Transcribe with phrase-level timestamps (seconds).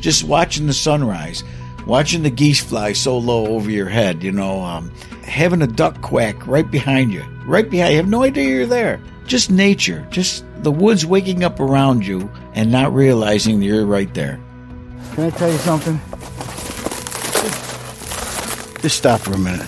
[0.00, 1.44] just watching the sunrise,
[1.86, 4.90] watching the geese fly so low over your head, you know, um,
[5.24, 7.96] having a duck quack right behind you, right behind you.
[7.98, 9.00] have no idea you're there.
[9.26, 14.40] Just nature, just the woods waking up around you and not realizing you're right there.
[15.14, 16.00] Can I tell you something?
[18.82, 19.66] Just stop for a minute.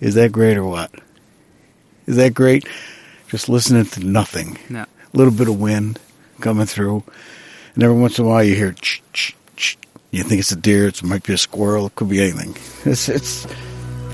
[0.00, 0.90] Is that great or what?
[2.06, 2.68] Is that great?
[3.28, 4.58] Just listening to nothing.
[4.68, 4.84] Yeah.
[4.84, 5.98] A little bit of wind
[6.40, 7.02] coming through,
[7.76, 9.76] and every once in a while you hear ch ch ch.
[10.10, 10.88] You think it's a deer?
[10.88, 11.86] It might be a squirrel.
[11.86, 12.56] It could be anything.
[12.90, 13.46] It's it's.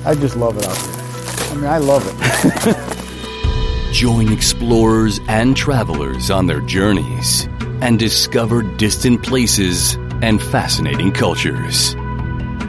[0.05, 1.53] I just love it out there.
[1.53, 3.93] I mean, I love it.
[3.95, 7.47] Join explorers and travelers on their journeys
[7.81, 11.95] and discover distant places and fascinating cultures.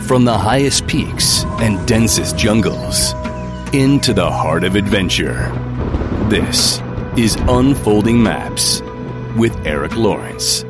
[0.06, 3.14] From the highest peaks and densest jungles
[3.74, 5.50] into the heart of adventure.
[6.30, 6.80] This
[7.18, 8.82] is Unfolding Maps
[9.36, 10.66] with Erik Lorenz.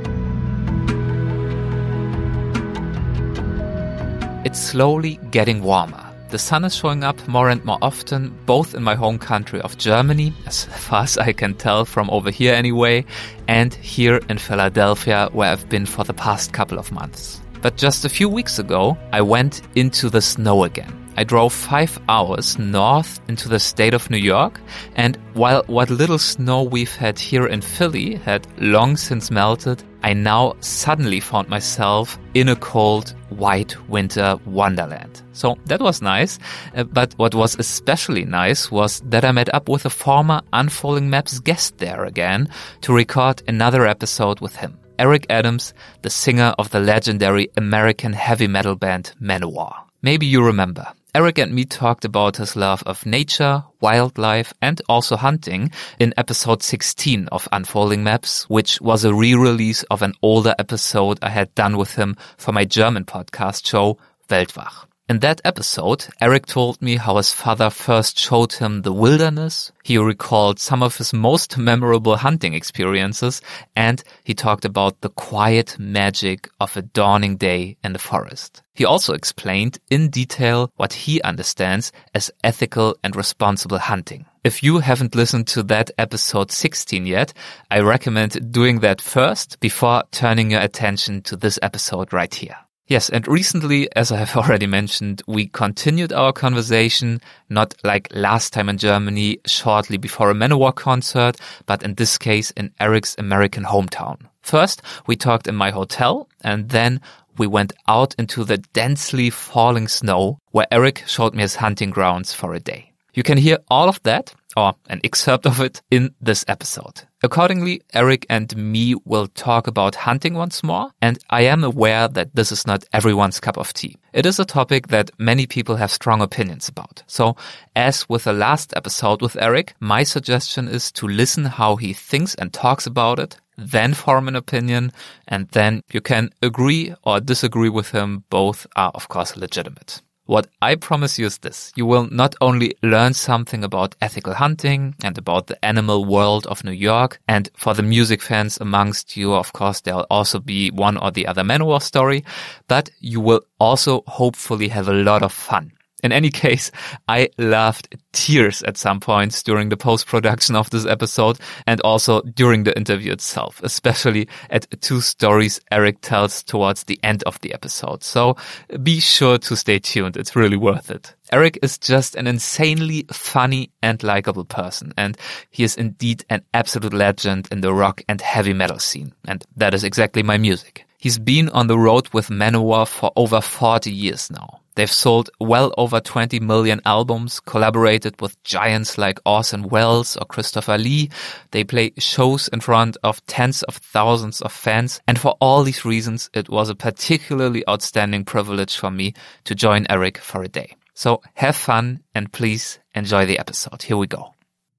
[4.46, 6.04] It's slowly getting warmer.
[6.30, 9.77] The sun is showing up more and more often, both in my home country of
[9.77, 13.05] Germany, as far as I can tell from over here anyway,
[13.48, 17.40] and here in Philadelphia, where I've been for the past couple of months.
[17.63, 20.93] But just a few weeks ago, I went into the snow again.
[21.15, 24.59] I drove five hours north into the state of New York,
[24.95, 30.11] and while what little snow we've had here in Philly had long since melted, I
[30.13, 35.21] now suddenly found myself in a cold, white winter wonderland.
[35.31, 36.39] So that was nice,
[36.75, 41.09] uh, but what was especially nice was that I met up with a former Unfolding
[41.09, 42.49] Maps guest there again
[42.81, 44.77] to record another episode with him.
[44.99, 49.74] Eric Adams, the singer of the legendary American heavy metal band Manowar.
[50.02, 50.86] Maybe you remember.
[51.16, 56.64] Eric and me talked about his love of nature, wildlife, and also hunting in episode
[56.64, 61.77] 16 of Unfolding Maps, which was a re-release of an older episode I had done
[61.77, 63.98] with him for my German podcast show,
[64.28, 64.88] Weltwach.
[65.09, 69.74] In that episode, Eric told me how his father first showed him the wilderness.
[69.84, 73.41] He recalled some of his most memorable hunting experiences
[73.75, 78.64] and he talked about the quiet magic of a dawning day in the forest.
[78.75, 84.25] He also explained in detail what he understands as ethical and responsible hunting.
[84.46, 87.34] If you haven't listened to that episode 16 yet,
[87.70, 92.56] I recommend doing that first before turning your attention to this episode right here.
[92.88, 98.52] Yes, and recently, as I have already mentioned, we continued our conversation, not like last
[98.52, 103.64] time in Germany, shortly before a Manowar concert, but in this case in Eric's American
[103.64, 104.28] hometown.
[104.42, 107.00] First, we talked in my hotel, and then
[107.38, 112.34] we went out into the densely falling snow, where Eric showed me his hunting grounds
[112.34, 112.93] for a day.
[113.13, 117.03] You can hear all of that or an excerpt of it in this episode.
[117.22, 122.35] Accordingly, Eric and me will talk about hunting once more, and I am aware that
[122.35, 123.97] this is not everyone's cup of tea.
[124.13, 127.03] It is a topic that many people have strong opinions about.
[127.07, 127.35] So,
[127.75, 132.35] as with the last episode with Eric, my suggestion is to listen how he thinks
[132.35, 134.91] and talks about it, then form an opinion,
[135.28, 138.23] and then you can agree or disagree with him.
[138.29, 140.02] Both are, of course, legitimate.
[140.25, 141.73] What I promise you is this.
[141.75, 146.63] You will not only learn something about ethical hunting and about the animal world of
[146.63, 150.95] New York, and for the music fans amongst you, of course, there'll also be one
[150.95, 152.23] or the other Manowar story,
[152.69, 155.73] but you will also hopefully have a lot of fun.
[156.03, 156.69] In any case,
[157.08, 162.64] I laughed tears at some points during the post-production of this episode and also during
[162.64, 168.03] the interview itself, especially at two stories Eric tells towards the end of the episode.
[168.03, 168.36] So
[168.84, 170.18] be sure to stay tuned.
[170.18, 171.16] It's really worth it.
[171.31, 175.18] Eric is just an insanely funny and likable person, and
[175.50, 179.14] he is indeed an absolute legend in the rock and heavy metal scene.
[179.25, 180.85] And that is exactly my music.
[180.97, 184.59] He's been on the road with Manowar for over 40 years now.
[184.75, 190.78] They've sold well over 20 million albums, collaborated with giants like Orson Welles or Christopher
[190.78, 191.09] Lee.
[191.51, 195.01] They play shows in front of tens of thousands of fans.
[195.07, 199.14] And for all these reasons, it was a particularly outstanding privilege for me
[199.46, 200.76] to join Eric for a day.
[200.93, 203.81] So have fun and please enjoy the episode.
[203.81, 204.34] Here we go.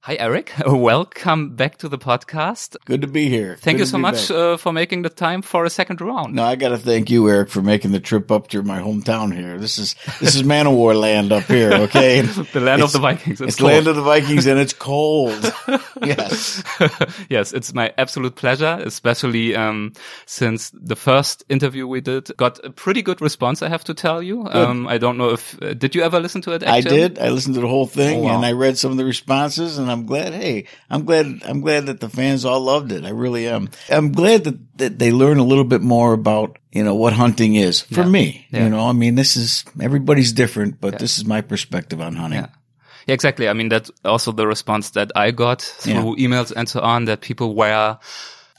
[0.07, 0.53] Hi, Eric.
[0.67, 2.77] Welcome back to the podcast.
[2.85, 3.57] Good to be here.
[3.57, 6.35] Thank Good you so much uh, for making the time for a second round.
[6.35, 9.35] No, I got to thank you, Eric, for making the trip up to my hometown
[9.35, 9.57] here.
[9.59, 11.73] This is this is Manowar land up here.
[11.73, 12.21] Okay,
[12.53, 13.41] the land of the Vikings.
[13.41, 13.73] It's, cold.
[13.73, 15.41] land of the Vikings, and it's cold.
[16.05, 16.63] yes,
[17.31, 19.95] yes, it's my absolute pleasure, especially um,
[20.27, 23.63] since the first interview we did got a pretty good response.
[23.63, 24.47] I have to tell you.
[24.51, 26.63] Um, I don't know if uh, did you ever listen to it?
[26.63, 27.19] I did.
[27.19, 28.37] I listened to the whole thing, Oh, wow.
[28.37, 30.35] and I read some of the responses, and I'm glad.
[30.35, 31.41] Hey, I'm glad.
[31.47, 33.05] I'm glad that the fans all loved it.
[33.05, 33.71] I really am.
[33.89, 37.55] I'm glad that, that they learn a little bit more about you know what hunting
[37.55, 38.09] is for Yeah.
[38.09, 38.47] me.
[38.51, 38.65] Yeah.
[38.65, 42.41] You know, I mean, this is everybody's different, but this is my perspective on hunting.
[42.41, 42.49] Yeah.
[43.07, 43.49] Yeah, exactly.
[43.49, 47.21] I mean, that's also the response that I got through emails and so on that
[47.21, 47.99] people were,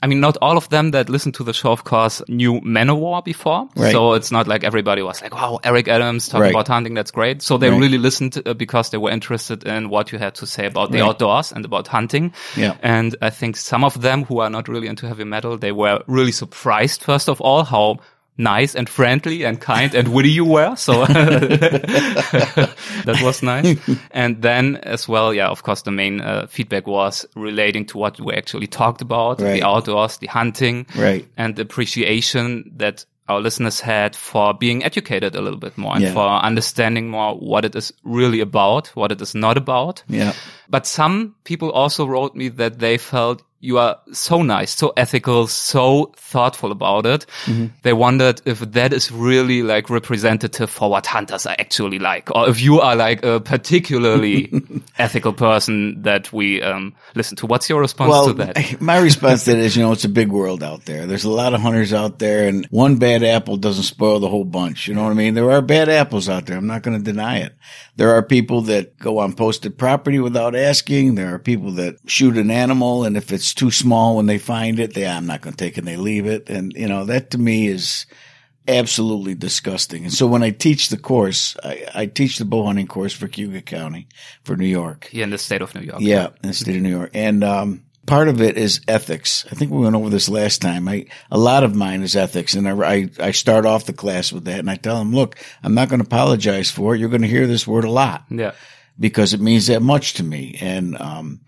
[0.06, 3.24] I mean, not all of them that listened to the show, of course, knew Manowar
[3.24, 3.68] before.
[3.74, 3.90] Right.
[3.90, 6.50] So it's not like everybody was like, wow, Eric Adams talking Right.
[6.52, 6.94] about hunting.
[6.94, 7.42] That's great.
[7.42, 7.80] So they Right.
[7.80, 11.02] really listened uh, because they were interested in what you had to say about the
[11.04, 12.32] outdoors and about hunting.
[12.56, 12.76] Yeah.
[12.84, 15.98] And I think some of them who are not really into heavy metal, they were
[16.06, 17.98] really surprised, first of all, how
[18.38, 20.76] nice and friendly and kind and witty you were.
[20.76, 23.76] So that was nice.
[24.10, 28.20] and then as well, yeah, of course, the main uh, feedback was relating to what
[28.20, 29.60] we actually talked about, Right.
[29.60, 31.26] the outdoors, the hunting, Right.
[31.36, 36.02] and the appreciation that our listeners had for being educated a little bit more and
[36.04, 36.12] Yeah.
[36.12, 40.04] for understanding more what it is really about, what it is not about.
[40.08, 40.32] Yeah.
[40.68, 45.46] But some people also wrote me that they felt you are so nice, so ethical,
[45.46, 47.26] so thoughtful about it.
[47.46, 47.66] Mm-hmm.
[47.82, 52.48] They wondered if that is really like representative for what hunters are actually like, or
[52.48, 54.52] if you are like a particularly
[54.98, 57.46] ethical person that we um, listen to.
[57.46, 58.80] What's your response Well, to that?
[58.80, 61.06] my response to that is, you know, it's a big world out there.
[61.06, 64.44] There's a lot of hunters out there, and one bad apple doesn't spoil the whole
[64.44, 64.86] bunch.
[64.86, 65.34] You know what I mean?
[65.34, 66.58] There are bad apples out there.
[66.58, 67.54] I'm not going to deny it.
[67.96, 71.14] There are people that go on posted property without asking.
[71.14, 74.78] There are people that shoot an animal, and if it's too small when they find
[74.80, 76.48] it, they, I'm not going to take it, and they leave it.
[76.50, 78.06] And, you know, that to me is
[78.68, 80.04] absolutely disgusting.
[80.04, 83.28] And so when I teach the course, I, I teach the bow hunting course for
[83.28, 84.08] Cayuga County
[84.42, 85.08] for New York.
[85.12, 86.00] Yeah, in the state of New York.
[86.00, 87.10] Yeah, in the state of New York.
[87.14, 89.46] And um, part of it is ethics.
[89.50, 90.88] I think we went over this last time.
[90.88, 94.32] I a lot of mine is ethics, and I I, I start off the class
[94.32, 96.98] with that, and I tell them, look, I'm not going to apologize for it.
[96.98, 98.52] You're going to hear this word a lot Yeah.
[98.98, 100.58] because it means that much to me.
[100.60, 101.40] And um,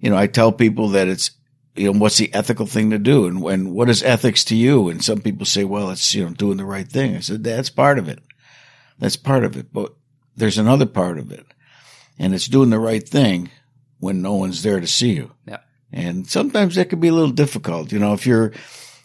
[0.00, 1.30] you know, I tell people that it's
[1.76, 4.88] you know what's the ethical thing to do, and when what is ethics to you?
[4.88, 7.16] And some people say, well, it's you know doing the right thing.
[7.16, 8.20] I said that's part of it.
[8.98, 9.94] That's part of it, but
[10.36, 11.46] there's another part of it,
[12.18, 13.50] and it's doing the right thing
[13.98, 15.32] when no one's there to see you.
[15.46, 15.58] Yeah.
[15.92, 17.92] And sometimes that could be a little difficult.
[17.92, 18.52] You know, if you're,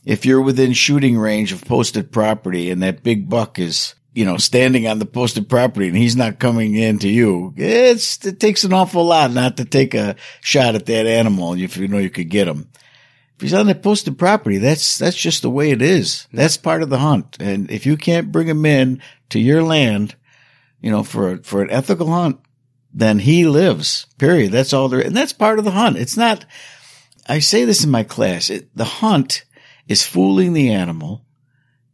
[0.06, 4.38] if you're within shooting range of posted property and that big buck is, you know,
[4.38, 8.64] standing on the posted property and he's not coming in to you, it's, it takes
[8.64, 12.10] an awful lot not to take a shot at that animal if you know you
[12.10, 12.70] could get him.
[13.36, 16.28] If he's on the posted property, that's, that's just the way it is.
[16.32, 17.38] That's part of the hunt.
[17.40, 20.16] And if you can't bring him in to your land,
[20.82, 22.40] you know, for, a, for an ethical hunt,
[22.94, 24.08] then he lives.
[24.18, 24.52] Period.
[24.52, 25.00] That's all there.
[25.00, 25.98] And that's part of the hunt.
[25.98, 26.46] It's not.
[27.28, 28.50] I say this in my class.
[28.50, 29.46] It, the hunt
[29.88, 31.26] is fooling the animal.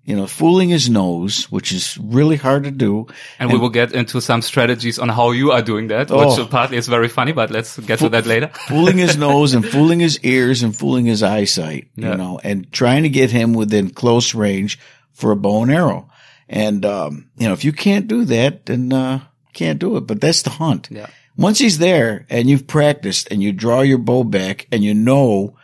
[0.08, 3.08] You know, fooling his nose, which is really hard to do.
[3.40, 6.46] And, we will get into some strategies on how you are doing that, which Oh.
[6.50, 8.50] partly is very funny, but let's get to that later.
[8.70, 12.12] fooling his nose and fooling his ears and fooling his eyesight, Yeah.
[12.12, 14.80] you know, and trying to get him within close range
[15.12, 16.08] for a bow and arrow.
[16.48, 19.20] And, um, you know, if you can't do that, then, uh,
[19.54, 20.08] can't do it.
[20.08, 20.88] But that's the hunt.
[20.90, 21.08] Yeah.
[21.36, 25.56] Once he's there and you've practiced and you draw your bow back and you know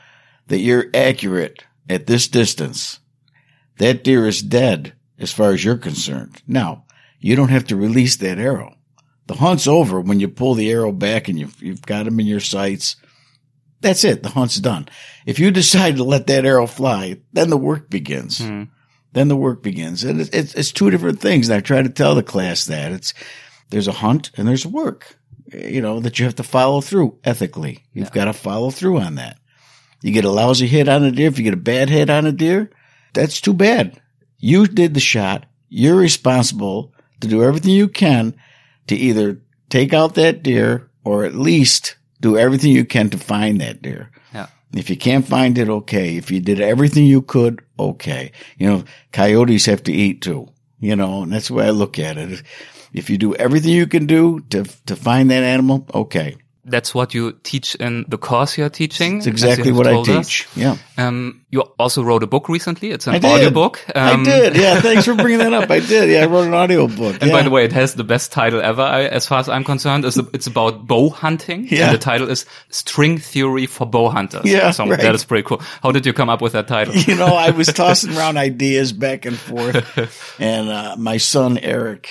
[0.47, 2.99] that you're accurate at this distance,
[3.77, 6.41] that deer is dead as far as you're concerned.
[6.47, 6.85] Now,
[7.19, 8.75] you don't have to release that arrow.
[9.27, 12.25] The hunt's over when you pull the arrow back and you've, you've got him in
[12.25, 12.97] your sights.
[13.79, 14.23] That's it.
[14.23, 14.89] The hunt's done.
[15.25, 18.39] If you decide to let that arrow fly, then the work begins.
[18.39, 18.63] Hmm.
[19.13, 20.03] Then the work begins.
[20.03, 21.48] And it's, it's, it's two different things.
[21.48, 23.13] And I try to tell the class that it's,
[23.69, 25.17] there's a hunt and there's work,
[25.53, 27.83] you know, that you have to follow through ethically.
[27.93, 29.38] You've got to follow through on that.
[30.01, 31.27] You get a lousy hit on a deer.
[31.27, 32.69] If you get a bad hit on a deer,
[33.13, 34.00] that's too bad.
[34.39, 35.46] You did the shot.
[35.70, 38.36] You're responsible to do everything you can
[38.88, 43.62] to either take out that deer or at least do everything you can to find
[43.62, 44.12] that deer.
[44.34, 44.48] Yeah.
[44.74, 46.17] If you can't find it, okay.
[46.17, 48.32] If you did everything you could, okay.
[48.58, 52.00] You know, coyotes have to eat too, you know, and that's the way I look
[52.00, 52.43] at it.
[52.93, 56.38] If you do everything you can do to, to find that animal, okay.
[56.65, 59.17] That's what you teach in the course you're teaching.
[59.17, 60.27] It's exactly what I told us.
[60.27, 60.48] teach.
[60.55, 60.77] Yeah.
[60.97, 62.91] Um, you also wrote a book recently.
[62.91, 63.83] It's an audiobook.
[63.95, 64.55] Um, I did.
[64.55, 64.79] Yeah.
[64.81, 65.69] Thanks for bringing that up.
[65.71, 66.09] I did.
[66.09, 66.23] Yeah.
[66.23, 67.17] I wrote an audio book.
[67.21, 69.63] And by the way, it has the best title ever, I- as far as I'm
[69.63, 70.05] concerned.
[70.05, 71.67] It's, it's about bow hunting.
[71.69, 71.85] Yeah.
[71.88, 74.45] And the title is String Theory for Bow Hunters.
[74.45, 75.00] Yeah, So right.
[75.00, 75.62] that is pretty cool.
[75.81, 76.93] How did you come up with that title?
[76.95, 82.07] you know, I was tossing around ideas back and forth, and uh, my son Eric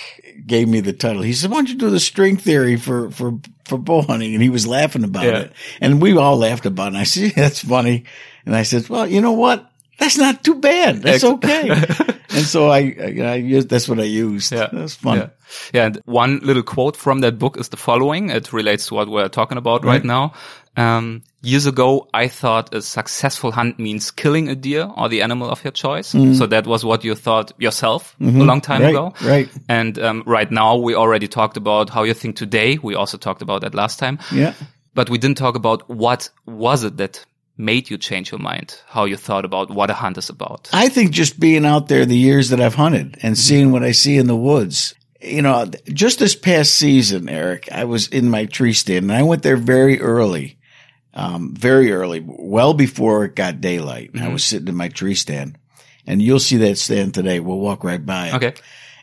[0.46, 1.22] gave me the title.
[1.22, 4.42] He said, "Why don't you do the string theory for for for bow hunting?" And
[4.42, 5.38] he was laughing about Yeah.
[5.40, 6.88] it, and we all laughed about it.
[6.88, 8.04] And I said, yeah, "That's funny."
[8.46, 9.68] And I said, "Well, you know what?
[9.98, 11.02] that's not too bad.
[11.02, 11.68] That's okay.
[12.30, 14.50] and so I, I, I used, that's what I used.
[14.50, 14.68] Yeah.
[14.72, 15.18] That's fun.
[15.18, 15.28] Yeah.
[15.72, 15.84] Yeah.
[15.86, 18.30] And one little quote from that book is the following.
[18.30, 20.04] It relates to what we're talking about right, Right.
[20.04, 20.32] now.
[20.76, 25.48] Um, years ago, I thought a successful hunt means killing a deer or the animal
[25.50, 26.08] of your choice.
[26.08, 29.12] So that was what you thought yourself a long time Right, ago.
[29.22, 29.48] right.
[29.68, 32.76] And, um, right now we already talked about how you think today.
[32.82, 34.18] We also talked about that last time.
[34.32, 34.54] Yeah.
[34.94, 37.24] But we didn't talk about what was it that
[37.56, 40.68] made you change your mind, how you thought about what a hunt is about.
[40.72, 43.92] I think just being out there the years that I've hunted and seeing what I
[43.92, 44.94] see in the woods.
[45.20, 49.22] You know, just this past season, Eric, I was in my tree stand and I
[49.22, 50.58] went there very early,
[51.14, 54.10] um, very early, well before it got daylight.
[54.18, 55.58] I was sitting in my tree stand
[56.06, 57.38] and you'll see that stand today.
[57.38, 58.34] We'll walk right by it.
[58.34, 58.54] Okay.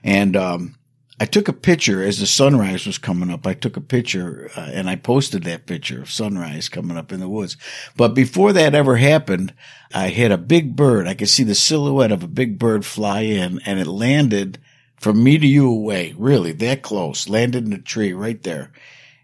[0.03, 0.75] And, um,
[1.21, 3.45] I took a picture as the sunrise was coming up.
[3.45, 7.19] I took a picture uh, and I posted that picture of sunrise coming up in
[7.19, 7.57] the woods.
[7.97, 9.53] But before that ever happened,
[9.93, 11.07] I hit a big bird.
[11.07, 14.59] I could see the silhouette of a big bird fly in and it landed
[14.97, 18.71] from me to you away, really that close, landed in a tree right there.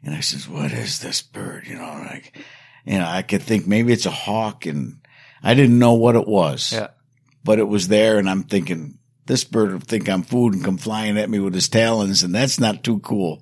[0.03, 1.65] And I says, what is this bird?
[1.67, 2.37] You know, like,
[2.85, 4.97] you know, I could think maybe it's a hawk and
[5.41, 6.87] I didn't know what it was Yeah.
[7.43, 10.77] but it was there and I'm thinking this bird will think I'm food and come
[10.77, 13.41] flying at me with his talons and that's not too cool.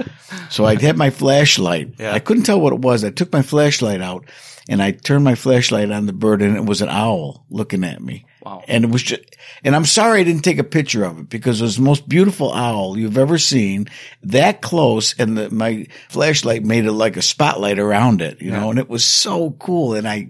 [0.50, 1.94] so I had my flashlight.
[1.98, 2.12] Yeah.
[2.12, 3.04] I couldn't tell what it was.
[3.04, 4.26] I took my flashlight out
[4.68, 8.00] and I turned my flashlight on the bird and it was an owl looking at
[8.00, 8.26] me.
[8.42, 8.62] Wow.
[8.68, 9.22] And it was just,
[9.64, 12.08] and I'm sorry I didn't take a picture of it because it was the most
[12.08, 13.88] beautiful owl you've ever seen
[14.22, 15.18] that close.
[15.18, 18.88] And the, my flashlight made it like a spotlight around it, you know, and it
[18.88, 19.94] was so cool.
[19.94, 20.28] And I,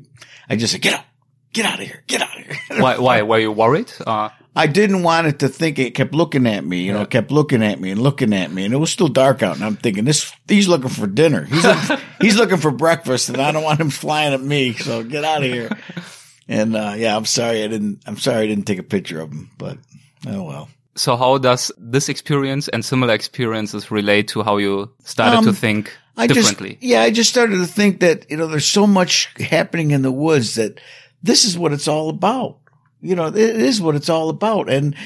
[0.48, 1.04] I just said, get out,
[1.52, 2.82] get out of here, get out of here.
[2.82, 3.92] why, why, were you worried?
[4.06, 7.30] Uh, I didn't want it to think it kept looking at me, you know, kept
[7.32, 8.64] looking at me and looking at me.
[8.64, 9.56] And it was still dark out.
[9.56, 11.44] And I'm thinking, this, he's looking for dinner.
[11.44, 14.72] He's, looking, he's looking for breakfast and I don't want him flying at me.
[14.74, 15.70] So get out of here.
[16.48, 19.30] And, uh, yeah, I'm sorry I didn't, I'm sorry I didn't take a picture of
[19.32, 19.78] him, but
[20.28, 20.68] oh well.
[20.94, 25.54] so how does this experience and similar experiences relate to how you started to Um,
[25.54, 26.74] think I differently?
[26.74, 30.02] just, yeah, I just started to think that, you know, there's so much happening in
[30.02, 30.80] the woods that
[31.24, 32.58] this is what it's all about.
[33.04, 34.70] You know, it is what it's all about.
[34.70, 34.96] And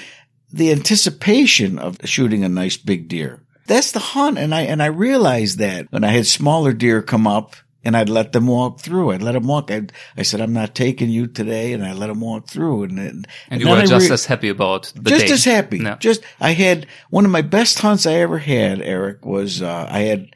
[0.52, 3.42] the anticipation of shooting a nice big deer.
[3.66, 4.38] That's the hunt.
[4.38, 8.08] And I, and I realized that when I had smaller deer come up and I'd
[8.08, 9.12] let them walk through.
[9.12, 9.70] I'd let them walk.
[9.70, 9.86] I,
[10.16, 11.72] I said, I'm not taking you today.
[11.72, 12.84] And I let them walk through.
[12.84, 15.32] And, and, and you were just re- as happy about the just day.
[15.32, 15.78] as happy.
[15.78, 15.96] No.
[15.96, 18.80] Just I had one of my best hunts I ever had.
[18.80, 20.34] Eric was uh, I had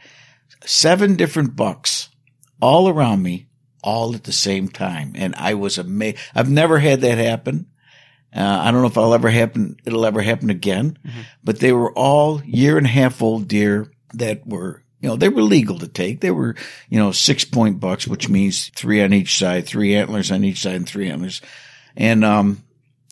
[0.64, 2.09] seven different bucks
[2.61, 3.49] all around me,
[3.82, 6.18] all at the same time, and I was amazed.
[6.34, 7.66] I've never had that happen.
[8.34, 9.76] Uh, I don't know if I'll ever happen.
[9.84, 10.98] It'll ever happen again.
[11.44, 14.82] But they were all year and a half old deer that were.
[15.00, 16.20] You know, they were legal to take.
[16.20, 16.54] They were,
[16.88, 20.62] you know, six point bucks, which means three on each side, three antlers on each
[20.62, 21.42] side and three antlers.
[21.96, 22.62] And, um,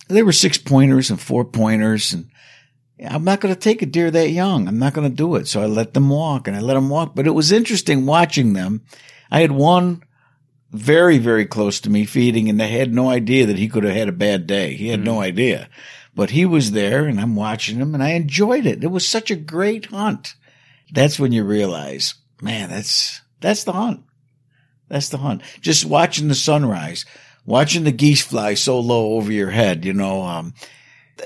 [0.06, 2.30] they were six pointers and four pointers and
[3.08, 4.68] I'm not going to take a deer that young.
[4.68, 5.48] I'm not going to do it.
[5.48, 7.14] So I let them walk and I let them walk.
[7.14, 8.82] But it was interesting watching them.
[9.30, 10.02] I had one
[10.72, 13.94] very, very close to me feeding and I had no idea that he could have
[13.94, 14.74] had a bad day.
[14.74, 15.68] He had no idea,
[16.14, 18.84] but he was there and I'm watching him and I enjoyed it.
[18.84, 20.34] It was such a great hunt.
[20.92, 24.04] That's when you realize, man, that's, that's the hunt.
[24.88, 25.42] That's the hunt.
[25.60, 27.04] Just watching the sunrise,
[27.44, 30.54] watching the geese fly so low over your head, you know, um,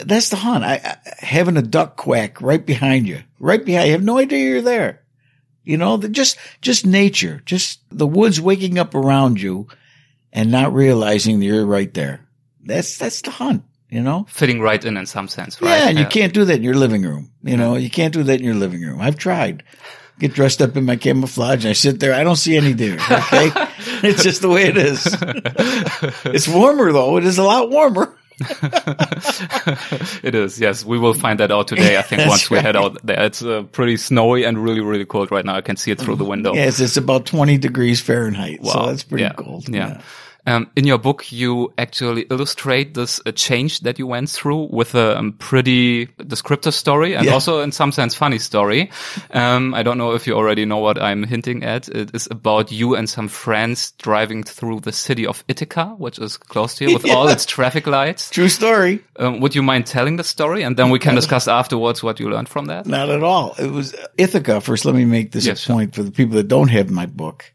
[0.03, 0.65] that's the hunt.
[0.65, 3.93] I, I, having a duck quack right behind you, right behind you.
[3.93, 5.04] have no idea you're there.
[5.65, 9.69] You know, the, just, just nature, just the woods waking up around you
[10.33, 12.27] and not realizing that you're right there.
[12.65, 14.27] That's, that's the hunt, you know?
[14.29, 15.71] Fitting right in in some sense, right?
[15.71, 17.31] Yeah, and you can't do that in your living room.
[17.43, 19.01] You know, you can't do that in your living room.
[19.01, 19.63] I've tried.
[20.19, 22.15] Get dressed up in my camouflage and I sit there.
[22.15, 22.95] I don't see any deer.
[22.95, 23.51] Okay.
[24.03, 25.05] it's just the way it is.
[26.27, 27.17] it's warmer though.
[27.17, 28.17] It is a lot warmer.
[30.23, 30.85] it is, yes.
[30.85, 33.23] We will find that out today, I think, once we head out there.
[33.23, 35.55] It's uh, pretty snowy and really, really cold right now.
[35.57, 36.55] I can see it through the window.
[36.55, 38.65] Yes, it's about 20 degrees Fahrenheit.
[38.65, 38.87] So Wow.
[38.87, 39.33] that's pretty yeah.
[39.35, 39.69] cold.
[39.69, 40.01] Yeah.
[40.47, 44.95] Um, in your book, you actually illustrate this uh, change that you went through with
[44.95, 47.33] a um, pretty descriptive story and Yeah.
[47.33, 48.91] also in some sense funny story.
[49.31, 51.89] Um, I don't know if you already know what I'm hinting at.
[51.89, 56.37] It is about you and some friends driving through the city of Ithaca, which is
[56.37, 58.29] close to you with all its traffic lights.
[58.31, 59.03] True story.
[59.19, 60.63] Um, would you mind telling the story?
[60.63, 62.85] And then we can discuss afterwards what you learned from that.
[62.87, 63.55] Not at all.
[63.59, 64.61] It was Ithaca.
[64.61, 67.51] First, let me make this Yes, point for the people that don't have my book.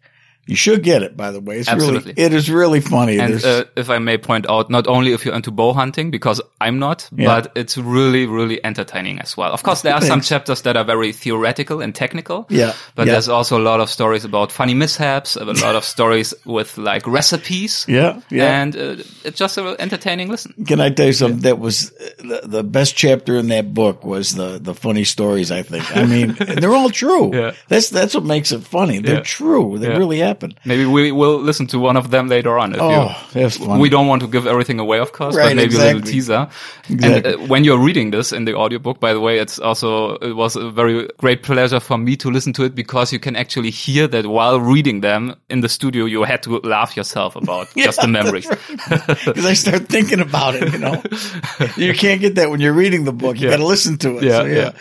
[0.49, 1.59] You should get it, by the way.
[1.59, 2.13] It's Absolutely.
[2.13, 3.19] really, it is really funny.
[3.19, 6.41] And uh, if I may point out, not only if you're into bow hunting, because
[6.59, 7.27] I'm not, Yeah.
[7.41, 9.51] but it's really, really entertaining as well.
[9.53, 12.47] Of course, there are some chapters that are very theoretical and technical.
[12.49, 12.73] Yeah.
[12.95, 13.13] But Yeah.
[13.13, 17.05] there's also a lot of stories about funny mishaps, a lot of stories with like
[17.07, 17.85] recipes.
[17.87, 18.61] yeah, yeah.
[18.61, 20.53] And uh, it's just an entertaining listen.
[20.65, 21.41] Can I tell you something?
[21.41, 25.61] That was the, the best chapter in that book was the, the funny stories, I
[25.63, 25.95] think.
[25.95, 27.31] I mean, they're all true.
[27.35, 27.51] Yeah.
[27.67, 28.99] That's, that's what makes it funny.
[28.99, 29.77] They're true.
[29.77, 30.59] They really happened.
[30.65, 32.73] Maybe we will listen to one of them later on.
[32.73, 33.81] If Oh, you, funny.
[33.81, 36.47] We don't want to give everything away, of course, Right, but maybe a little teaser.
[36.89, 37.31] Exactly.
[37.33, 40.33] And uh, when you're reading this in the audiobook, by the way, it's also, it
[40.35, 43.71] was a very great pleasure for me to listen to it because you can actually
[43.71, 48.01] hear that while reading them in the studio, you had to laugh yourself about just
[48.01, 48.47] the memories.
[48.89, 51.01] Because I start thinking about it, you know.
[51.77, 53.37] you can't get that when you're reading the book.
[53.39, 53.51] You Yeah.
[53.57, 54.23] got to listen to it.
[54.23, 54.71] Yeah, So, yeah.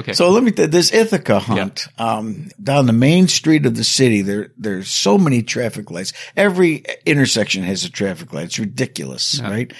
[0.00, 0.12] Okay.
[0.12, 4.22] So let me th- this Ithaca hunt um, down the main street of the city.
[4.22, 6.12] There there's so many traffic lights.
[6.36, 8.46] Every intersection has a traffic light.
[8.46, 9.72] It's ridiculous, right?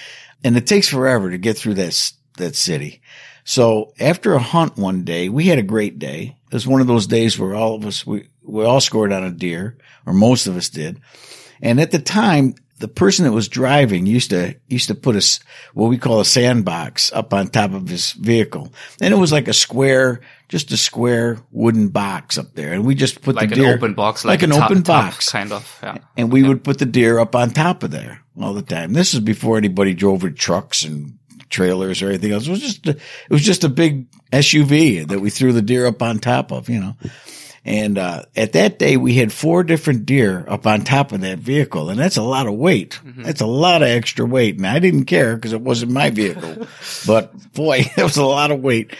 [0.44, 3.00] And it takes forever to get through that that city.
[3.44, 6.36] So after a hunt one day, we had a great day.
[6.46, 9.24] It was one of those days where all of us we we all scored on
[9.24, 11.00] a deer, or most of us did.
[11.62, 15.40] And at the time, the person that was driving used to used to put a
[15.74, 19.48] what we call a sandbox up on top of his vehicle, and it was like
[19.48, 23.56] a square, just a square wooden box up there, and we just put like the
[23.56, 25.80] an deer open box, like, like, an top- open top box, kind of.
[25.82, 25.98] Yeah.
[26.16, 28.92] and we would put the deer up on top of there all the time.
[28.92, 31.18] This is before anybody drove with trucks and
[31.48, 32.46] trailers or anything else.
[32.46, 35.86] It was just a, it was just a big SUV that we threw the deer
[35.86, 36.96] up on top of, you know.
[37.66, 41.40] And uh, at that day, we had four different deer up on top of that
[41.40, 43.00] vehicle, and that's a lot of weight.
[43.04, 46.68] That's a lot of extra weight, and I didn't care because it wasn't my vehicle.
[47.08, 48.94] but boy, that was a lot of weight.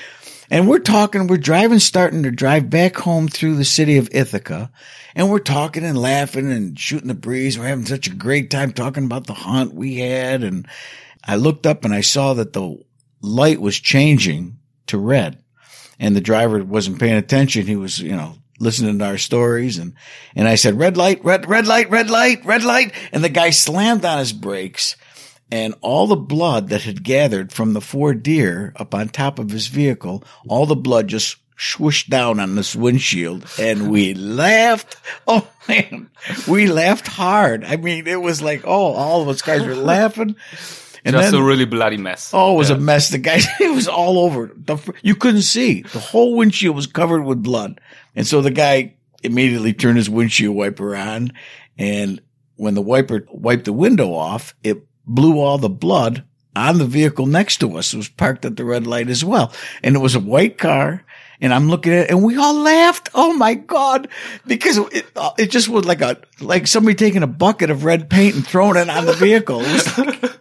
[0.50, 4.72] And we're talking, we're driving, starting to drive back home through the city of Ithaca.
[5.14, 7.56] And we're talking and laughing and shooting the breeze.
[7.56, 10.42] We're having such a great time talking about the hunt we had.
[10.42, 10.66] And
[11.24, 12.78] I looked up and I saw that the
[13.20, 14.58] light was changing
[14.88, 15.42] to red
[15.98, 17.66] and the driver wasn't paying attention.
[17.66, 19.94] He was, you know, listening to our stories and,
[20.34, 22.92] and I said, red light, red, red light, red light, red light.
[23.12, 24.96] And the guy slammed on his brakes
[25.50, 29.50] and all the blood that had gathered from the four deer up on top of
[29.50, 34.96] his vehicle, all the blood just swooshed down on this windshield and we laughed.
[35.26, 36.10] Oh man,
[36.48, 37.64] we laughed hard.
[37.64, 40.36] I mean, it was like, oh, all of us guys were laughing.
[41.06, 42.32] And Just then, a really bloody mess.
[42.34, 43.10] Oh, it was a mess.
[43.10, 44.50] The guy, it was all over.
[44.56, 45.82] The, you couldn't see.
[45.82, 47.80] The whole windshield was covered with blood.
[48.16, 51.32] And so the guy immediately turned his windshield wiper on.
[51.78, 52.20] And
[52.56, 56.24] when the wiper wiped the window off, it blew all the blood
[56.56, 57.94] on the vehicle next to us.
[57.94, 59.52] It was parked at the red light as well.
[59.84, 61.04] And it was a white car.
[61.40, 63.10] And I'm looking at it and we all laughed.
[63.14, 64.08] Oh my God.
[64.44, 68.10] Because it, uh, it just was like a, like somebody taking a bucket of red
[68.10, 69.60] paint and throwing it on the vehicle.
[69.60, 70.40] It was like,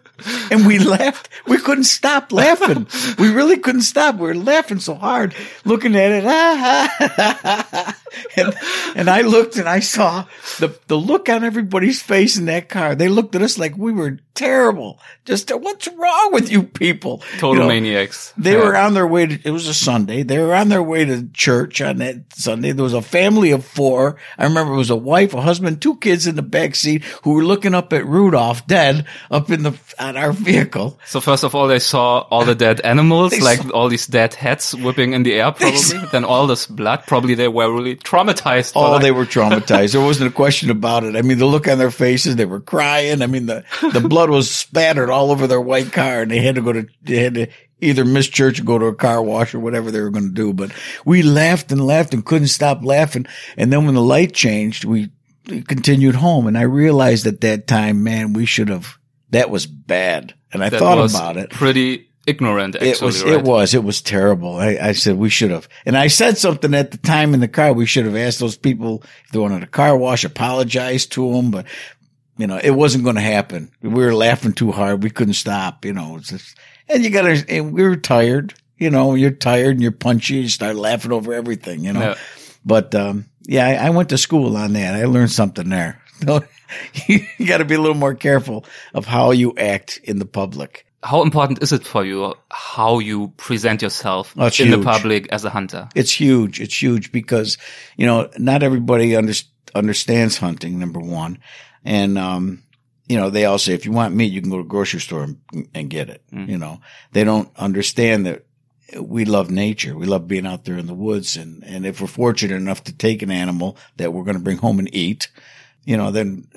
[0.51, 1.29] and we laughed.
[1.47, 2.87] We couldn't stop laughing.
[3.17, 4.15] We really couldn't stop.
[4.15, 7.95] We were laughing so hard, looking at it.
[8.37, 8.53] And,
[8.95, 10.25] and I looked and I saw
[10.59, 12.95] the, the look on everybody's face in that car.
[12.95, 14.99] They looked at us like we were terrible.
[15.25, 17.23] Just what's wrong with you people?
[17.39, 18.31] Total You know, maniacs.
[18.37, 18.59] They Yeah.
[18.65, 20.21] were on their way to, it was a Sunday.
[20.23, 22.71] They were on their way to church on that Sunday.
[22.73, 24.17] There was a family of four.
[24.37, 27.31] I remember it was a wife, a husband, two kids in the back seat who
[27.33, 30.99] were looking up at Rudolph dead up in the, on our vehicle.
[31.05, 34.33] So first of all, they saw all the dead animals, like saw- all these dead
[34.35, 35.77] heads whipping in the air, probably.
[35.77, 37.03] saw- then all this blood.
[37.07, 38.73] Probably they were really traumatized.
[38.75, 39.93] Oh, like- they were traumatized.
[39.93, 41.15] There wasn't a question about it.
[41.15, 43.21] I mean, the look on their faces, they were crying.
[43.23, 46.55] I mean, the, the blood was spattered all over their white car and they had
[46.55, 47.47] to go to, they had to
[47.81, 50.33] either miss church or go to a car wash or whatever they were going to
[50.33, 50.53] do.
[50.53, 50.71] But
[51.05, 53.25] we laughed and laughed and couldn't stop laughing.
[53.57, 55.09] And then when the light changed, we
[55.45, 56.47] continued home.
[56.47, 58.97] And I realized at that time, man, we should have,
[59.31, 60.33] that was bad.
[60.51, 61.49] And I that thought about it.
[61.49, 62.89] Pretty ignorant, actually.
[62.89, 63.33] It was, right?
[63.33, 64.55] it was, it was terrible.
[64.55, 67.47] I, I said we should have, and I said something at the time in the
[67.47, 67.73] car.
[67.73, 71.51] We should have asked those people if they wanted a car wash, apologize to them,
[71.51, 71.65] but
[72.37, 73.71] you know, it wasn't going to happen.
[73.81, 75.03] We were laughing too hard.
[75.03, 76.57] We couldn't stop, you know, it's just,
[76.89, 80.35] and you gotta, and we were tired, you know, you're tired and you're punchy.
[80.35, 82.15] You start laughing over everything, you know,
[82.65, 84.95] but, um, yeah, I, I went to school on that.
[84.95, 86.01] I learned something there.
[87.07, 90.85] you got to be a little more careful of how you act in the public.
[91.03, 95.45] How important is it for you how you present yourself Oh, in the public as
[95.45, 95.87] a hunter?
[95.93, 96.59] It's huge.
[96.59, 97.59] It's huge because,
[97.95, 99.33] you know, not everybody under,
[99.75, 101.37] understands hunting, number one.
[101.85, 102.63] And, um,
[103.07, 104.99] you know, they all say, if you want meat, you can go to the grocery
[104.99, 106.23] store and, and get it.
[106.49, 106.81] You know,
[107.13, 108.45] they don't understand that
[108.99, 109.95] we love nature.
[109.95, 111.37] We love being out there in the woods.
[111.37, 114.57] And, and if we're fortunate enough to take an animal that we're going to bring
[114.57, 115.29] home and eat,
[115.83, 116.47] you know, then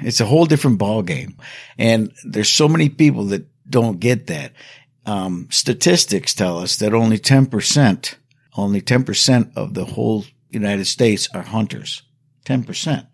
[0.00, 1.36] it's a whole different ball game.
[1.78, 4.52] And there's so many people that don't get that.
[5.06, 8.14] Um, statistics tell us that only 10%,
[8.56, 12.02] only 10% of the whole United States are hunters.
[12.44, 13.06] 10%.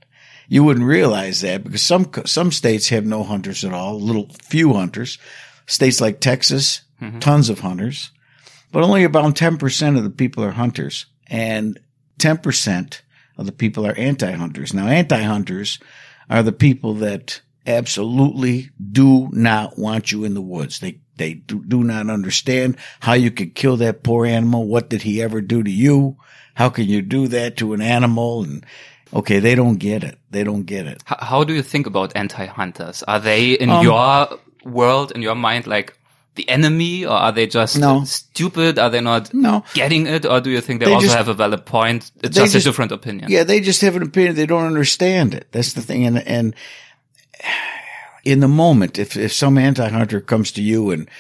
[0.48, 4.72] You wouldn't realize that because some, some states have no hunters at all, little few
[4.72, 5.18] hunters.
[5.66, 7.18] States like Texas, mm-hmm.
[7.18, 8.10] tons of hunters,
[8.72, 11.78] but only about 10% of the people are hunters and
[12.18, 13.00] 10%
[13.36, 14.72] of the people are anti-hunters.
[14.72, 15.78] Now, anti-hunters
[16.30, 20.80] are the people that absolutely do not want you in the woods.
[20.80, 24.66] They they do, do not understand how you could kill that poor animal.
[24.68, 26.16] What did he ever do to you?
[26.54, 28.44] How can you do that to an animal?
[28.44, 28.64] And
[29.12, 30.18] okay, they don't get it.
[30.30, 31.02] They don't get it.
[31.04, 33.02] How, how do you think about anti-hunters?
[33.04, 35.98] Are they in um, your world, in your mind, like
[36.38, 38.04] the enemy, or are they just no.
[38.04, 38.78] stupid?
[38.78, 39.64] Are they not no.
[39.74, 42.10] getting it, or do you think they, they also just, have a valid point?
[42.22, 43.30] It's just, just, a different opinion.
[43.30, 44.36] Yeah, they just have an opinion.
[44.36, 45.48] They don't understand it.
[45.52, 46.06] That's the thing.
[46.06, 46.54] And and
[48.24, 51.10] in the moment, if if some anti-hunter comes to you and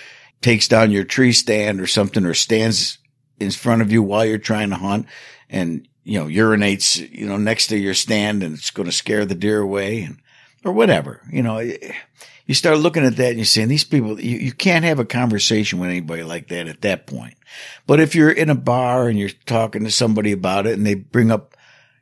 [0.40, 2.98] takes down your tree stand or something, or stands
[3.40, 5.06] in front of you while you're trying to hunt,
[5.50, 9.24] and you know urinates, you know, next to your stand, and it's going to scare
[9.24, 10.18] the deer away, and
[10.64, 11.60] or whatever, you know
[12.48, 15.04] you start looking at that and you're saying these people, you, you can't have a
[15.04, 17.36] conversation with anybody like that at that point.
[17.86, 20.94] But if you're in a bar and you're talking to somebody about it and they
[20.94, 21.58] bring up,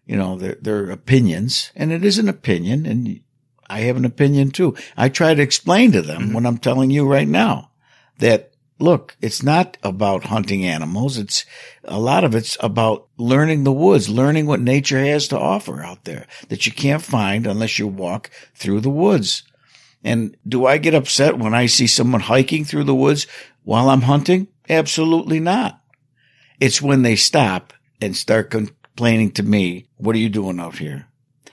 [0.06, 3.20] you know, their, their opinions and it is an opinion and
[3.68, 4.76] I have an opinion too.
[4.96, 6.34] I try to explain to them mm-hmm.
[6.34, 7.72] what I'm telling you right now
[8.18, 11.18] that look, it's not about hunting animals.
[11.18, 11.44] It's
[11.84, 16.04] a lot of it's about learning the woods, learning what nature has to offer out
[16.04, 19.42] there that you can't find unless you walk through the woods.
[20.04, 23.26] And do I get upset when I see someone hiking through the woods
[23.64, 24.48] while I'm hunting?
[24.68, 25.80] Absolutely not.
[26.60, 31.06] It's when they stop and start complaining to me, what are you doing out here?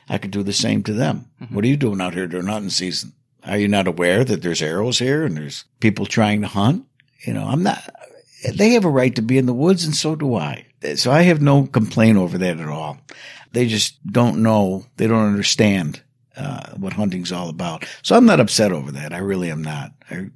[0.10, 1.30] I could do the same to them.
[1.42, 1.56] Mm-hmm.
[1.56, 3.14] What are you doing out here during hunting season?
[3.46, 6.86] Are you not aware that there's arrows here and there's people trying to hunt?
[7.26, 7.90] You know, I'm not,
[8.54, 10.66] they have a right to be in the woods and so do I.
[10.96, 12.98] So I have no complaint over that at all.
[13.54, 14.86] They just don't know.
[14.98, 16.02] They don't understand
[16.36, 17.86] uh, what hunting's all about.
[18.02, 19.14] So I'm not upset over that.
[19.14, 19.94] I really am not.
[20.10, 20.30] I,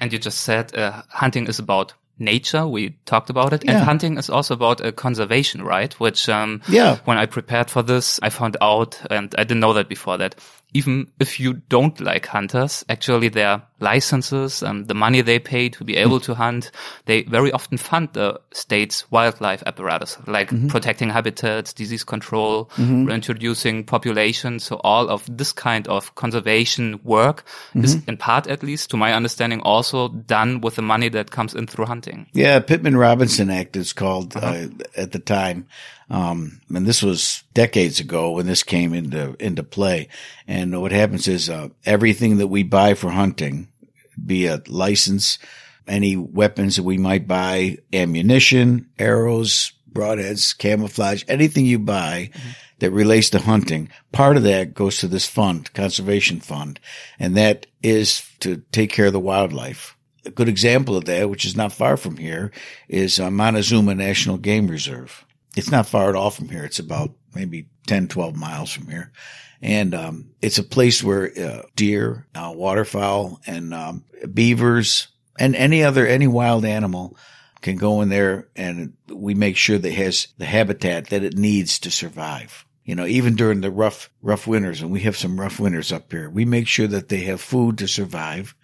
[0.00, 2.66] and you just said uh, hunting is about nature.
[2.66, 3.64] We talked about it.
[3.64, 3.76] Yeah.
[3.76, 5.92] And hunting is also about uh, conservation, right?
[6.00, 6.98] Which, um, yeah.
[7.04, 10.34] when I prepared for this, I found out, and I didn't know that before that
[10.74, 15.84] even if you don't like hunters, actually their licenses and the money they pay to
[15.84, 16.70] be able to hunt,
[17.06, 20.68] they very often fund the state's wildlife apparatus, like mm-hmm.
[20.68, 23.06] protecting habitats, disease control, mm-hmm.
[23.06, 24.64] reintroducing populations.
[24.64, 27.84] So all of this kind of conservation work mm-hmm.
[27.84, 31.54] is in part, at least to my understanding, also done with the money that comes
[31.54, 32.26] in through hunting.
[32.32, 32.60] Yeah.
[32.60, 34.46] Pittman Robertson Act is called uh-huh.
[34.46, 35.66] uh, at the time.
[36.10, 40.08] Um, and this was decades ago when this came into, into play.
[40.46, 43.68] And what happens is, uh, everything that we buy for hunting,
[44.24, 45.38] be a license,
[45.86, 52.48] any weapons that we might buy, ammunition, arrows, broadheads, camouflage, anything you buy mm-hmm.
[52.78, 56.78] that relates to hunting, part of that goes to this fund, conservation fund.
[57.18, 59.96] And that is to take care of the wildlife.
[60.24, 62.52] A good example of that, which is not far from here,
[62.88, 65.24] is uh, Montezuma National Game Reserve.
[65.58, 66.64] It's not far at all from here.
[66.64, 69.10] It's about maybe 10, 12 miles from here.
[69.60, 75.82] And, um, it's a place where, uh, deer, uh, waterfowl and, um, beavers and any
[75.82, 77.16] other, any wild animal
[77.60, 81.36] can go in there and we make sure that it has the habitat that it
[81.36, 82.64] needs to survive.
[82.84, 86.12] You know, even during the rough, rough winters, and we have some rough winters up
[86.12, 88.54] here, we make sure that they have food to survive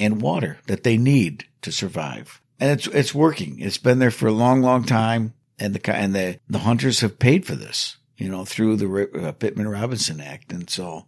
[0.00, 2.40] and water that they need to survive.
[2.58, 3.60] And it's, it's working.
[3.60, 7.18] It's been there for a long, long time and the and the the hunters have
[7.18, 11.06] paid for this, you know, through the uh, Pittman Robertson Act, and so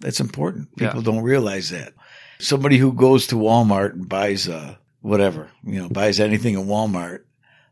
[0.00, 0.74] that's important.
[0.76, 1.04] People yeah.
[1.04, 1.92] don't realize that.
[2.38, 7.20] Somebody who goes to Walmart and buys uh whatever, you know, buys anything in Walmart,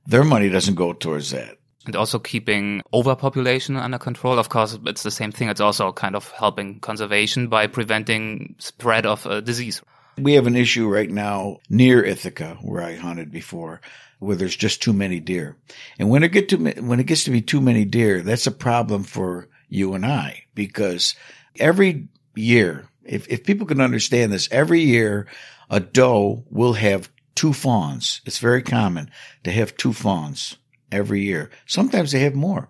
[0.06, 1.56] their money doesn't go towards that.
[1.86, 4.38] And also keeping overpopulation under control.
[4.38, 5.48] Of course, it's the same thing.
[5.48, 9.82] It's also kind of helping conservation by preventing spread of a disease.
[10.18, 13.80] We have an issue right now near Ithaca, where I hunted before,
[14.22, 15.56] where there's just too many deer.
[15.98, 18.52] And when it get to when it gets to be too many deer, that's a
[18.52, 21.16] problem for you and I because
[21.58, 25.26] every year, if if people can understand this, every year
[25.68, 28.20] a doe will have two fawns.
[28.24, 29.10] It's very common
[29.42, 30.56] to have two fawns
[30.92, 31.50] every year.
[31.66, 32.68] Sometimes they have more.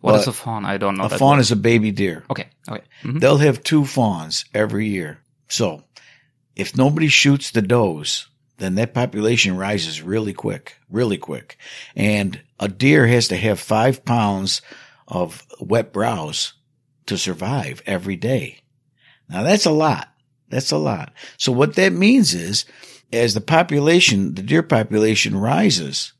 [0.00, 0.64] What but is a fawn?
[0.64, 1.04] I don't know.
[1.04, 1.40] A fawn word.
[1.40, 2.24] is a baby deer.
[2.30, 2.48] Okay.
[2.68, 2.84] Okay.
[3.02, 3.18] Mm-hmm.
[3.18, 5.18] They'll have two fawns every year.
[5.48, 5.82] So
[6.54, 8.28] if nobody shoots the does,
[8.58, 11.58] then that population rises really quick, really quick.
[11.96, 14.62] And a deer has to have five pounds
[15.08, 16.54] of wet browse
[17.06, 18.60] to survive every day.
[19.28, 20.08] Now that's a lot.
[20.48, 21.12] That's a lot.
[21.36, 22.64] So what that means is
[23.12, 26.12] as the population, the deer population rises,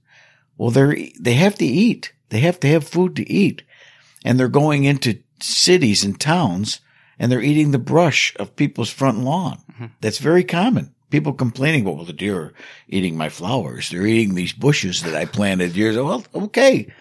[0.57, 2.13] well, they're, they have to eat.
[2.31, 3.63] They have to have food to eat.
[4.25, 6.81] And they're going into cities and towns
[7.19, 9.63] and they're eating the brush of people's front lawn.
[9.73, 9.87] Mm-hmm.
[10.01, 10.94] That's very common.
[11.15, 12.53] People complaining, well, the deer are
[12.89, 13.89] eating my flowers.
[13.89, 16.07] They're eating these bushes that I planted years ago.
[16.07, 16.93] Well, okay.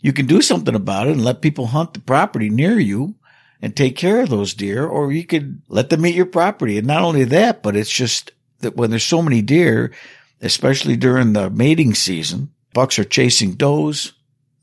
[0.00, 3.16] You can do something about it and let people hunt the property near you
[3.60, 6.78] and take care of those deer, or you could let them eat your property.
[6.78, 9.92] And not only that, but it's just that when there's so many deer,
[10.40, 14.14] especially during the mating season, bucks are chasing does.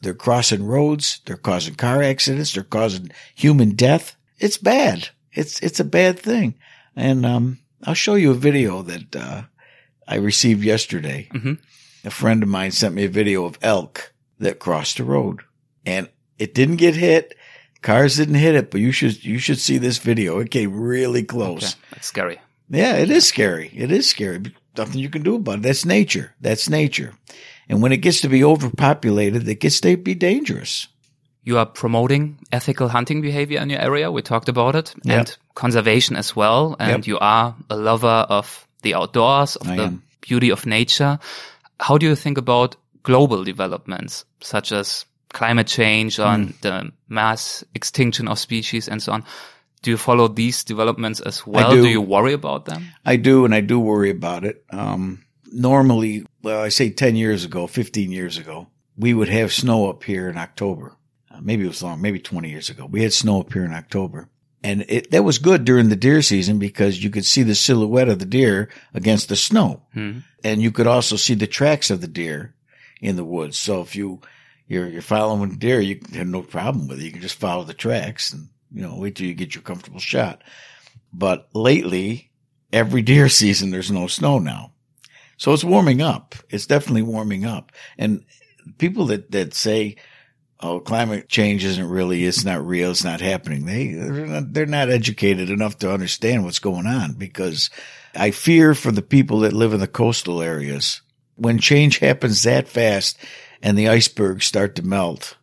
[0.01, 1.21] They're crossing roads.
[1.25, 2.55] They're causing car accidents.
[2.55, 4.15] They're causing human death.
[4.39, 5.09] It's bad.
[5.31, 6.55] It's, it's a bad thing.
[6.95, 9.43] And, um, I'll show you a video that, uh,
[10.07, 11.29] I received yesterday.
[11.33, 11.53] Mm-hmm.
[12.05, 15.41] A friend of mine sent me a video of elk that crossed the road
[15.85, 17.35] and it didn't get hit.
[17.81, 20.39] Cars didn't hit it, but you should, you should see this video.
[20.39, 21.73] It came really close.
[21.73, 21.81] Okay.
[21.91, 22.39] That's scary.
[22.69, 23.71] Yeah, it is scary.
[23.73, 24.53] It is scary.
[24.77, 25.61] Nothing you can do about it.
[25.61, 26.35] That's nature.
[26.41, 27.13] That's nature.
[27.69, 30.87] And when it gets to be overpopulated, it gets to be dangerous.
[31.45, 34.11] You are promoting ethical hunting behavior in your area.
[34.11, 35.17] We talked about it yep.
[35.17, 36.75] and conservation as well.
[36.79, 37.07] And yep.
[37.07, 40.03] you are a lover of the outdoors, of I the am.
[40.21, 41.19] beauty of nature.
[41.79, 46.61] How do you think about global developments such as climate change and mm.
[46.61, 49.23] the mass extinction of species and so on?
[49.83, 51.69] Do you follow these developments as well?
[51.69, 51.83] Do.
[51.83, 51.89] do.
[51.89, 52.87] you worry about them?
[53.05, 54.65] I do, and I do worry about it.
[54.71, 58.65] Um, normally, well, I say 10 years ago, 15 years ago,
[58.97, 60.95] we would have snow up here in October.
[61.41, 62.85] Maybe it was long, maybe 20 years ago.
[62.85, 64.29] We had snow up here in October.
[64.63, 68.09] And it, that was good during the deer season because you could see the silhouette
[68.09, 69.83] of the deer against the snow.
[69.95, 70.19] Mm-hmm.
[70.43, 72.55] And you could also see the tracks of the deer
[72.99, 73.57] in the woods.
[73.57, 74.21] So if you,
[74.67, 77.03] you're, you're following deer, you have no problem with it.
[77.03, 79.99] You can just follow the tracks and you know, wait till you get your comfortable
[79.99, 80.43] shot.
[81.13, 82.31] But lately,
[82.73, 84.73] every deer season, there's no snow now.
[85.37, 86.35] So it's warming up.
[86.49, 87.71] It's definitely warming up.
[87.97, 88.25] And
[88.77, 89.95] people that, that say,
[90.65, 93.65] oh, climate change isn't really, it's not real, it's not happening.
[93.65, 97.69] They, they're not, they're not educated enough to understand what's going on because
[98.15, 101.01] I fear for the people that live in the coastal areas.
[101.35, 103.17] When change happens that fast
[103.61, 105.37] and the icebergs start to melt,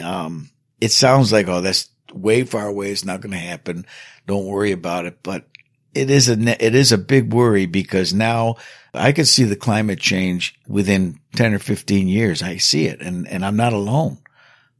[0.00, 0.50] um,
[0.80, 2.90] it sounds like, oh, that's way far away.
[2.90, 3.86] It's not going to happen.
[4.26, 5.22] Don't worry about it.
[5.22, 5.46] But
[5.94, 8.56] it is a, it is a big worry because now
[8.92, 12.42] I can see the climate change within 10 or 15 years.
[12.42, 14.18] I see it and, and I'm not alone.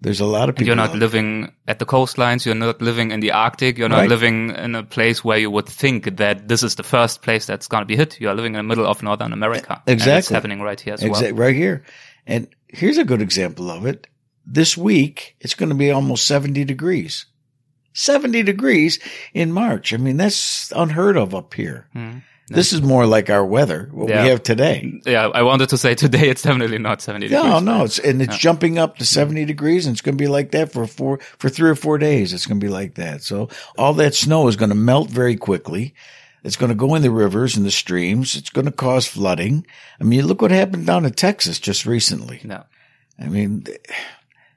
[0.00, 0.68] There's a lot of people.
[0.68, 2.46] You're not living at the coastlines.
[2.46, 3.76] You're not living in the Arctic.
[3.78, 4.08] You're not right.
[4.08, 7.66] living in a place where you would think that this is the first place that's
[7.66, 8.20] going to be hit.
[8.20, 9.82] You are living in the middle of Northern America.
[9.86, 10.12] Exactly.
[10.12, 11.32] And it's happening right here as exactly.
[11.32, 11.46] well.
[11.46, 11.84] Right here.
[12.28, 14.06] And here's a good example of it
[14.48, 17.26] this week, it's going to be almost 70 degrees.
[17.92, 18.98] 70 degrees
[19.34, 19.92] in March.
[19.92, 21.88] I mean, that's unheard of up here.
[21.94, 24.22] Mm, this is more like our weather, what yeah.
[24.22, 25.00] we have today.
[25.04, 27.44] Yeah, I wanted to say today it's definitely not 70 degrees.
[27.44, 28.38] No, no, it's, and it's yeah.
[28.38, 31.48] jumping up to 70 degrees and it's going to be like that for four, for
[31.48, 32.32] three or four days.
[32.32, 33.22] It's going to be like that.
[33.22, 35.94] So all that snow is going to melt very quickly.
[36.44, 38.36] It's going to go in the rivers and the streams.
[38.36, 39.66] It's going to cause flooding.
[40.00, 42.40] I mean, look what happened down in Texas just recently.
[42.44, 42.64] No.
[43.18, 43.66] I mean,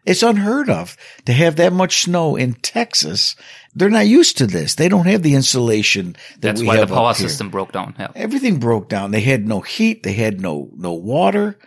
[0.06, 3.36] it's unheard of to have that much snow in Texas.
[3.76, 4.76] They're not used to this.
[4.76, 7.96] They don't have the insulation that That's we why have the power system broke down.
[8.00, 8.12] Yeah.
[8.16, 9.12] Everything broke down.
[9.12, 10.04] They had no heat.
[10.04, 11.58] They had no, no water.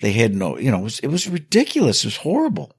[0.00, 2.04] They had no, you know, it was, it was ridiculous.
[2.04, 2.72] It was horrible.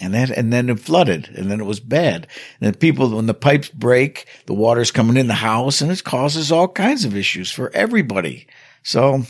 [0.00, 2.26] And that, and then it flooded and then it was bad.
[2.60, 6.50] And people, when the pipes break, the water's coming in the house and it causes
[6.50, 8.48] all kinds of issues for everybody.
[8.82, 9.22] So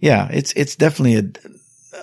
[0.00, 1.48] yeah, it's, it's definitely a,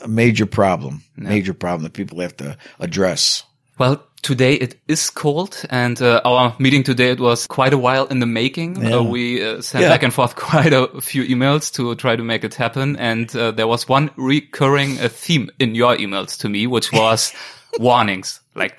[0.01, 1.29] a major problem, yeah.
[1.29, 3.43] major problem that people have to address.
[3.77, 8.05] Well, today it is cold, and uh, our meeting today it was quite a while
[8.05, 8.77] in the making.
[8.77, 8.95] Uh, yeah.
[8.95, 9.89] Uh, we uh, sent yeah.
[9.89, 13.51] back and forth quite a few emails to try to make it happen, and uh,
[13.51, 17.33] there was one recurring uh, theme in your emails to me, which was
[17.79, 18.77] warnings, like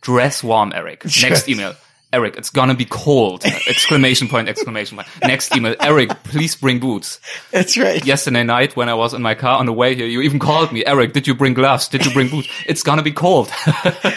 [0.00, 1.04] dress warm, Eric.
[1.04, 1.74] Next email.
[2.10, 3.44] Eric, it's gonna be cold!
[3.68, 4.48] exclamation point!
[4.48, 5.08] Exclamation point!
[5.22, 7.20] Next email, Eric, please bring boots.
[7.50, 8.02] That's right.
[8.04, 10.72] Yesterday night when I was in my car on the way here, you even called
[10.72, 11.12] me, Eric.
[11.12, 11.88] Did you bring gloves?
[11.88, 12.48] Did you bring boots?
[12.64, 13.50] It's gonna be cold.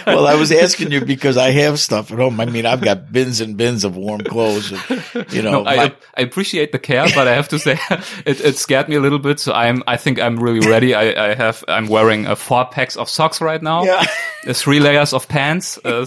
[0.08, 2.40] well, I was asking you because I have stuff at home.
[2.40, 4.72] I mean, I've got bins and bins of warm clothes.
[4.72, 7.78] And, you know, no, I, my- I, appreciate the care, but I have to say
[8.26, 9.42] it, it, scared me a little bit.
[9.42, 10.96] So I'm, I think I'm really ready.
[10.96, 13.84] I, I have, I'm wearing a four packs of socks right now.
[13.84, 14.06] Yeah.
[14.54, 15.78] Three layers of pants.
[15.84, 16.06] Uh,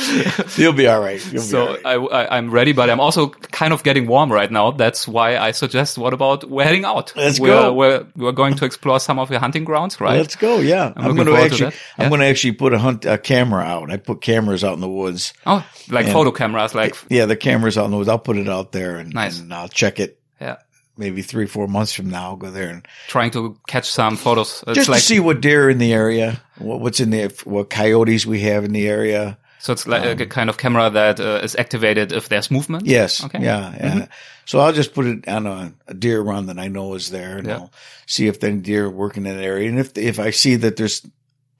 [0.56, 1.24] You'll be all right.
[1.32, 2.12] You'll so be all right.
[2.12, 4.70] I, I, I'm ready, but I'm also kind of getting warm right now.
[4.70, 7.12] That's why I suggest, what about we're heading out?
[7.16, 7.72] Let's we're, go.
[7.72, 10.16] We're, we're going to explore some of your hunting grounds, right?
[10.16, 10.58] Let's go.
[10.58, 11.66] Yeah, I'm, looking going to actually.
[11.66, 11.72] I'm
[12.04, 12.08] Yeah.
[12.08, 13.90] going to actually put a hunt a camera out.
[13.90, 15.32] I put cameras out in the woods.
[15.46, 18.08] oh, like photo cameras, like, eh, Yeah, the cameras out in the woods.
[18.08, 19.38] I'll put it out there and, Nice.
[19.40, 20.18] and I'll check it.
[20.40, 20.56] yeah,
[20.96, 24.62] Maybe three, four months from now, I'll go there and trying to catch some photos.
[24.66, 27.28] It's just like, to see what deer are in the area, what, what's in the,
[27.44, 29.38] what coyotes we have in the area.
[29.60, 32.86] So it's like a kind of camera that uh, is activated if there's movement.
[32.86, 33.22] Yes.
[33.24, 33.38] Okay.
[33.38, 33.44] Mm-hmm.
[33.84, 33.98] Yeah.
[33.98, 34.06] Yeah.
[34.46, 37.38] So I'll just put it on a, a deer run that I know is there
[37.38, 37.54] and Yeah.
[37.56, 37.72] I'll
[38.06, 39.68] see if the deer are working in that area.
[39.68, 41.06] And if, if I see that there's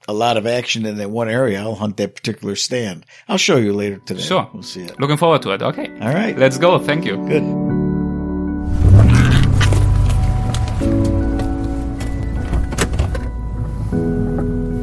[0.07, 3.05] a lot of action in that one area, I'll hunt that particular stand.
[3.29, 4.21] I'll show you later today.
[4.21, 4.49] Sure.
[4.51, 4.99] We'll see it.
[4.99, 5.61] Looking forward to it.
[5.61, 5.87] Okay.
[6.01, 6.35] All right.
[6.37, 6.79] Let's go.
[6.79, 7.17] Thank you.
[7.27, 7.60] Good.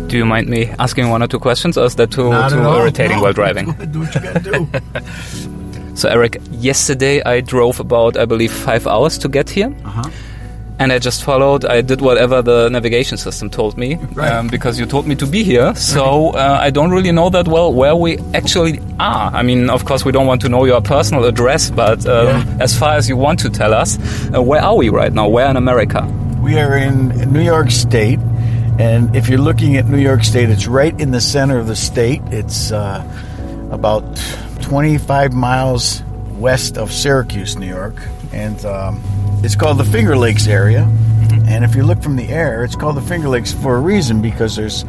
[0.08, 2.58] Do you mind me asking one or two questions, or is that too, Not too
[2.62, 3.22] irritating No.
[3.24, 3.72] while driving?
[3.92, 4.68] Do what you gotta do.
[5.94, 9.74] So, Eric, yesterday I drove about, I believe, five hours to get here.
[9.84, 10.08] Uh-huh.
[10.78, 14.30] And I just followed, I did whatever the navigation system told me, Right.
[14.30, 15.74] um, because you told me to be here.
[15.74, 19.32] So uh, I don't really know that well where we actually are.
[19.34, 22.56] I mean, of course, we don't want to know your personal address, but um, Yeah.
[22.60, 23.98] as far as you want to tell us,
[24.32, 25.26] uh, where are we right now?
[25.28, 26.06] Where in America?
[26.40, 28.20] We are in New York State,
[28.78, 31.74] and if you're looking at New York State, it's right in the center of the
[31.74, 32.22] state.
[32.30, 33.04] It's uh,
[33.72, 34.04] about
[34.62, 36.02] 25 miles
[36.36, 37.96] west of Syracuse, New York,
[38.32, 39.00] and um,
[39.42, 40.82] it's called the Finger Lakes area.
[41.46, 44.22] And if you look from the air, it's called the Finger Lakes for a reason
[44.22, 44.84] because there's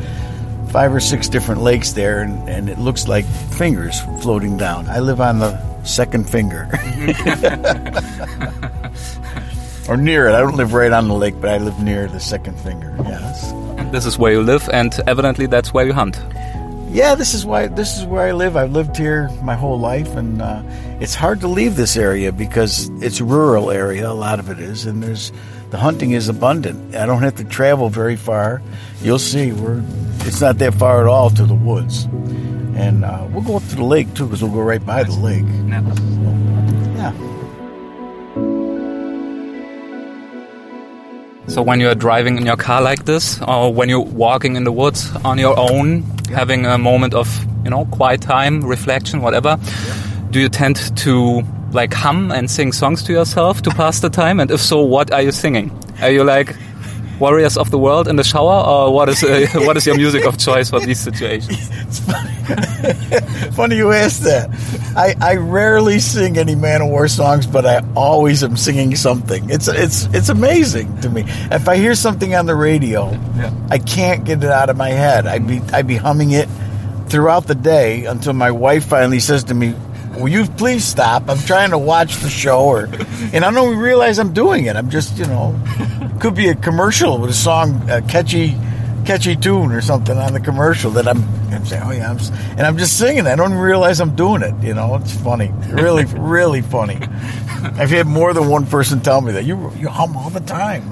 [0.71, 4.88] five or six different lakes there, and, and it looks like fingers floating down.
[4.88, 6.69] I live on the second finger.
[9.89, 10.36] or near it.
[10.36, 12.95] I don't live right on the lake, but I live near the second finger.
[13.04, 13.52] Yes.
[13.91, 16.17] This is where you live, and evidently that's where you hunt.
[16.91, 18.56] Yeah, this is why this is where I live.
[18.56, 20.62] I've lived here my whole life, and uh,
[20.99, 24.10] it's hard to leave this area because it's a rural area.
[24.10, 25.32] A lot of it is, and there's
[25.71, 26.95] the hunting is abundant.
[26.95, 28.62] I don't have to travel very far.
[29.02, 29.84] You'll see, we're
[30.21, 32.06] it's not that far at all to the woods,
[32.75, 35.13] and uh, we'll go up to the lake too because we'll go right by the
[35.13, 35.45] lake.
[36.95, 37.13] Yeah.
[41.50, 44.72] So when you're driving in your car like this, or when you're walking in the
[44.72, 47.28] woods on your own, having a moment of
[47.64, 49.58] you know quiet time, reflection, whatever,
[50.30, 54.40] do you tend to like hum and sing songs to yourself to pass the time?
[54.40, 55.72] And if so, what are you singing?
[56.02, 56.56] Are you like
[57.19, 60.25] Warriors of the World in the shower, or what is uh, what is your music
[60.25, 61.69] of choice for these situations?
[61.89, 64.49] It's Funny funny you asked that.
[64.95, 69.49] I, I rarely sing any Manowar songs, but I always am singing something.
[69.49, 71.23] It's it's it's amazing to me.
[71.51, 73.53] If I hear something on the radio, Yeah.
[73.69, 75.27] I can't get it out of my head.
[75.27, 76.47] I'd be I'd be humming it
[77.10, 79.73] throughout the day until my wife finally says to me,
[80.19, 81.29] "Will you please stop?
[81.29, 82.86] I'm trying to watch the show." Or,
[83.34, 84.75] and I don't even realize I'm doing it.
[84.75, 85.60] I'm just you know,
[86.19, 88.55] could be a commercial with a song, a catchy
[89.05, 92.19] catchy tune or something on the commercial that I'm, I'm saying, oh yeah, I'm,
[92.51, 93.25] and I'm just singing.
[93.25, 94.53] I don't even realize I'm doing it.
[94.63, 96.99] You know, it's funny, really, really funny.
[97.79, 100.84] I've had more than one person tell me that you you hum all the time.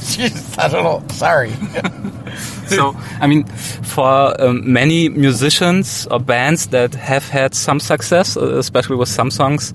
[0.00, 1.02] Jeez, I don't know.
[1.14, 1.50] Sorry.
[2.66, 8.56] so I mean, for um, many musicians or bands that have had some success, uh,
[8.58, 9.72] especially with some songs,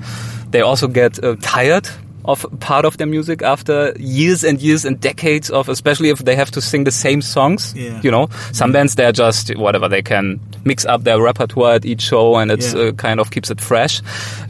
[0.52, 1.88] they also get uh, tired
[2.28, 6.36] of part of their music after years and years and decades of, especially if they
[6.36, 7.72] have to sing the same songs.
[7.76, 8.02] Yeah.
[8.02, 12.02] You know, some bands they're just whatever they can mix up their repertoire at each
[12.02, 12.82] show, and it's Yeah.
[12.88, 14.02] uh, kind of keeps it fresh.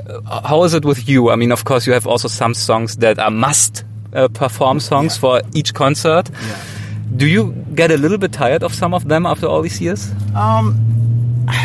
[0.07, 1.31] Uh, how is it with you?
[1.31, 3.83] I mean, of course, you have also some songs that are must.
[4.15, 5.19] Uh, perform songs Yeah.
[5.21, 6.31] for each concert.
[7.17, 10.11] Do you get a little bit tired of some of them after all these years?
[10.35, 10.75] Um.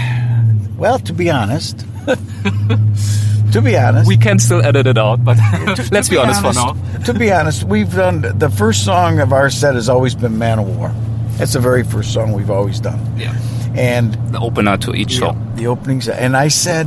[0.80, 1.84] Well, to be honest,
[3.52, 5.34] to be honest, We can still edit it out, but
[5.76, 6.74] To- let's to be, honest, for now.
[7.04, 10.58] To be honest, we've done the first song of our set has always been "Man
[10.58, 10.90] of War."
[11.38, 13.34] That's the very first song we've always done, Yeah.
[13.74, 15.36] and The opener to each show.
[15.56, 16.08] the openings.
[16.08, 16.86] And I said,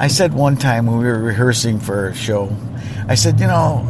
[0.00, 2.48] I said one time when we were rehearsing for a show,
[3.08, 3.84] I said, you know,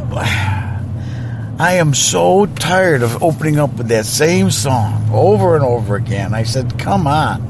[1.59, 6.33] I am so tired of opening up with that same song over and over again.
[6.33, 7.41] I said, come on,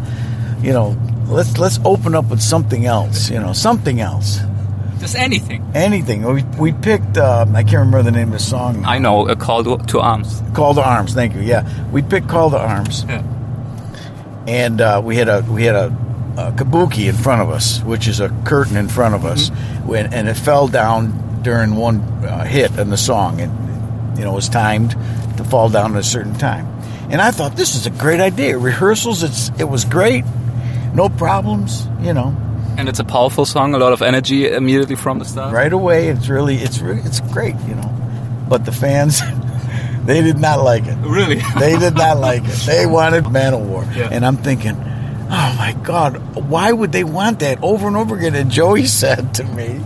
[0.62, 0.96] you know,
[1.28, 3.30] let's let's open up with something else.
[3.30, 4.40] You know, something else.
[5.00, 5.70] Just anything.
[5.76, 6.24] Anything.
[6.24, 8.84] We, we picked, um, I can't remember the name of the song.
[8.86, 10.42] I know, a call to, arms.
[10.56, 11.14] Call to Arms.
[11.14, 11.42] Thank you.
[11.42, 13.22] Yeah, we picked Call to Arms, Yeah.
[14.48, 15.88] and uh, we had a we had a,
[16.38, 19.50] a kabuki in front of us, which is a curtain in front of us,
[19.86, 23.52] when, and it fell down during one uh, hit in the song, and
[24.18, 24.92] you know it was timed
[25.38, 26.66] to fall down at a certain time.
[27.10, 28.58] And I thought this is a great idea.
[28.58, 30.26] Rehearsals, it's it was great.
[30.94, 32.36] no problems, you know.
[32.78, 35.54] And it's a powerful song, a lot of energy immediately from the start.
[35.54, 37.90] Right away, it's really, it's really, it's great, you know.
[38.50, 39.20] But the fans,
[40.06, 40.96] they did not like it.
[41.02, 41.42] Really?
[41.60, 42.60] They did not like it.
[42.68, 44.10] They wanted Manowar, Yeah.
[44.12, 48.36] and I'm thinking, oh my God, why would they want that over and over again?
[48.36, 49.82] And Joey said to me,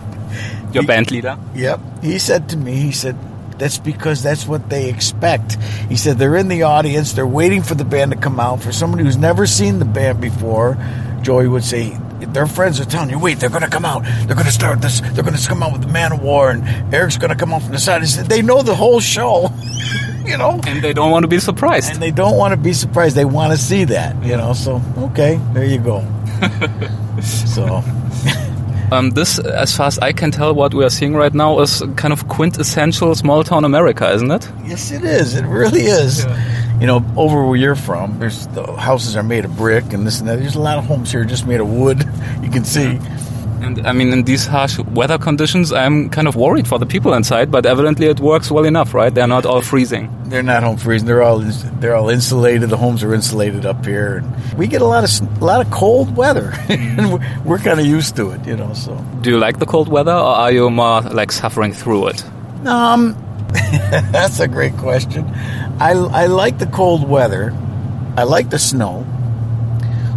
[0.73, 1.37] Your band leader?
[1.55, 1.79] Yep.
[2.03, 3.15] He said to me, he said,
[3.61, 5.61] that's because that's what they expect.
[5.87, 8.63] He said they're in the audience, they're waiting for the band to come out.
[8.63, 10.79] For somebody who's never seen the band before,
[11.21, 14.03] Joey would say, their friends are telling you, wait, they're going to come out.
[14.03, 15.01] They're going to start this.
[15.01, 17.71] They're going to come out with the Manowar, and Eric's going to come out from
[17.71, 18.01] the side.
[18.01, 19.51] He said, they know the whole show,
[20.25, 20.59] you know?
[20.65, 21.93] And they don't want to be surprised.
[21.93, 23.15] And they don't want to be surprised.
[23.15, 24.53] They want to see that, you know?
[24.53, 25.99] So, okay, there you go.
[27.21, 27.83] so,
[28.91, 31.81] Um, this, as far as I can tell, what we are seeing right now is
[31.95, 34.49] kind of quintessential small town America, isn't it?
[34.65, 35.33] Yes, it is.
[35.35, 36.25] It really is.
[36.81, 40.19] You know, over where you're from, there's the houses are made of brick and this
[40.19, 40.39] and that.
[40.39, 42.03] There's a lot of homes here just made of wood.
[42.41, 42.99] You can see.
[43.61, 47.13] And I mean, in these harsh weather conditions, I'm kind of worried for the people
[47.13, 49.13] inside, but evidently it works well enough, right?
[49.13, 50.09] They're not all freezing.
[50.25, 51.05] They're not home freezing.
[51.07, 51.39] They're all
[51.79, 52.69] they're all insulated.
[52.69, 54.17] The homes are insulated up here.
[54.17, 57.79] And we get a lot of a lot of cold weather, and we're, we're kind
[57.79, 58.45] of used to it.
[58.47, 61.73] You know, so Do you like the cold weather, or are you more like suffering
[61.73, 62.25] through it?
[62.65, 63.15] Um,
[64.11, 65.25] that's a great question.
[65.79, 67.53] I, I like the cold weather.
[68.17, 69.01] I like the snow.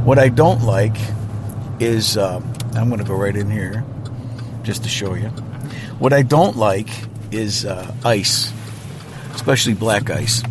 [0.04, 0.96] What I don't like
[1.80, 3.84] is um, I'm going to go right in here
[4.62, 5.28] just to show you.
[5.98, 6.88] What I don't like
[7.30, 8.52] is uh, ice,
[9.34, 10.42] especially black ice.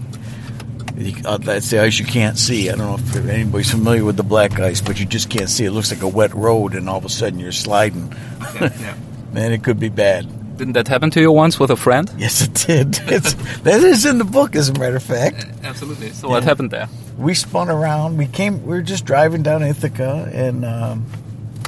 [0.96, 2.70] You, uh, that's the ice you can't see.
[2.70, 5.66] I don't know if anybody's familiar with the black ice, but you just can't see.
[5.66, 8.14] It looks like a wet road, and all of a sudden you're sliding.
[8.56, 8.96] Yeah,
[9.34, 10.58] Man, it could be bad.
[10.58, 12.12] Didn't that happen to you once with a friend?
[12.18, 13.00] Yes, it did.
[13.12, 15.48] It's, that is in the book, as a matter of fact.
[15.64, 16.12] Absolutely.
[16.12, 16.88] So what happened there?
[17.18, 18.18] We spun around.
[18.18, 18.62] We came.
[18.62, 21.06] We were just driving down Ithaca, and um,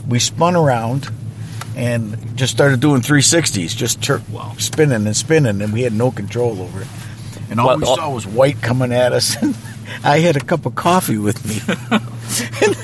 [0.07, 1.07] we spun around
[1.75, 4.53] and just started doing 360s, just tur- Wow.
[4.57, 6.87] spinning and spinning, and we had no control over it.
[7.49, 9.35] And all Well, we all- saw was white coming at us.
[9.87, 11.61] And I had a cup of coffee with me.
[11.89, 12.75] and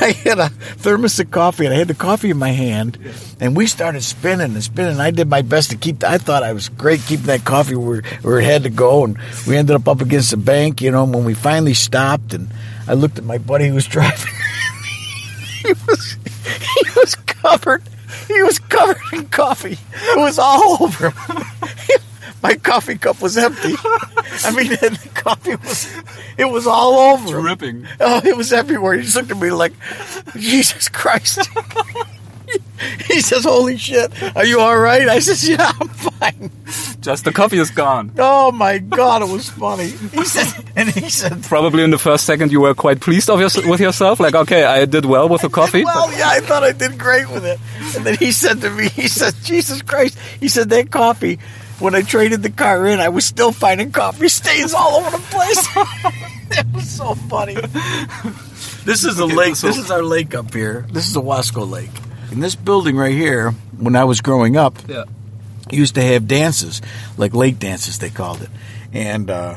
[0.00, 2.98] I had a thermos of coffee, and I had the coffee in my hand,
[3.40, 5.00] and we started spinning and spinning.
[5.00, 6.00] I did my best to keep.
[6.00, 9.04] The, I thought I was great keeping that coffee where, where it had to go,
[9.04, 9.16] and
[9.48, 10.82] we ended up up against the bank.
[10.82, 12.50] You know, when we finally stopped, and
[12.86, 14.32] I looked at my buddy who was driving.
[15.62, 16.16] he was
[16.84, 17.82] he was covered.
[18.26, 19.78] He was covered in coffee.
[19.92, 21.44] It was all over him.
[22.42, 23.74] My coffee cup was empty.
[24.44, 25.94] I mean, the coffee was,
[26.38, 27.40] it was all over.
[27.40, 27.86] Dripping.
[28.00, 28.94] Oh, it was everywhere.
[28.94, 29.72] He just looked at me like,
[30.36, 31.48] Jesus Christ.
[33.06, 35.08] he says, Holy shit, are you all right?
[35.08, 36.50] I says, Yeah, I'm fine.
[37.00, 38.12] Just the coffee is gone.
[38.18, 39.88] Oh my God, it was funny.
[39.88, 43.40] He said, and he said, Probably in the first second you were quite pleased of
[43.40, 45.84] your, with yourself, like, okay, I did well with the coffee.
[45.84, 47.58] Well, yeah, I thought I did great with it.
[47.96, 50.18] And then he said to me, he said, Jesus Christ.
[50.40, 51.38] He said, that coffee,
[51.78, 55.22] when I traded the car in, I was still finding coffee stains all over the
[55.24, 55.66] place.
[56.58, 57.54] it was so funny.
[58.84, 59.56] This is a lake.
[59.56, 60.86] so- This is our lake up here.
[60.92, 61.90] This is the Owasco Lake.
[62.30, 65.04] And this building right here, when I was growing up, yeah.
[65.70, 66.80] used to have dances,
[67.16, 68.50] like lake dances they called it,
[68.92, 69.56] and uh,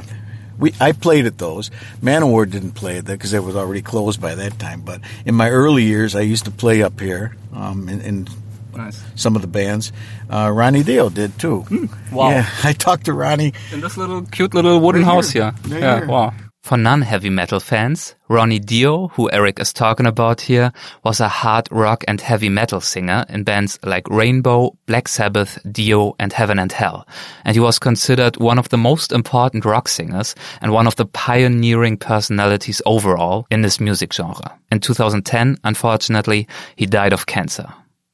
[0.57, 1.69] we I played at those.
[2.01, 4.81] Manowar didn't play at that because it was already closed by that time.
[4.81, 8.27] But in my early years, I used to play up here um, in, in
[8.75, 8.99] Nice.
[9.15, 9.91] some of the bands.
[10.29, 11.61] Uh, Ronnie Dio did too.
[11.61, 11.85] Hmm.
[12.15, 12.29] wow.
[12.29, 13.53] Yeah, I talked to Ronnie.
[13.71, 15.53] In this little cute little wooden Right house here.
[15.65, 15.73] here.
[15.73, 16.07] Right yeah, here.
[16.07, 16.33] wow.
[16.63, 20.71] For non-heavy metal fans, Ronnie Dio, who Eric is talking about here,
[21.03, 26.15] was a hard rock and heavy metal singer in bands like Rainbow, Black Sabbath, Dio,
[26.19, 27.05] and Heaven and Hell.
[27.43, 31.05] And he was considered one of the most important rock singers and one of the
[31.05, 34.57] pioneering personalities overall in this music genre.
[34.71, 36.47] In 2010, unfortunately,
[36.77, 37.67] he died of cancer.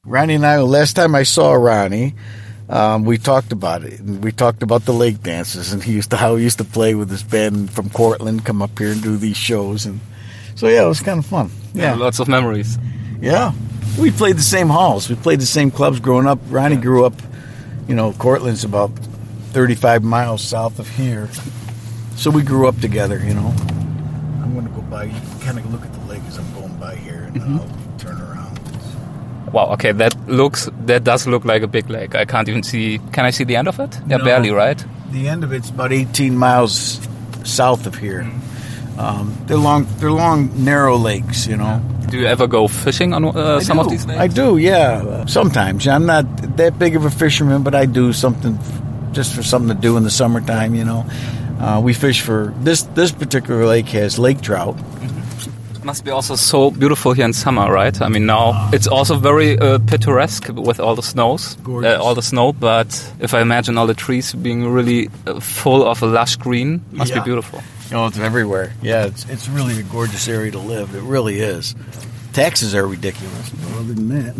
[0.04, 2.16] Ronnie and I, last time I saw Ronnie,
[2.70, 4.00] um, we talked about it.
[4.00, 6.64] And we talked about the lake dances, and he used to how he used to
[6.64, 10.00] play with his band from Cortland, come up here and do these shows, and
[10.54, 11.50] so yeah, it was kind of fun.
[11.74, 12.78] Yeah, Lots of memories.
[13.20, 13.52] yeah.
[13.98, 15.08] We played the same halls.
[15.10, 16.38] We played the same clubs growing up.
[16.48, 17.14] Ronnie grew up,
[17.88, 18.90] you know, Cortland's about
[19.52, 21.28] thirty-five miles south of here,
[22.14, 23.18] so we grew up together.
[23.18, 23.52] You know.
[24.42, 25.04] I'm going to go by.
[25.04, 27.58] You can kind of look at the lake as I'm going by here, and turn
[27.58, 27.79] around.
[29.52, 32.14] Wow, okay, that looks, that does look like a big lake.
[32.14, 33.98] I can't even see, can I see the end of it?
[34.06, 34.24] Yeah, No.
[34.24, 34.82] barely, right?
[35.10, 37.00] The end of it's about 18 miles
[37.44, 38.30] south of here.
[38.98, 41.46] Um, they're long, they're long, narrow lakes.
[41.46, 41.80] You know.
[42.10, 43.90] Do you ever go fishing on uh, some of do.
[43.90, 44.20] these lakes?
[44.20, 45.24] I do, yeah.
[45.26, 46.24] Sometimes I'm not
[46.56, 48.58] that big of a fisherman, but I do something
[49.12, 50.74] just for something to do in the summertime.
[50.74, 51.06] You know,
[51.58, 52.82] uh, we fish for this.
[52.94, 54.76] This particular lake has lake trout,
[55.82, 58.00] Must be also so beautiful here in summer, right?
[58.02, 62.22] I mean, now it's also very uh, picturesque with all the snows, uh, all the
[62.22, 62.52] snow.
[62.52, 66.80] But if I imagine all the trees being really uh, full of a lush green,
[66.92, 67.20] must Yeah.
[67.20, 67.62] be beautiful.
[67.92, 68.72] Oh, it's everywhere.
[68.82, 70.94] Yeah, it's it's really a gorgeous area to live.
[70.94, 71.74] It really is.
[72.32, 73.50] Taxes are ridiculous.
[73.54, 74.34] No, Other than that,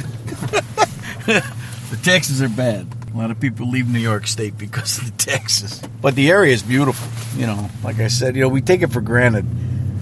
[1.91, 2.87] the taxes are bad.
[3.15, 5.83] A lot of people leave New York State because of the taxes.
[6.01, 7.09] But the area is beautiful.
[7.39, 9.47] You know, like I said, you know, we take it for granted.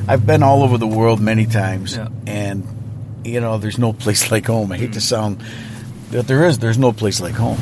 [0.08, 2.08] I've been all over the world many times, Yeah.
[2.26, 2.66] and
[3.24, 4.72] you know, there's no place like home.
[4.72, 5.02] I hate to mm.
[5.02, 5.42] sound,
[6.10, 6.58] that there is.
[6.58, 7.58] There's no place like home.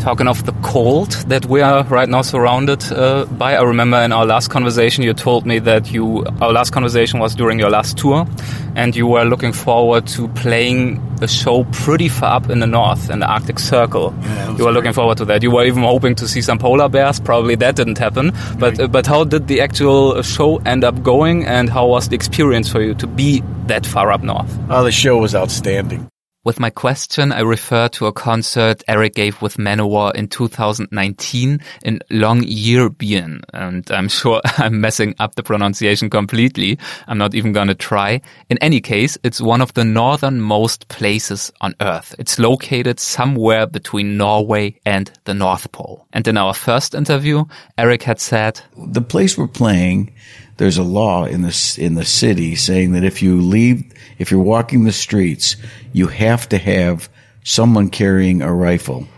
[0.00, 4.12] Talking of the cold that we are right now surrounded uh, by, I remember in
[4.12, 7.98] our last conversation you told me that you our last conversation was during your last
[7.98, 8.26] tour,
[8.74, 13.10] and you were looking forward to playing a show pretty far up in the north
[13.10, 14.14] in the Arctic Circle.
[14.22, 15.42] Yeah, you were looking forward to that.
[15.42, 17.20] You were even hoping to see some polar bears.
[17.20, 18.32] Probably that didn't happen.
[18.58, 22.08] But uh, but how did the actual uh, show end up going, and how was
[22.08, 24.58] the experience for you to be that far up north?
[24.70, 26.09] Oh, the show was outstanding.
[26.42, 32.00] With my question, I refer to a concert Eric gave with Manowar in 2019 in
[32.10, 33.42] Longyearbyen.
[33.52, 36.78] And I'm sure I'm messing up the pronunciation completely.
[37.06, 38.22] I'm not even gonna try.
[38.48, 42.14] In any case, it's one of the northernmost places on Earth.
[42.18, 46.06] It's located somewhere between Norway and the North Pole.
[46.14, 47.44] And in our first interview,
[47.76, 50.14] Eric had said, the place we're playing,
[50.60, 53.82] there's a law in the in the city saying that if you leave,
[54.18, 55.56] if you're walking the streets,
[55.94, 57.08] you have to have
[57.42, 59.08] someone carrying a rifle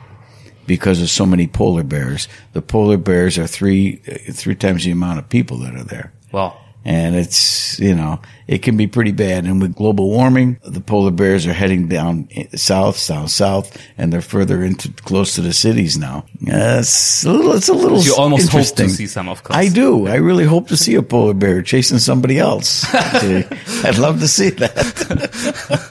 [0.69, 2.29] because of so many polar bears.
[2.53, 6.13] The polar bears are three three times the amount of people that are there.
[6.31, 9.45] well, And it's, you know, it can be pretty bad.
[9.45, 14.21] And with global warming, the polar bears are heading down south, south, south, and they're
[14.21, 16.25] further into close to the cities now.
[16.47, 19.57] Uh, it's a little, it's a little You almost hope to see some, of course.
[19.57, 20.07] I do.
[20.09, 22.85] I really hope to see a polar bear chasing somebody else.
[22.95, 24.73] I'd love to see that.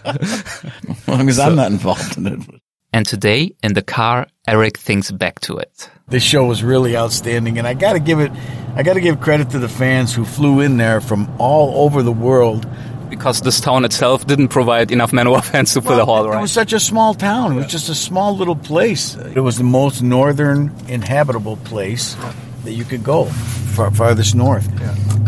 [0.90, 2.61] as long as I'm not involved in it.
[2.94, 5.90] And today in the car, Eric thinks back to it.
[6.08, 8.32] This show was really outstanding, and I got to give it,
[8.76, 12.04] I got to give credit to the fans who flew in there from all over
[12.04, 12.68] the world
[13.10, 16.42] Because this town itself didn't provide enough men Manowar fans to fill the hall, It
[16.42, 17.54] was such a small town.
[17.54, 19.16] It was just a small little place.
[19.16, 22.16] It was the most northern inhabitable place
[22.64, 24.68] that you could go, far, farthest north.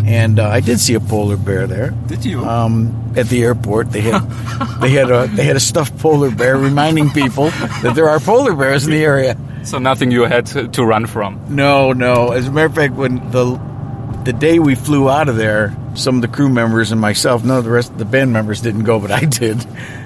[0.06, 1.90] And uh, I did see a polar bear there.
[2.06, 2.44] Did you?
[2.44, 4.20] Um, at the airport, they had
[4.80, 7.50] they had a they had a stuffed polar bear, reminding people
[7.82, 9.36] that there are polar bears in the area.
[9.64, 11.40] so nothing you had to, to run from.
[11.54, 12.32] No, no.
[12.32, 13.58] As a matter of fact, when the
[14.24, 17.56] the day we flew out of there, some of the crew members and myself, none
[17.58, 19.64] of the rest of the band members didn't go, but I did.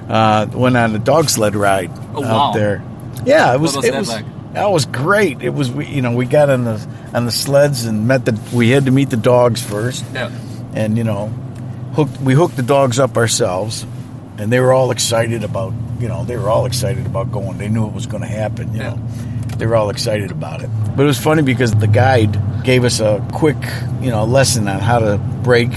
[0.09, 2.53] Uh, went on a dog sled ride Oh, out wow.
[2.53, 2.83] there.
[3.25, 3.75] Yeah, it was.
[3.77, 4.09] was it that was.
[4.09, 4.25] like?
[4.55, 5.43] That was great.
[5.43, 5.71] It was.
[5.71, 8.39] We, you know, we got on the on the sleds and met the.
[8.55, 10.31] We had to meet the dogs first, Yeah.
[10.75, 11.27] and you know,
[11.95, 12.21] hooked.
[12.21, 13.87] We hooked the dogs up ourselves,
[14.39, 15.75] and they were all excited about.
[16.01, 17.59] You know, they were all excited about going.
[17.59, 18.73] They knew it was going to happen.
[18.73, 18.91] You Yeah.
[18.91, 18.99] know,
[19.59, 20.71] they were all excited about it.
[20.97, 23.57] But it was funny because the guide gave us a quick,
[24.01, 25.71] you know, lesson on how to break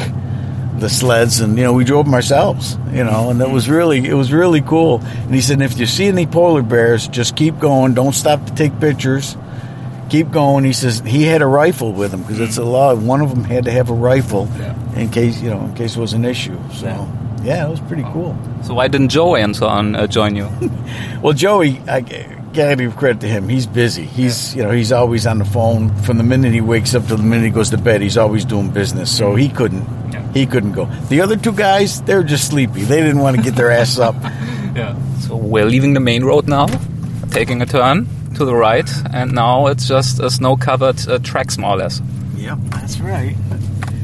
[0.79, 2.77] the sleds, and you know, we drove them ourselves.
[2.91, 4.99] You know, and it was really, it was really cool.
[5.01, 7.93] And he said, if you see any polar bears, just keep going.
[7.93, 9.35] Don't stop to take pictures.
[10.09, 10.65] Keep going.
[10.65, 12.93] He says he had a rifle with him because it's a law.
[12.95, 14.75] One of them had to have a rifle Yeah.
[14.99, 16.57] in case you know, in case it was an issue.
[16.73, 17.07] So Yeah.
[17.43, 18.35] yeah, it was pretty cool.
[18.63, 20.49] So why didn't Joe and so on uh, join you?
[21.21, 23.47] Well, Joey, I gotta give credit to him.
[23.47, 24.03] He's busy.
[24.03, 27.15] He's you know he's always on the phone from the minute he wakes up to
[27.15, 28.01] the minute he goes to bed.
[28.01, 30.00] He's always doing business, so he couldn't Yeah.
[30.33, 30.85] He couldn't go.
[31.09, 32.83] The other two guys, they're just sleepy.
[32.83, 34.15] They didn't want to get their ass up.
[34.75, 34.95] yeah.
[35.19, 36.67] So we're leaving the main road now,
[37.31, 41.71] taking a turn to the right, and now it's just a snow-covered uh, tracks more
[41.71, 42.01] or less.
[42.35, 43.35] Yep, that's right.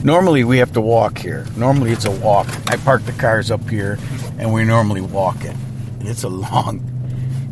[0.03, 1.45] Normally we have to walk here.
[1.55, 2.47] Normally it's a walk.
[2.69, 3.97] I park the cars up here,
[4.37, 5.55] and we normally walk it.
[5.99, 6.81] And it's a long,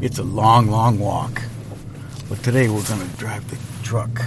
[0.01, 1.41] it's a long, long walk.
[2.29, 4.21] But today we're gonna drive the truck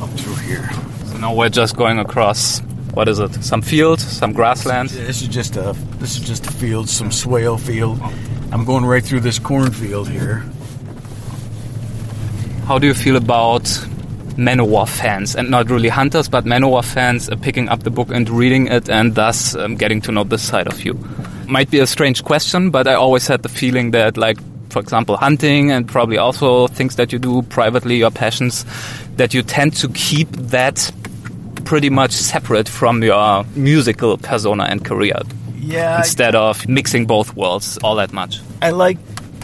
[0.00, 0.70] up through here.
[1.06, 2.60] So now we're just going across.
[2.98, 3.32] What is it?
[3.44, 4.88] Some field, some grassland.
[4.88, 8.00] This is just a this is just a field, some swale field.
[8.50, 10.44] I'm going right through this cornfield here.
[12.66, 13.62] How do you feel about
[14.36, 18.66] Manowar fans, and not really hunters, but Manowar fans picking up the book and reading
[18.66, 20.94] it, and thus um, getting to know this side of you?
[21.46, 24.38] Might be a strange question, but I always had the feeling that, like,
[24.70, 28.66] for example, hunting and probably also things that you do privately, your passions,
[29.18, 30.90] that you tend to keep that
[31.68, 35.20] pretty much separate from your musical persona and career
[35.60, 38.40] Yeah, instead of mixing both worlds all that much.
[38.62, 38.96] I like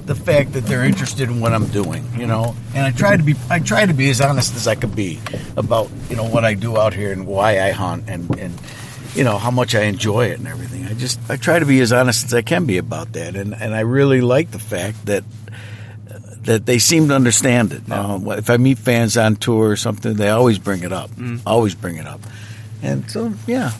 [0.07, 3.23] the fact that they're interested in what I'm doing, you know, and I try to
[3.23, 5.21] be I try to be as honest as I could be
[5.57, 8.55] about you know what I do out here and why I hunt and and
[9.15, 10.87] you know how much I enjoy it and everything.
[10.87, 13.55] I just I try to be as honest as I can be about that, and
[13.55, 15.25] and I really like the fact that
[16.45, 17.91] that they seem to understand it.
[17.91, 21.11] Um, if I meet fans on tour or something, they always bring it up,
[21.47, 22.21] always bring it up,
[22.83, 23.71] and so yeah,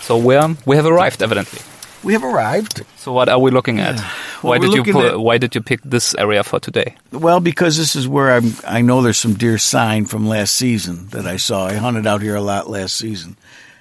[0.00, 1.60] So we're, we have arrived, evidently.
[2.02, 2.82] we have arrived.
[2.96, 3.96] So what are we looking at?
[4.42, 6.96] Well, why did you looking pu- at- Why did you pick this area for today?
[7.12, 8.52] Well, because this is where I'm.
[8.66, 11.66] I know there's some deer sign from last season that I saw.
[11.66, 13.36] I hunted out here a lot last season.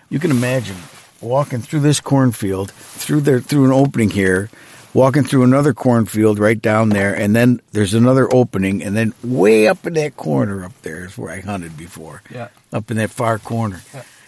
[0.09, 0.77] You can imagine
[1.21, 4.49] walking through this cornfield, through there, through an opening here,
[4.93, 9.67] walking through another cornfield right down there, and then there's another opening, and then way
[9.67, 12.21] up in that corner up there is where I hunted before.
[12.33, 12.49] Yeah.
[12.73, 13.81] Up in that far corner.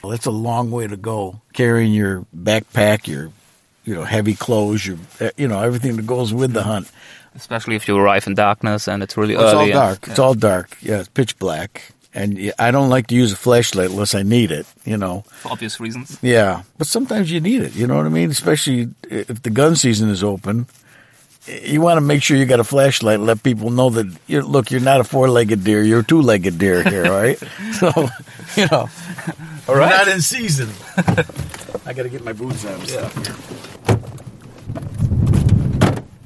[0.03, 3.31] Well, that's a long way to go, carrying your backpack, your,
[3.85, 6.91] you know, heavy clothes, your, uh, you know, everything that goes with the hunt.
[7.35, 9.71] Especially if you arrive in darkness and it's really It's all early.
[9.71, 10.07] and- dark.
[10.07, 10.77] It's all dark.
[10.81, 11.92] Yeah, it's pitch black.
[12.15, 15.21] And I don't like to use a flashlight unless I need it, you know.
[15.41, 16.19] for obvious reasons.
[16.21, 16.61] Yeah.
[16.77, 18.29] But sometimes you need it, you know what I mean?
[18.29, 20.67] Especially if the gun season is open.
[21.47, 24.43] You want to make sure you got a flashlight and let people know that, you're,
[24.43, 27.37] look, you're not a four legged deer, you're a two legged deer here, all right?
[27.73, 27.91] so,
[28.55, 28.87] you know,
[29.67, 30.69] All we're not in season.
[31.85, 33.72] I got to get my boots on and stuff here.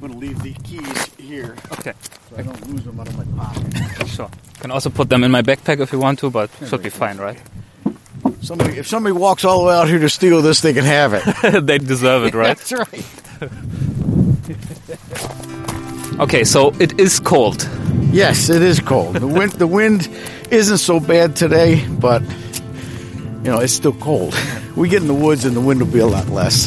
[0.00, 1.92] I'm going to leave the keys here Okay,
[2.30, 4.06] so I don't lose them out of my pocket.
[4.08, 4.30] sure.
[4.60, 7.18] Can also put them in my backpack if you want to, but should be fine,
[7.18, 7.38] right?
[8.42, 11.14] Somebody, if somebody walks all the way out here to steal this, they can have
[11.14, 11.60] it.
[11.66, 12.56] they deserve it, right?
[12.56, 13.06] That's right.
[16.20, 17.68] Okay, so it is cold.
[18.10, 19.14] Yes, it is cold.
[19.14, 20.08] The wind, the wind
[20.50, 24.34] isn't so bad today, but you know it's still cold.
[24.74, 26.66] We get in the woods, and the wind will be a lot less.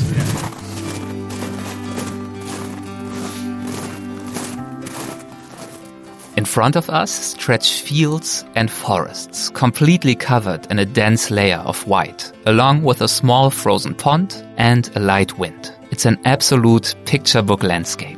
[6.41, 11.85] In front of us stretch fields and forests, completely covered in a dense layer of
[11.85, 15.71] white, along with a small frozen pond and a light wind.
[15.91, 18.17] It's an absolute picture book landscape.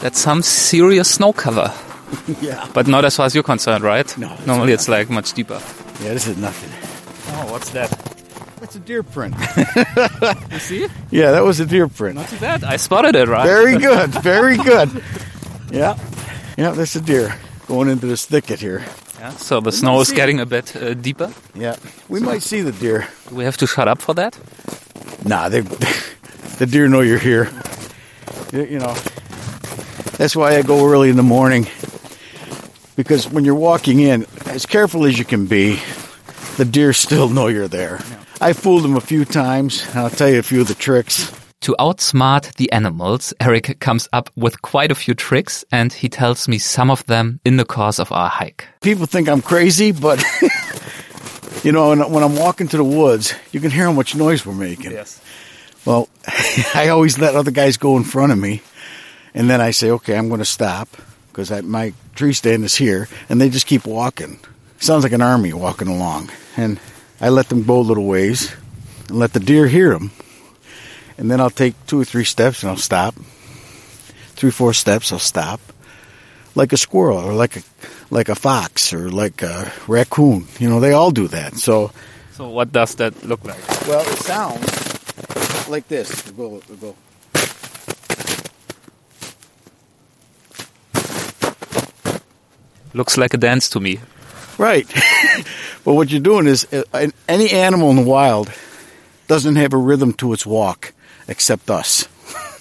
[0.00, 1.70] That's some serious snow cover,
[2.40, 4.08] Yeah, but not as far as you're concerned, right?
[4.16, 5.60] No, it's Normally it's like much deeper.
[6.02, 6.14] yeah.
[6.14, 6.70] This is nothing.
[7.36, 7.90] Oh, what's that?
[8.60, 9.34] That's a deer print.
[10.52, 10.84] You see?
[10.84, 10.90] It?
[11.10, 12.16] Yeah, that was a deer print.
[12.16, 12.64] Not too bad.
[12.64, 13.44] I spotted it, right?
[13.46, 14.08] Very good.
[14.22, 15.02] Very good.
[15.70, 15.94] Yeah,
[16.60, 16.70] yeah.
[16.72, 17.34] there's a deer
[17.66, 18.84] going into this thicket here.
[19.18, 20.16] Yeah, so the snow is see it.
[20.16, 21.32] getting a bit uh, deeper.
[21.54, 21.76] Yeah,
[22.08, 23.06] we might see the deer.
[23.28, 24.38] Do we have to shut up for that?
[25.24, 25.60] Nah, they,
[26.58, 27.50] the deer know you're here.
[28.52, 28.94] You, you know,
[30.16, 31.66] that's why I go early in the morning.
[32.96, 35.80] Because when you're walking in, as careful as you can be,
[36.56, 38.00] the deer still know you're there.
[38.40, 41.30] I fooled them a few times, and I'll tell you a few of the tricks.
[41.62, 46.48] To outsmart the animals, Eric comes up with quite a few tricks and he tells
[46.48, 48.66] me some of them in the course of our hike.
[48.80, 50.24] People think I'm crazy, but
[51.62, 54.46] you know, when, when I'm walking to the woods, you can hear how much noise
[54.46, 54.92] we're making.
[54.92, 55.20] Yes.
[55.84, 56.08] Well,
[56.74, 58.62] I always let other guys go in front of me,
[59.34, 60.88] and then I say, okay, I'm going to stop
[61.28, 64.40] because my tree stand is here, and they just keep walking.
[64.78, 66.80] Sounds like an army walking along, and
[67.20, 68.50] I let them go a little ways
[69.08, 70.10] and let the deer hear them,
[71.20, 73.14] and then I'll take two or three steps and I'll stop.
[74.40, 75.60] Three, four steps, I'll stop,
[76.54, 77.62] like a squirrel or like a
[78.08, 80.46] like a fox or like a raccoon.
[80.58, 81.56] You know, they all do that.
[81.56, 81.92] So.
[82.32, 83.60] So what does that look like?
[83.86, 86.10] Well, it sounds like this.
[86.26, 86.96] It'll go, it'll go.
[92.94, 94.00] Looks like a dance to me.
[94.56, 94.88] Right.
[95.84, 98.50] but what you're doing is uh, any animal in the wild
[99.28, 100.94] doesn't have a rhythm to its walk
[101.30, 102.06] except us.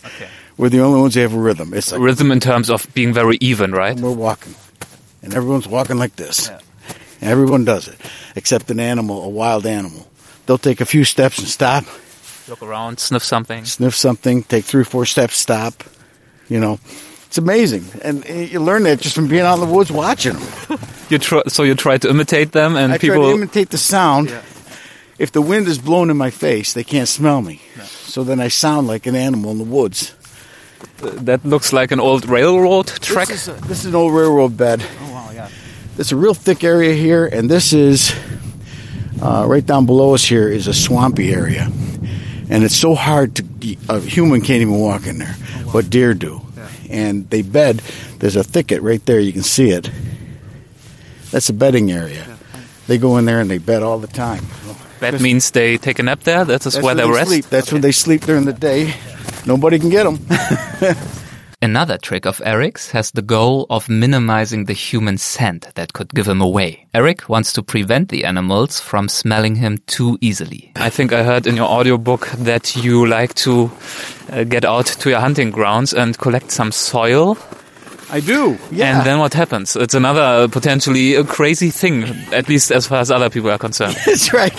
[0.05, 0.29] Okay.
[0.57, 1.73] We're the only ones that have a rhythm.
[1.73, 3.97] It's like Rhythm in terms of being very even, right?
[3.99, 4.55] we're walking,
[5.23, 6.49] and everyone's walking like this.
[7.21, 7.95] And everyone does it,
[8.35, 10.05] except an animal, a wild animal.
[10.45, 11.85] They'll take a few steps and stop,
[12.49, 13.63] Look around, sniff something.
[13.65, 15.83] sniff something, take three or four steps, stop.
[16.49, 16.79] You know,
[17.27, 20.79] it's amazing, and you learn that just from being out in the woods watching them.
[21.09, 23.29] You try, so you try to imitate them, and I try people.
[23.29, 24.33] to imitate the sound.
[25.19, 27.61] If the wind is blowing in my face, they can't smell me.
[28.07, 30.13] So then I sound like an animal in the woods.
[31.01, 33.27] that looks like an old railroad track.
[33.27, 34.81] This is, a- this is an old railroad bed.
[35.01, 35.49] oh wow, yeah.
[35.97, 38.13] It's a real thick area here, and this is
[39.21, 40.23] uh, right down below us.
[40.23, 41.69] Here is a swampy area,
[42.49, 43.43] and it's so hard to
[43.89, 45.35] a human can't even walk in there,
[45.73, 46.41] but deer do.
[46.89, 47.81] And they bed.
[48.19, 49.19] There's a thicket right there.
[49.19, 49.91] You can see it.
[51.31, 52.25] That's a bedding area.
[52.87, 54.45] They go in there and they bed all the time.
[54.99, 56.45] That means they take a nap there.
[56.45, 57.29] That is That's where they rest.
[57.29, 57.45] sleep.
[57.45, 58.93] That's where they sleep during the day.
[59.45, 60.19] Nobody can get them.
[61.61, 66.25] Another trick of Eric's has the goal of minimizing the human scent that could give
[66.25, 66.87] him away.
[66.93, 70.71] Eric wants to prevent the animals from smelling him too easily.
[70.77, 73.69] I think I heard in your audiobook that you like to
[74.31, 77.37] uh, get out to your hunting grounds and collect some soil.
[78.11, 78.57] I do.
[78.71, 78.97] Yeah.
[78.97, 79.75] And then what happens?
[79.75, 82.03] It's another potentially a crazy thing,
[82.33, 83.95] at least as far as other people are concerned.
[84.05, 84.53] That's right.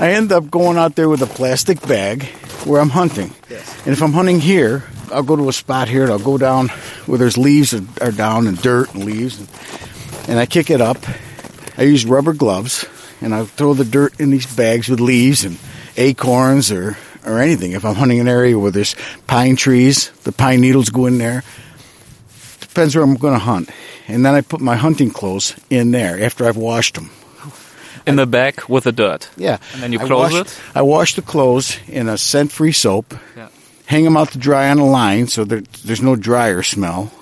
[0.00, 2.24] I end up going out there with a plastic bag
[2.64, 3.32] where I'm hunting.
[3.48, 3.86] Yes.
[3.86, 6.68] And if I'm hunting here, I'll go to a spot here and I'll go down
[7.06, 10.80] where there's leaves are, are down and dirt and leaves, and, and I kick it
[10.80, 10.98] up.
[11.76, 12.84] I use rubber gloves
[13.20, 15.58] and I throw the dirt in these bags with leaves and
[15.96, 17.72] acorns or or anything.
[17.72, 21.44] If I'm hunting an area where there's pine trees, the pine needles go in there.
[22.70, 23.68] Depends where I'm going to hunt.
[24.08, 27.10] And then I put my hunting clothes in there after I've washed them.
[28.06, 29.28] In the bag with the dirt.
[29.36, 29.58] Yeah.
[29.74, 30.60] And then you I close washed- it?
[30.74, 33.14] I wash the clothes in a scent-free soap.
[33.36, 33.48] Yeah.
[33.86, 37.12] Hang them out to dry on a line so that there's no dryer smell.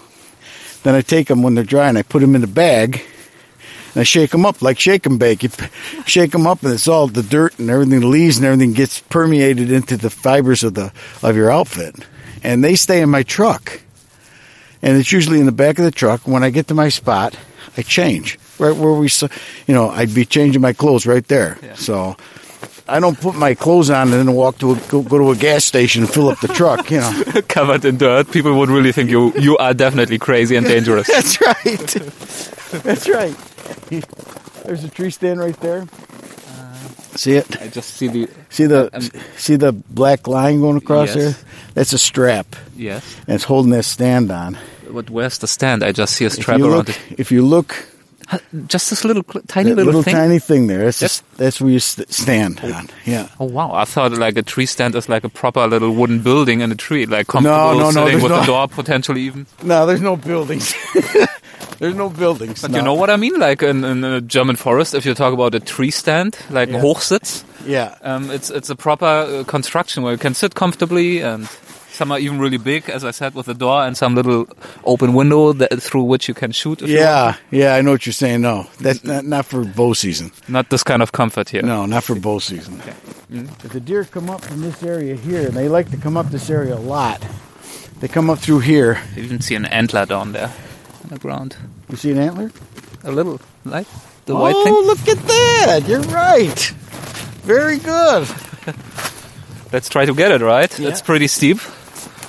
[0.84, 3.02] Then I take them when they're dry and I put them in the bag.
[3.94, 5.42] And I shake them up like shake 'em bake.
[5.42, 5.50] You
[6.06, 9.00] shake them up and it's all the dirt and everything, the leaves and everything gets
[9.00, 10.92] permeated into the fibers of the
[11.22, 11.96] of your outfit.
[12.44, 13.80] And they stay in my truck.
[14.82, 16.26] And it's usually in the back of the truck.
[16.26, 17.36] When I get to my spot,
[17.76, 19.08] I change right where we,
[19.66, 21.58] you know, I'd be changing my clothes right there.
[21.62, 21.74] Yeah.
[21.74, 22.16] So
[22.88, 25.36] I don't put my clothes on and then walk to a, go, go to a
[25.36, 26.90] gas station and fill up the truck.
[26.90, 28.30] You know, Covered in dirt.
[28.30, 31.06] People would really think you, you are definitely crazy and dangerous.
[31.06, 32.14] that's right.
[32.84, 33.34] That's right.
[34.64, 35.86] There's a tree stand right there.
[37.18, 37.60] See it?
[37.60, 38.28] I just see the.
[38.50, 39.02] See the Um,
[39.36, 41.16] see the black line going across Yes.
[41.16, 41.34] there?
[41.74, 43.02] That's a strap, Yes.
[43.26, 44.56] and it's holding that stand on.
[44.90, 45.82] But where's the stand?
[45.84, 46.98] I just see a If strap you around look, it.
[47.18, 47.74] if you look,
[48.66, 50.14] Just this little, tiny little, little thing.
[50.14, 50.84] tiny thing there.
[50.84, 51.08] That's Yep.
[51.10, 52.90] just, that's where you st- stand on.
[53.06, 53.28] Yeah.
[53.40, 53.72] Oh wow!
[53.72, 56.74] I thought like a tree stand is like a proper little wooden building in a
[56.74, 59.46] tree, like comfortable no, no, sitting with no- a door potentially even.
[59.62, 60.74] No, there's no buildings.
[61.78, 62.62] there's no buildings.
[62.62, 62.78] But no.
[62.78, 63.38] you know what I mean?
[63.38, 66.80] Like in, in a German forest, if you talk about a tree stand, like Yeah.
[66.80, 67.94] Hochsitz, Yeah.
[68.02, 71.48] um, it's it's a proper uh, construction where you can sit comfortably, and
[71.90, 74.46] some are even really big, as I said, with a door and some little
[74.84, 76.80] open window that, through which you can shoot.
[76.82, 78.40] If you Yeah, yeah, I know what you're saying.
[78.42, 80.30] No, that's not, not for bow season.
[80.46, 81.62] Not this kind of comfort here.
[81.62, 82.80] No, not for bow season.
[83.30, 86.30] If the deer come up from this area here, and they like to come up
[86.30, 87.20] this area a lot,
[88.00, 89.00] they come up through here.
[89.16, 90.52] You even see an antler down there
[91.08, 91.56] on the ground.
[91.88, 92.50] You see an antler?
[93.04, 93.86] A little, like
[94.26, 94.74] the oh, white thing.
[94.74, 95.88] look at that!
[95.88, 96.60] You're right.
[97.44, 98.28] Very good.
[99.72, 100.76] Let's try to get it right.
[100.78, 100.88] Yeah.
[100.88, 101.58] It's pretty steep.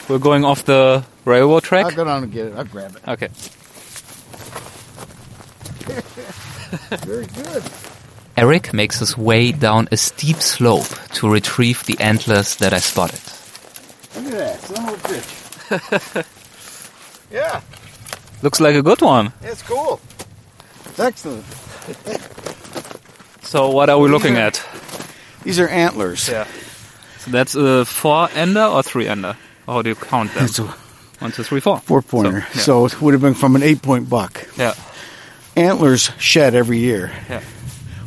[0.07, 1.85] We're going off the railroad track.
[1.85, 2.53] I'll go down and get it.
[2.55, 3.07] I'll grab it.
[3.07, 3.27] Okay.
[7.05, 7.63] Very good.
[8.37, 13.19] Eric makes his way down a steep slope to retrieve the antlers that I spotted.
[14.15, 14.59] Look at that.
[14.61, 16.25] Son of a bitch.
[17.31, 17.61] yeah,
[18.41, 19.33] Looks like a good one.
[19.41, 19.99] it's cool.
[20.85, 21.45] It's excellent.
[23.43, 24.47] So what are we looking Yeah.
[24.47, 24.61] at?
[25.43, 26.27] These are antlers.
[26.29, 26.45] Yeah.
[27.19, 29.35] So that's a four ender or three ender?
[29.65, 30.45] How do you count them?
[30.45, 30.75] A
[31.19, 31.79] One, two, three, four.
[31.81, 32.41] four pointer.
[32.53, 32.61] So, yeah.
[32.63, 34.47] So it would have been from an eight point buck.
[34.57, 34.73] Yeah.
[35.55, 37.11] Antlers shed every year.
[37.29, 37.41] Yeah.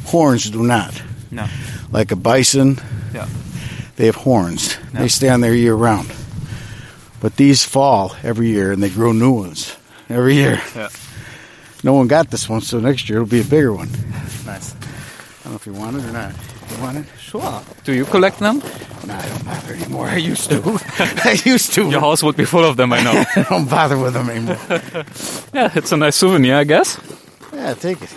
[0.06, 1.02] Horns do not.
[1.30, 1.46] No.
[1.90, 2.80] Like a bison,
[3.12, 3.26] Yeah.
[3.96, 4.76] they have horns.
[4.94, 6.10] They stay on there year round.
[7.20, 9.76] But these fall every year and they grow new ones
[10.12, 10.60] every year.
[10.74, 10.88] Yeah.
[11.84, 13.90] No one got this one, so next year it'll be a bigger one.
[14.46, 14.74] Nice.
[14.74, 16.32] I don't know if you want it or not.
[16.70, 17.06] You want it?
[17.18, 17.62] Sure.
[17.84, 18.58] Do you collect them?
[19.06, 20.06] No, I don't bother anymore.
[20.06, 20.62] I used to.
[20.98, 21.90] I used to.
[21.90, 23.24] Your house would be full of them, I know.
[23.36, 24.58] I don't bother with them anymore.
[25.52, 27.00] yeah, it's a nice souvenir, I guess.
[27.52, 28.14] yeah, take it.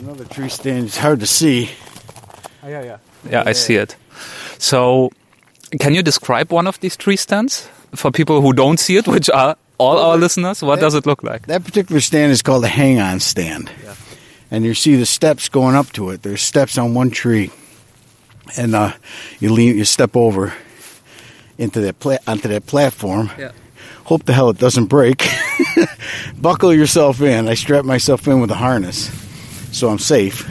[0.00, 0.86] Another tree stand.
[0.86, 1.70] It's hard to see.
[2.62, 2.98] Oh, yeah, yeah.
[3.30, 3.96] Yeah, I see it.
[4.58, 5.10] So,
[5.78, 9.30] can you describe one of these tree stands for people who don't see it, which
[9.30, 10.62] are all our listeners?
[10.62, 11.46] What does it look like?
[11.46, 13.70] That particular stand is called a hang-on stand.
[13.82, 13.94] Yeah.
[14.50, 16.22] And you see the steps going up to it.
[16.22, 17.50] There's steps on one tree,
[18.56, 18.92] and uh,
[19.38, 20.52] you lean, you step over
[21.56, 23.30] into that pla- onto that platform.
[23.38, 23.52] Yeah.
[24.04, 25.24] Hope the hell it doesn't break.
[26.36, 27.48] Buckle yourself in.
[27.48, 29.08] I strap myself in with a harness,
[29.72, 30.46] so I'm safe.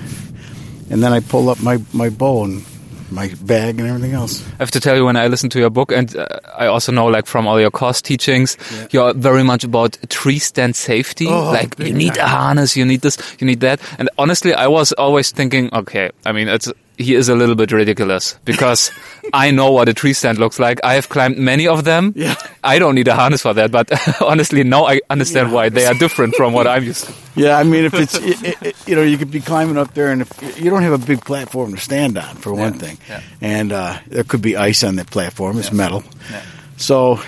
[0.90, 2.64] And then I pull up my my bow and
[3.12, 4.46] my bag and everything else.
[4.54, 6.92] I have to tell you, when I listen to your book, and uh, I also
[6.92, 8.58] know, like from all your course teachings,
[8.92, 11.28] you're very much about tree stand safety.
[11.28, 13.80] Oh, like you need a harness, you need this, you need that.
[13.98, 17.72] And honestly, I was always thinking, okay, I mean, it's he is a little bit
[17.72, 18.92] ridiculous because
[19.34, 20.80] I know what a tree stand looks like.
[20.84, 22.12] I have climbed many of them.
[22.16, 22.36] Yeah.
[22.64, 23.90] I don't need a harness for that, but
[24.22, 27.14] honestly, now I understand why they are different from what I'm used to.
[27.36, 29.94] Yeah, I mean, if it's it, it, it- you know, you could be climbing up
[29.94, 32.80] there, and if you don't have a big platform to stand on, for one Yeah,
[32.80, 33.22] thing, yeah.
[33.42, 35.58] and uh, there could be ice on that platform.
[35.58, 35.76] It's Yeah.
[35.78, 36.42] metal, Yeah.
[36.78, 37.20] so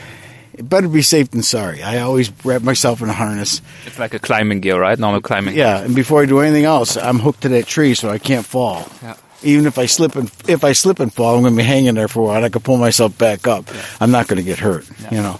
[0.62, 1.82] better be safe than sorry.
[1.82, 3.62] I always wrap myself in a harness.
[3.88, 5.00] It's like a climbing gear, right?
[5.00, 5.56] Normal climbing.
[5.56, 8.46] Yeah, and before I do anything else, I'm hooked to that tree so I can't
[8.46, 8.86] fall.
[9.02, 9.16] Yeah.
[9.44, 11.96] Even if I slip and if I slip and fall, I'm going to be hanging
[11.96, 12.44] there for a while.
[12.44, 13.70] I can pull myself back up.
[14.00, 14.88] I'm not going to get hurt.
[15.12, 15.40] You know.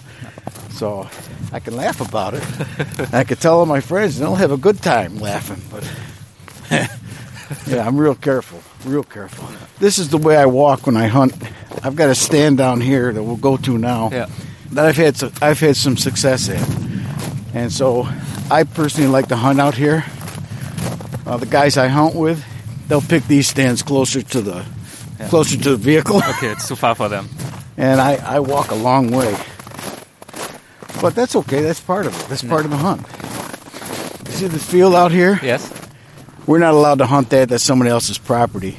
[0.70, 1.08] So
[1.52, 2.42] I can laugh about it.
[3.12, 5.62] I can tell all my friends, and they'll have a good time laughing.
[5.70, 5.88] But
[7.66, 9.48] yeah, I'm real careful, real careful.
[9.78, 11.34] This is the way I walk when I hunt.
[11.82, 14.10] I've got a stand down here that we'll go to now.
[14.10, 14.26] Yeah.
[14.72, 16.66] That I've had, some, I've had some success at,
[17.52, 18.08] and so
[18.50, 20.04] I personally like to hunt out here.
[21.26, 22.42] Uh, the guys I hunt with,
[22.92, 24.66] they'll pick these stands closer to the
[25.30, 27.26] closer to the vehicle, Okay, it's too far for them.
[27.78, 29.34] and I, I walk a long way.
[31.00, 31.62] But that's okay.
[31.62, 32.28] That's part of it.
[32.28, 33.06] That's part of the hunt.
[34.26, 35.40] You See the field out here?
[35.42, 35.72] Yes.
[36.46, 37.48] We're not allowed to hunt that.
[37.48, 38.76] That's somebody else's property.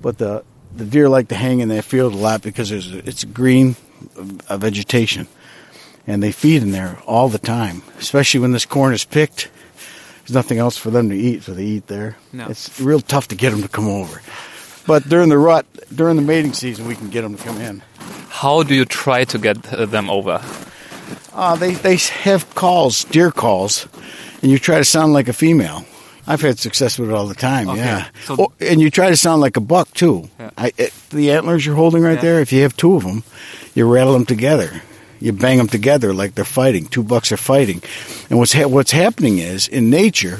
[0.00, 0.42] But the
[0.74, 3.76] the deer like to hang in that field a lot because there's a, it's green
[4.48, 5.28] uh, vegetation,
[6.06, 7.82] and they feed in there all the time.
[7.98, 9.50] Especially when this corn is picked,
[10.32, 12.16] there's nothing else for them to eat, so they eat there.
[12.32, 12.48] No.
[12.48, 14.22] It's real tough to get them to come over.
[14.86, 17.82] But during the rut, during the mating season, we can get them to come in.
[18.30, 20.40] How do you try to get uh, them over?
[21.34, 23.86] Uh, they they have calls, deer calls,
[24.42, 25.84] and you try to sound like a female.
[26.26, 27.68] I've had success with it all the time.
[27.68, 27.80] Okay.
[27.80, 30.28] Yeah, So- Oh, and you try to sound like a buck too.
[30.38, 30.50] Yeah.
[30.56, 32.22] I, it, the antlers you're holding right Yeah.
[32.22, 32.40] there.
[32.40, 33.22] If you have two of them,
[33.74, 34.70] you rattle them together.
[35.22, 36.86] You bang them together like they're fighting.
[36.86, 37.82] Two bucks are fighting,
[38.28, 40.38] and what's ha- what's happening is in nature,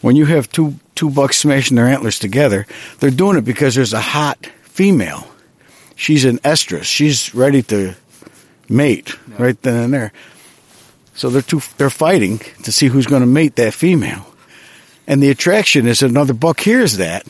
[0.00, 2.66] when you have two two bucks smashing their antlers together,
[3.00, 5.28] they're doing it because there's a hot female.
[5.96, 6.84] She's an estrus.
[6.84, 7.94] She's ready to
[8.68, 10.12] mate right then and there.
[11.14, 14.26] So they're two, they're fighting to see who's going to mate that female.
[15.06, 17.26] And the attraction is another buck hears that.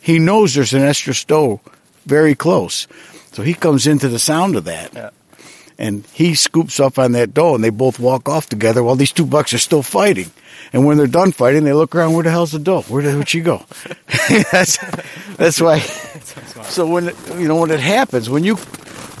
[0.00, 1.60] He knows there's an estrus doe
[2.06, 2.86] very close.
[3.32, 4.94] So he comes into the sound of that.
[4.94, 5.10] Yeah.
[5.80, 9.12] And he scoops up on that doe and they both walk off together while these
[9.12, 10.30] two bucks are still fighting.
[10.74, 12.82] And when they're done fighting, they look around, where the hell's the doe?
[12.82, 13.64] Where did she go?
[14.52, 14.76] that's,
[15.36, 15.78] that's why.
[15.78, 18.56] So when, it, you know, when it happens, when you,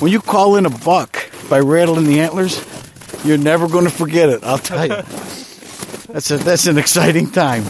[0.00, 2.62] when you call in a buck by rattling the antlers,
[3.24, 4.44] you're never going to forget it.
[4.44, 5.02] I'll tell you.
[6.12, 7.64] That's a, that's an exciting time.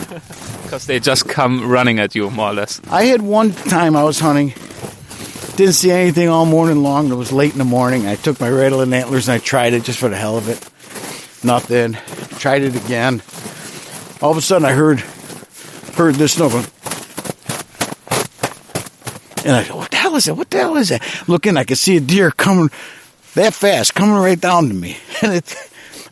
[0.65, 2.81] Because they just come running at you, more or less.
[2.91, 4.53] I had one time I was hunting,
[5.57, 7.11] didn't see anything all morning long.
[7.11, 8.07] It was late in the morning.
[8.07, 10.59] I took my rattling antlers and I tried it just for the hell of it.
[11.45, 11.95] Nothing.
[12.39, 13.23] Tried it again.
[14.23, 15.01] All of a sudden I heard
[15.97, 16.65] heard this going,
[19.45, 20.35] and I go, "What the hell is that?
[20.35, 22.71] What the hell is that?" Looking, I could see a deer coming
[23.35, 25.55] that fast, coming right down to me, and it.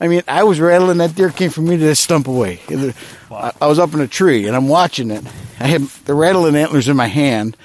[0.00, 0.98] I mean, I was rattling.
[0.98, 2.60] That deer came from me to that stump away.
[2.68, 2.94] It-
[3.30, 5.22] I, I was up in a tree and I'm watching it.
[5.60, 7.56] I had the rattling antlers in my hand.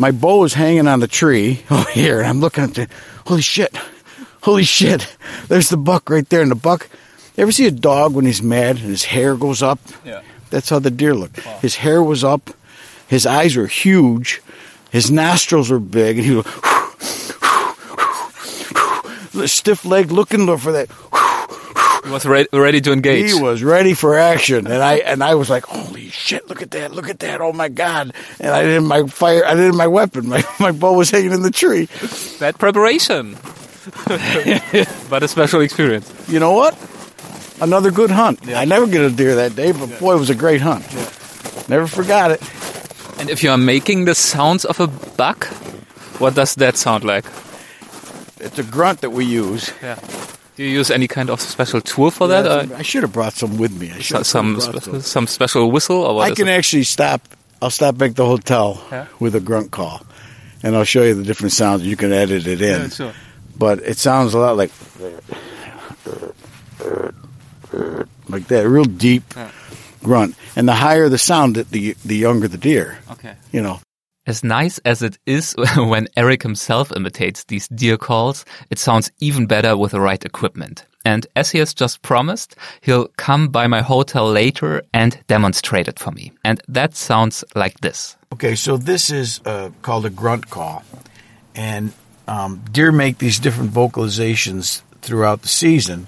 [0.00, 2.88] My bow is hanging on the tree over here, and I'm looking at the.
[3.26, 3.76] Holy shit!
[4.40, 5.14] Holy shit!
[5.48, 6.88] There's the buck right there, and the buck.
[7.36, 9.78] You ever see a dog when he's mad and his hair goes up?
[10.02, 10.22] Yeah.
[10.48, 11.40] That's how the deer looked.
[11.60, 12.48] His hair was up,
[13.08, 14.40] his eyes were huge,
[14.90, 16.34] his nostrils were big, and he
[19.38, 20.88] was stiff leg looking for that.
[22.04, 23.32] He was re- ready to engage.
[23.32, 26.48] He was ready for action, and I and I was like, "Holy shit!
[26.48, 26.92] Look at that!
[26.92, 27.40] Look at that!
[27.40, 29.44] Oh my god!" And I didn't my fire.
[29.44, 30.28] I didn't my weapon.
[30.28, 31.88] My my bow was hanging in the tree.
[32.38, 33.36] Bad preparation.
[35.10, 36.12] but a special experience.
[36.28, 36.76] You know what?
[37.60, 38.48] Another good hunt.
[38.48, 40.84] I never get a deer that day, but boy, it was a great hunt.
[41.68, 42.42] Never forgot it.
[43.20, 45.46] And if you are making the sounds of a buck,
[46.18, 47.26] what does that sound like?
[48.38, 49.70] It's a grunt that we use.
[49.82, 49.98] Yeah.
[50.60, 52.44] Do you use any kind of special tool for that?
[52.72, 53.92] I should have brought some with me.
[53.92, 56.20] I should so- have some spe- some special whistle or?
[56.22, 56.52] I can it?
[56.52, 57.22] actually stop.
[57.62, 59.06] I'll stop back the hotel Yeah.
[59.18, 60.04] with a grunt call,
[60.62, 61.82] and I'll show you the different sounds.
[61.86, 63.12] You can edit it in, Yeah, sure.
[63.56, 64.70] but it sounds a lot like
[68.28, 69.48] like that, real deep Yeah.
[70.02, 70.34] grunt.
[70.56, 72.98] And the higher the sound, the the younger the deer.
[73.12, 73.32] Okay.
[73.50, 73.80] You know,
[74.26, 79.46] As nice as it is when Eric himself imitates these deer calls, it sounds even
[79.46, 80.84] better with the right equipment.
[81.04, 85.98] And as he has just promised, he'll come by my hotel later and demonstrate it
[85.98, 86.32] for me.
[86.44, 88.16] And that sounds like this.
[88.34, 90.84] Okay, so this is uh, called a grunt call,
[91.54, 91.92] and
[92.28, 96.06] um, deer make these different vocalizations throughout the season.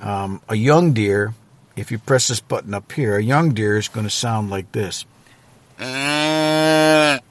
[0.00, 1.32] Um, a young deer,
[1.76, 4.72] if you press this button up here, a young deer is going to sound like
[4.72, 5.06] this.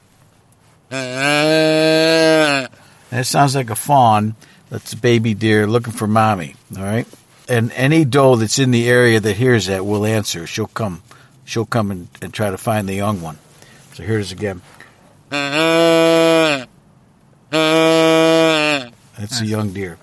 [3.10, 4.34] That sounds like a fawn.
[4.70, 6.56] That's a baby deer looking for mommy.
[6.76, 7.06] All right,
[7.48, 10.46] and any doe that's in the area that hears that will answer.
[10.46, 11.02] She'll come.
[11.44, 13.38] She'll come and, and try to find the young one.
[13.92, 14.62] So here it is again.
[19.18, 19.98] That's a young deer.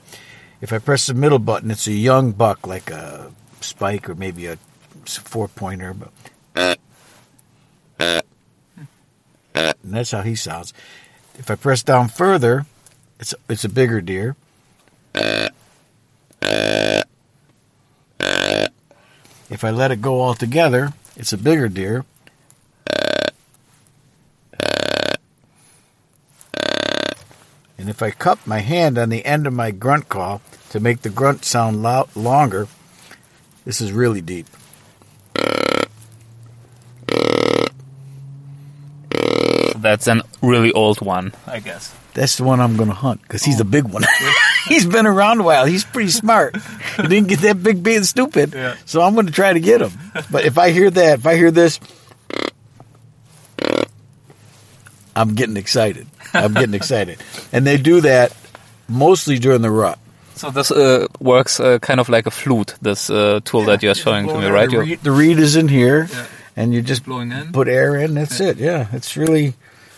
[0.62, 3.32] If I press the middle button, it's a young buck, like a
[3.62, 4.58] spike or maybe a
[5.06, 5.94] four pointer.
[5.94, 6.12] But
[9.84, 10.74] and that's how he sounds.
[11.38, 12.66] If I press down further,
[13.20, 14.36] it's it's a bigger deer.
[19.50, 22.06] If I let it go altogether, it's a bigger deer.
[27.78, 31.02] And if I cup my hand on the end of my grunt call to make
[31.02, 32.68] the grunt sound lo- longer,
[33.66, 34.46] this is really deep.
[39.82, 41.94] That's a really old one, I guess.
[42.14, 44.04] That's the one I'm going to hunt because he's a big one.
[44.68, 45.66] he's been around a while.
[45.66, 46.56] He's pretty smart.
[46.98, 48.54] He didn't get that big being stupid.
[48.54, 48.76] Yeah.
[48.86, 49.92] So I'm going to try to get him.
[50.30, 51.80] But if I hear that, if I hear this,
[55.16, 56.08] I'm getting excited.
[56.34, 57.20] I'm getting excited.
[57.52, 58.36] And they do that
[58.88, 60.00] mostly during the rut.
[60.36, 62.76] So this uh, works uh, kind of like a flute.
[62.82, 64.70] This uh, tool that you're showing to me, right?
[64.70, 66.26] The reed, the reed is in here, Yeah.
[66.56, 67.52] and you just Blowing in.
[67.52, 68.16] put air in.
[68.16, 68.58] That's it.
[68.58, 69.54] Yeah, it's really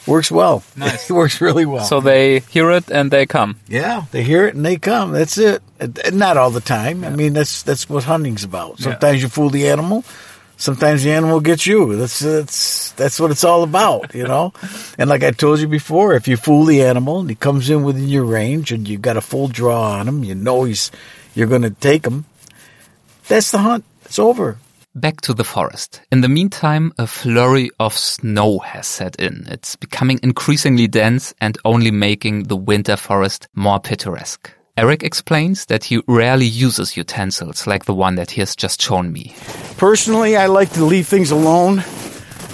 [0.07, 0.63] works well.
[0.75, 1.09] Nice.
[1.09, 1.85] it works really well.
[1.85, 3.57] So they hear it and they come.
[3.67, 5.11] Yeah, they hear it and they come.
[5.11, 5.61] That's it.
[5.79, 7.03] And- and Not all the time.
[7.03, 8.79] I mean, that's that's what hunting's about.
[8.79, 10.03] Sometimes you fool the animal.
[10.55, 11.95] Sometimes the animal gets you.
[11.97, 14.53] That's that's that's what it's all about, you know.
[14.97, 17.83] and like I told you before, if you fool the animal and he comes in
[17.83, 20.91] within your range and you got a full draw on him, you know he's
[21.35, 22.25] you're going to take him.
[23.27, 23.83] That's the hunt.
[24.05, 24.57] It's over.
[24.95, 26.01] Back to the forest.
[26.11, 29.45] In the meantime, a flurry of snow has set in.
[29.49, 34.51] It's becoming increasingly dense and only making the winter forest more picturesque.
[34.77, 39.11] Eric explains that he rarely uses utensils like the one that he has just shown
[39.11, 39.35] me.
[39.77, 41.83] Personally, I like to leave things alone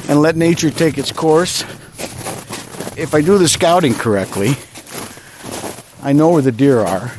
[0.08, 1.62] and let nature take its course.
[2.98, 4.54] If I do the scouting correctly,
[6.02, 7.12] I know where the deer are.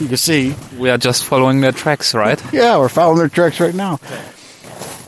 [0.00, 2.40] You can see, We are just following their tracks, right?
[2.52, 4.00] yeah, we're following their tracks right now.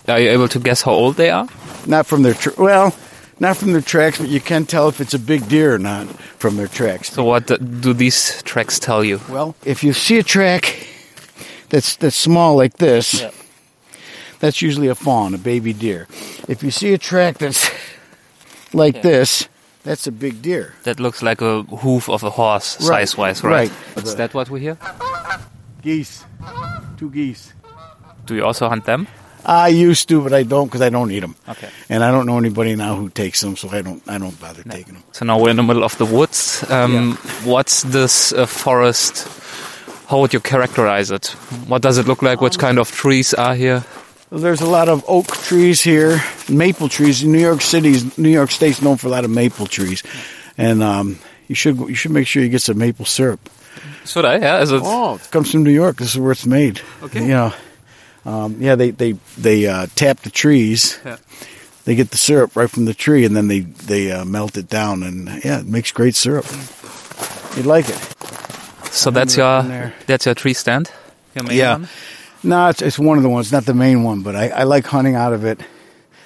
[0.09, 1.49] Are you able to guess how old they are?
[1.87, 2.95] Not from their tr- well,
[3.41, 6.07] not from their tracks, but you can tell if it's a big deer or not
[6.39, 7.11] from their tracks.
[7.13, 9.21] So what do these tracks tell you?
[9.29, 10.87] Well, if you see a track
[11.69, 13.31] that's that's small like this, Yeah.
[14.39, 16.07] that's usually a fawn, a baby deer.
[16.49, 17.69] If you see a track that's
[18.73, 19.03] like Yeah.
[19.03, 19.49] this,
[19.83, 20.75] that's a big deer.
[20.85, 23.71] That looks like a hoof of a horse, Right, size-wise, right?
[23.97, 24.05] right.
[24.05, 24.77] Is that what we hear?
[25.83, 26.25] Geese,
[26.97, 27.53] two geese.
[28.27, 29.07] Do you also hunt them?
[29.47, 31.37] I used to, but I don't because I don't eat them.
[31.49, 31.69] Okay.
[31.89, 34.03] And I don't know anybody now who takes them, so I don't.
[34.09, 35.05] I don't bother taking them.
[35.13, 36.69] So now we're in the middle of the woods.
[36.69, 39.29] Um, What's this uh, forest?
[40.09, 41.29] How would you characterize it?
[41.69, 42.41] What does it look like?
[42.41, 43.85] Which kind of trees are here?
[44.31, 47.23] Well, there's a lot of oak trees here, maple trees.
[47.25, 50.03] New York City's New York State's known for a lot of maple trees,
[50.59, 53.49] and um, you should you should make sure you get some maple syrup.
[54.05, 54.39] Should I?
[54.39, 54.63] Yeah.
[54.63, 54.81] Is it?
[54.85, 55.99] Oh, it comes from New York.
[55.99, 56.81] This is where it's made.
[57.03, 57.23] Okay.
[57.23, 57.55] You know,
[58.27, 60.99] um, yeah, they they they uh, tap the trees.
[61.05, 61.17] Yeah.
[61.85, 64.69] They get the syrup right from the tree, and then they they uh, melt it
[64.69, 66.45] down, and yeah, it makes great syrup.
[67.57, 67.99] You'd like it.
[68.93, 70.91] So that's in your that's your tree stand.
[71.35, 71.73] Your main Yeah.
[71.79, 71.89] one?
[72.43, 74.87] No, it's, it's one of the ones, not the main one, but I, I like
[74.87, 75.61] hunting out of it.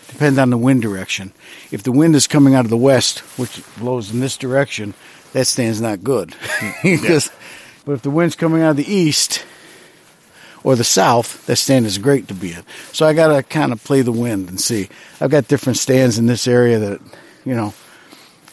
[0.08, 1.32] Depends on the wind direction.
[1.70, 4.92] If the wind is coming out of the west, which blows in this direction,
[5.32, 6.34] that stand's not good.
[6.82, 7.30] Because-
[7.86, 9.44] But if the wind's coming out of the east
[10.64, 12.62] or the south, that stand is great to be in.
[12.92, 14.88] So I got to kind of play the wind and see.
[15.20, 17.00] I've got different stands in this area that,
[17.44, 17.72] you know,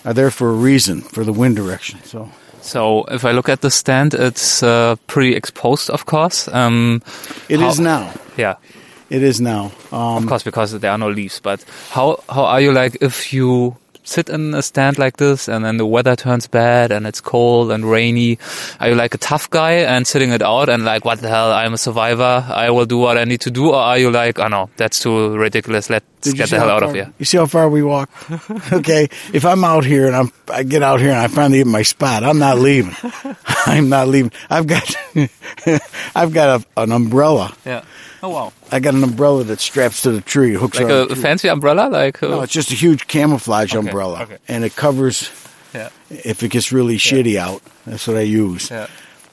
[0.06, 2.00] are there for a reason, for the wind direction.
[2.04, 2.30] So
[2.62, 6.48] So if I look at the stand, it's uh, pretty exposed, of course.
[6.54, 7.02] Um,
[7.50, 8.12] it is How- now.
[8.38, 8.56] yeah,
[9.10, 9.72] It is now.
[9.92, 11.40] Um, of course, because there are no leaves.
[11.42, 13.76] But how how are you like if you
[14.08, 17.72] sit in a stand like this and then the weather turns bad and it's cold
[17.72, 18.40] and rainy?
[18.80, 21.52] Are you like a tough guy and sitting it out and like what the hell?
[21.52, 22.46] I'm a survivor.
[22.48, 23.70] I will do what I need to do.
[23.70, 25.90] Or are you like, oh no, that's too ridiculous.
[25.90, 27.14] Let's Did you get see the hell how out far- of here.
[27.20, 28.10] You see how far we walk?
[28.74, 31.68] okay, if I'm out here and I'm, I get out here and I finally get
[31.68, 32.96] my spot, I'm not leaving.
[33.66, 34.32] I'm not leaving.
[34.50, 34.84] I've got,
[36.16, 37.56] I've got a, an umbrella.
[37.66, 37.84] Yeah.
[38.24, 38.54] Oh wow.
[38.72, 42.22] I got an umbrella that straps to the tree, hooks Like a fancy umbrella, like
[42.24, 44.38] uh, No, it's just a huge camouflage Okay, umbrella, okay.
[44.48, 45.30] and it covers
[45.74, 47.62] yeah, if it gets really shitty out.
[47.86, 48.72] That's what I use.
[48.72, 48.88] yeah.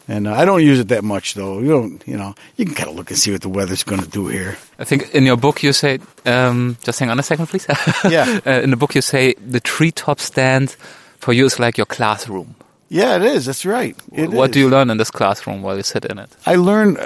[0.06, 1.60] And uh, I don't use it that much though.
[1.60, 4.02] You don't, you know, you can kind of look and see what the weather's going
[4.02, 4.56] to do here.
[4.78, 7.66] I think in your book you say, um, just hang on a second, please.
[8.08, 8.40] Yeah.
[8.46, 10.76] uh, in the book you say the treetop stand
[11.18, 12.54] for you is like your classroom.
[12.90, 13.46] Yeah, it is.
[13.46, 13.96] That's right.
[14.12, 14.54] It what is.
[14.54, 16.28] do you learn in this classroom while you sit in it?
[16.44, 16.98] I learn,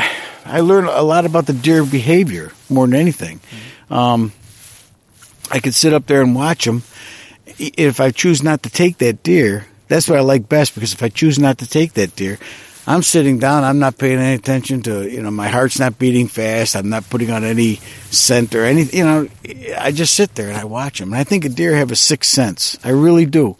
[0.44, 3.40] I learned a lot about the deer behavior more than anything.
[3.90, 4.32] Um,
[5.52, 6.82] I could sit up there and watch them.
[7.58, 11.02] If I choose not to take that deer, that's what I like best because if
[11.02, 12.38] I choose not to take that deer,
[12.86, 13.62] I'm sitting down.
[13.62, 16.74] I'm not paying any attention to, you know, my heart's not beating fast.
[16.74, 17.76] I'm not putting on any
[18.10, 18.98] scent or anything.
[18.98, 19.28] You know,
[19.78, 21.10] I just sit there and I watch them.
[21.12, 22.78] And I think a deer have a sixth sense.
[22.82, 23.56] I really do.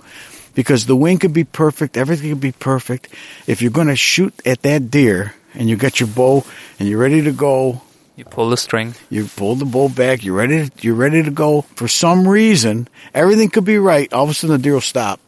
[0.54, 3.08] Because the wind could be perfect, everything could be perfect.
[3.46, 6.44] If you're going to shoot at that deer and you got your bow
[6.78, 7.82] and you're ready to go,
[8.16, 8.94] You pull the string.
[9.10, 11.62] you pull the bow back, you're ready, to, you're ready to go.
[11.76, 14.12] For some reason, everything could be right.
[14.12, 15.20] All of a sudden, the deer will stop,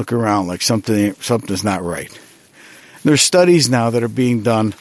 [0.00, 2.10] look around like something something's not right.
[3.04, 4.74] There's studies now that are being done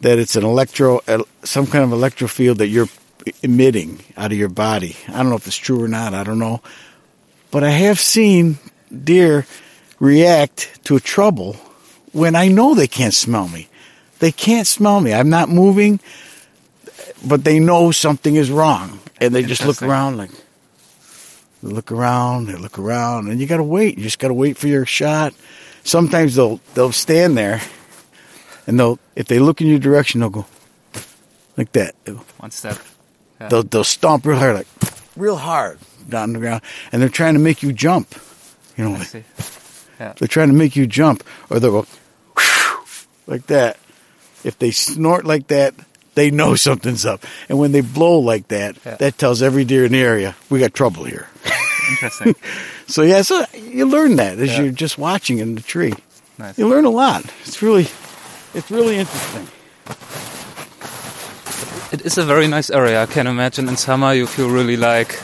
[0.00, 1.00] that it's an electro,
[1.44, 2.88] some kind of electro field that you're
[3.44, 4.96] emitting out of your body.
[5.06, 6.12] I don't know if it's true or not.
[6.12, 6.60] I don't know,
[7.52, 8.58] but I have seen
[8.90, 9.46] deer
[10.00, 11.54] react to a trouble
[12.10, 13.68] when I know they can't smell me.
[14.18, 15.14] They can't smell me.
[15.14, 16.00] I'm not moving
[17.26, 20.30] but they know something is wrong, and they just look around like
[21.64, 23.96] they look around, they look around, and you got to wait.
[23.96, 25.32] You just got to wait for your shot.
[25.82, 27.62] Sometimes they'll they'll stand there,
[28.66, 30.46] and they'll if they look in your direction, they'll go
[31.56, 31.94] like that.
[32.36, 32.78] One step.
[33.40, 33.48] Yeah.
[33.48, 34.66] They'll they'll stomp real hard, like
[35.16, 36.60] real hard down the ground,
[36.92, 38.14] and they're trying to make you jump.
[38.76, 39.24] You know, like, see.
[39.98, 41.86] they're trying to make you jump, or they'll go
[43.26, 43.78] like that.
[44.44, 45.74] If they snort like that,
[46.14, 47.24] they know something's up.
[47.48, 48.96] And when they blow like that, Yeah.
[48.96, 51.28] that tells every deer in the area we got trouble here.
[51.90, 52.34] Interesting.
[52.86, 54.60] So yeah, so you learn that as Yeah.
[54.60, 55.94] you're just watching in the tree.
[56.36, 56.58] nice.
[56.58, 57.24] You learn a lot.
[57.46, 57.88] It's really,
[58.52, 59.48] it's really interesting.
[61.90, 63.00] It is a very nice area.
[63.02, 65.16] I can imagine in summer you feel really like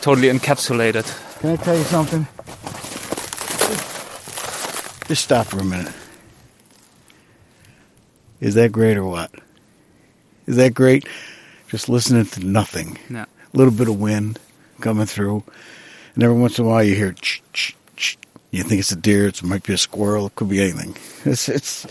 [0.00, 1.04] totally encapsulated.
[1.40, 2.26] Can I tell you something?
[5.08, 5.92] Just stop for a minute.
[8.40, 9.30] Is that great or what?
[10.46, 11.08] Is that great?
[11.68, 12.98] Just listening to nothing.
[13.10, 13.24] Yeah.
[13.24, 14.38] A little bit of wind
[14.80, 15.42] coming through,
[16.14, 18.18] and every once in a while you hear ch ch ch.
[18.50, 19.26] You think it's a deer?
[19.28, 20.26] It might be a squirrel.
[20.26, 20.96] It could be anything.
[21.24, 21.86] It's it's.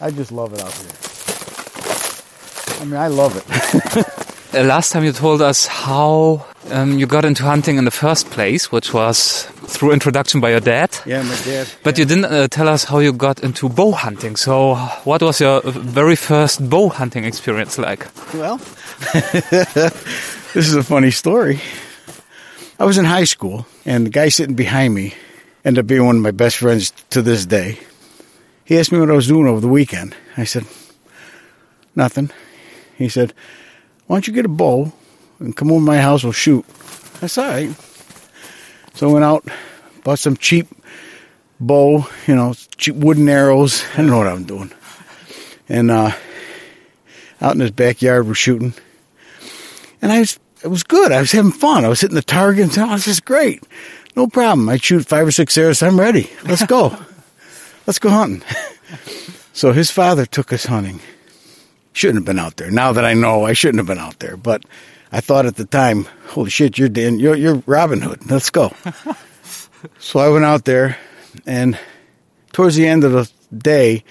[0.00, 0.90] I just love it out here.
[2.80, 4.06] I mean, I love it.
[4.54, 8.30] Uh, last time you told us how um, you got into hunting in the first
[8.30, 10.96] place, which was through introduction by your dad.
[11.04, 11.68] yeah, my dad.
[11.82, 14.36] But you didn't uh, tell us how you got into bow hunting.
[14.36, 18.06] So, what was your very first bow hunting experience like?
[18.32, 18.56] Well,
[19.12, 21.60] this is a funny story.
[22.78, 25.14] I was in high school, and the guy sitting behind me
[25.64, 27.78] ended up being one of my best friends to this day.
[28.64, 30.14] He asked me what I was doing over the weekend.
[30.36, 30.64] I said,
[31.94, 32.30] Nothing.
[32.96, 33.32] He said,
[34.06, 34.92] Why don't you get a bow
[35.38, 36.64] and come over to my house, we'll shoot.
[37.20, 37.70] That's All right.
[38.94, 39.46] So I went out,
[40.04, 40.68] bought some cheap
[41.60, 43.82] bow, you know, cheap wooden arrows.
[43.92, 44.72] I don't know what I'm doing.
[45.68, 46.12] And uh,
[47.40, 48.74] out in his backyard, we're shooting.
[50.00, 51.12] And I was, it was good.
[51.12, 51.84] I was having fun.
[51.84, 53.62] I was hitting the target and saying, oh, this is great.
[54.14, 54.68] No problem.
[54.68, 55.82] I shoot five or six arrows.
[55.82, 56.30] I'm ready.
[56.44, 56.96] Let's go.
[57.86, 58.42] Let's go hunting.
[59.52, 61.00] so his father took us hunting.
[61.96, 62.70] Shouldn't have been out there.
[62.70, 64.36] Now that I know, I shouldn't have been out there.
[64.36, 64.64] But
[65.12, 68.30] I thought at the time, holy shit, you're Dan, you're, you're Robin Hood.
[68.30, 68.74] Let's go.
[69.98, 70.98] so I went out there,
[71.46, 71.78] and
[72.52, 74.04] towards the end of the day,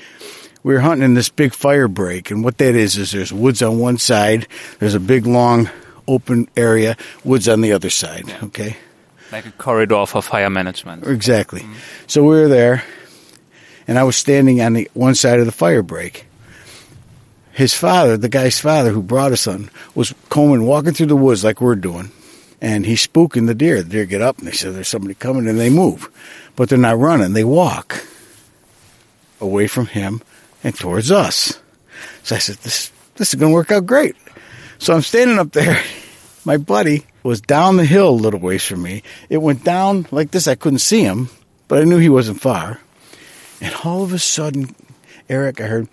[0.64, 3.62] we were hunting in this big fire break, and what that is is there's woods
[3.62, 4.48] on one side,
[4.80, 5.70] there's a big long
[6.08, 8.26] open area, woods on the other side.
[8.46, 8.78] Okay,
[9.32, 11.06] Like a corridor for fire management.
[11.06, 11.62] exactly.
[11.62, 11.74] Mm-hmm.
[12.08, 12.84] So we were there,
[13.88, 16.26] and I was standing on the one side of the fire break.
[17.56, 21.42] His father, the guy's father who brought us on, was combing, walking through the woods
[21.42, 22.12] like we're doing,
[22.60, 23.82] and he's spooking the deer.
[23.82, 26.10] The deer get up and they say there's somebody coming, and they move,
[26.58, 27.32] but they're not running.
[27.32, 28.06] They walk
[29.40, 30.22] away from him
[30.66, 31.58] and towards us.
[32.24, 34.18] So I said, "This this is going to work out great."
[34.78, 35.82] So I'm standing up there.
[36.46, 39.02] My buddy was down the hill a little ways from me.
[39.30, 40.50] It went down like this.
[40.50, 41.30] I couldn't see him,
[41.70, 42.82] but I knew he wasn't far.
[43.62, 44.76] And all of a sudden,
[45.30, 45.88] Erik, I heard.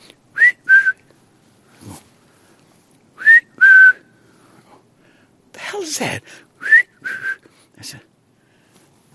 [5.73, 6.23] The hell is that?
[7.79, 8.01] I said,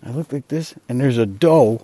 [0.03, 1.81] I look like this, and there's a doe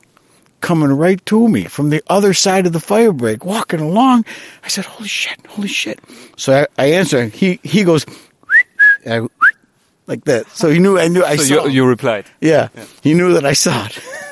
[0.62, 4.26] coming right to me from the other side of the fire break, walking along.
[4.64, 5.46] I said, "Holy shit!
[5.48, 6.00] Holy shit!"
[6.38, 7.26] So I, I answer.
[7.26, 8.06] He he goes
[9.06, 9.28] I,
[10.08, 10.48] like that.
[10.50, 11.66] So he knew I knew I So saw.
[11.66, 12.26] you, you replied.
[12.42, 12.70] yeah,
[13.02, 14.00] he knew that I saw it.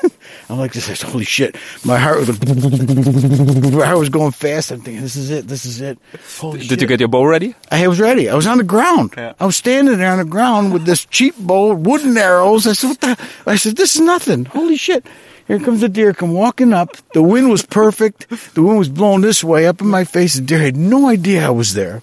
[0.52, 0.86] I'm like this.
[0.90, 1.56] is Holy shit!
[1.82, 2.28] My heart was
[3.72, 4.70] my heart was going fast.
[4.70, 5.48] I'm thinking, this is it.
[5.48, 5.98] This is it.
[6.38, 6.80] Holy Did shit.
[6.82, 7.54] you get your bow ready?
[7.70, 8.28] I was ready.
[8.28, 9.14] I was on the ground.
[9.16, 9.32] Yeah.
[9.40, 12.66] I was standing there on the ground with this cheap bow, wooden arrows.
[12.66, 14.44] I said, "What the?" I said, "This is nothing.
[14.44, 15.06] Holy shit!"
[15.48, 16.98] Here comes the deer, come walking up.
[17.14, 18.28] The wind was perfect.
[18.54, 20.34] The wind was blowing this way up in my face.
[20.34, 22.02] The deer had no idea I was there.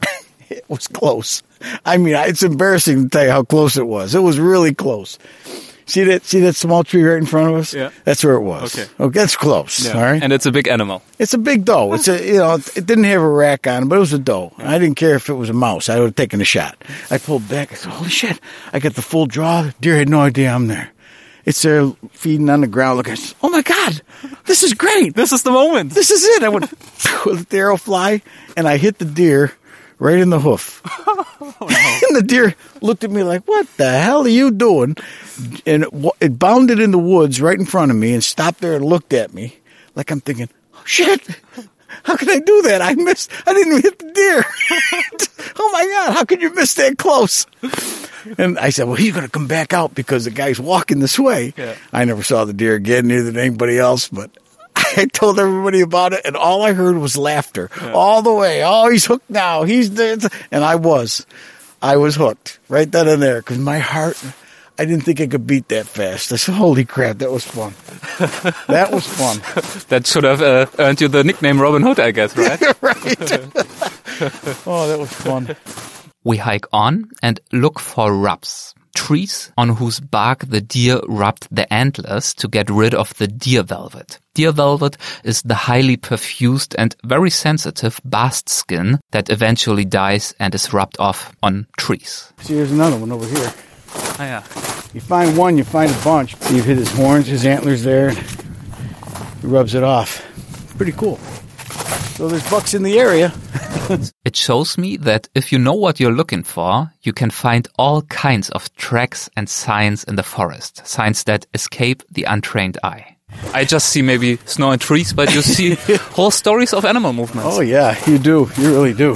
[0.48, 1.42] it was close.
[1.84, 4.14] I mean, it's embarrassing to tell you how close it was.
[4.14, 5.18] It was really close.
[5.90, 6.24] See that?
[6.24, 7.74] See that small tree right in front of us?
[7.74, 7.90] Yeah.
[8.04, 8.78] That's where it was.
[8.78, 8.90] Okay.
[8.98, 9.88] Oh, that's close.
[9.92, 10.22] All right.
[10.22, 11.02] And it's a big animal.
[11.18, 11.92] It's a big doe.
[11.94, 14.18] It's a you know it didn't have a rack on, it, but it was a
[14.18, 14.52] doe.
[14.58, 15.88] I didn't care if it was a mouse.
[15.88, 16.82] I would have taken a shot.
[17.10, 17.72] I pulled back.
[17.72, 18.40] I said, "Holy shit!"
[18.72, 19.70] I got the full draw.
[19.80, 20.90] Deer had no idea I'm there.
[21.44, 22.98] It's there feeding on the ground.
[22.98, 23.12] Looking.
[23.12, 24.02] I said, Oh my god,
[24.44, 25.14] this is great.
[25.14, 25.92] This is the moment.
[25.92, 26.42] This is it.
[26.44, 26.70] I went
[27.26, 28.22] let the arrow fly,
[28.56, 29.52] and I hit the deer
[30.00, 30.82] right in the hoof.
[31.42, 31.66] Oh,
[32.08, 34.94] and the deer looked at me like, "What the hell are you doing?"
[35.64, 38.76] And it, it bounded in the woods right in front of me and stopped there
[38.76, 39.56] and looked at me
[39.94, 41.26] like I'm thinking, oh, "Shit."
[42.02, 42.82] How could I do that?
[42.82, 43.30] I missed.
[43.46, 44.44] I didn't even hit the deer.
[45.58, 46.12] oh my god!
[46.14, 47.46] How could you miss that close?
[48.38, 51.18] And I said, "Well, he's going to come back out because the guy's walking this
[51.18, 51.74] way." Yeah.
[51.92, 54.08] I never saw the deer again, neither did anybody else.
[54.08, 54.30] But
[54.96, 58.62] I told everybody about it, and all I heard was laughter all the way.
[58.64, 59.64] Oh, he's hooked now.
[59.64, 60.16] He's there,
[60.50, 61.26] and I was,
[61.82, 64.16] I was hooked right then and there because my heart.
[64.78, 66.32] I didn't think I could beat that fast.
[66.32, 67.74] I said, "Holy crap, that was fun!
[68.68, 69.36] that was fun."
[69.90, 72.58] That should have uh, earned you the nickname Robin Hood, I guess, right?
[72.80, 72.96] right?
[74.66, 75.54] oh, that was fun.
[76.24, 81.72] We hike on and look for rubs, trees on whose bark the deer rubbed the
[81.72, 84.18] antlers to get rid of the deer velvet.
[84.34, 90.54] Deer velvet is the highly perfused and very sensitive bast skin that eventually dies and
[90.54, 92.32] is rubbed off on trees.
[92.38, 93.52] See, here's another one over here.
[93.94, 94.42] Ah, yeah.
[94.92, 96.34] You find one, you find a bunch.
[96.50, 98.10] You hit his horns, his antlers there.
[98.10, 100.26] He rubs it off.
[100.76, 101.18] Pretty cool.
[101.70, 103.32] So there's bucks in the area.
[104.24, 108.02] It shows me that if you know what you're looking for, you can find all
[108.02, 113.16] kinds of tracks and signs in the forest, signs that escape the untrained eye.
[113.52, 115.74] I just see maybe snow and trees, but you see
[116.14, 117.56] whole stories of animal movements.
[117.56, 118.48] Oh yeah, you do.
[118.58, 119.14] You really do.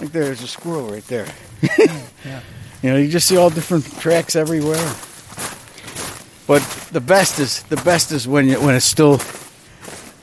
[0.00, 1.26] Like there's a squirrel right there.
[1.78, 2.40] yeah.
[2.82, 4.94] You know, you just see all different tracks everywhere.
[6.46, 6.62] But
[6.92, 9.20] the best is the best is when you when it's still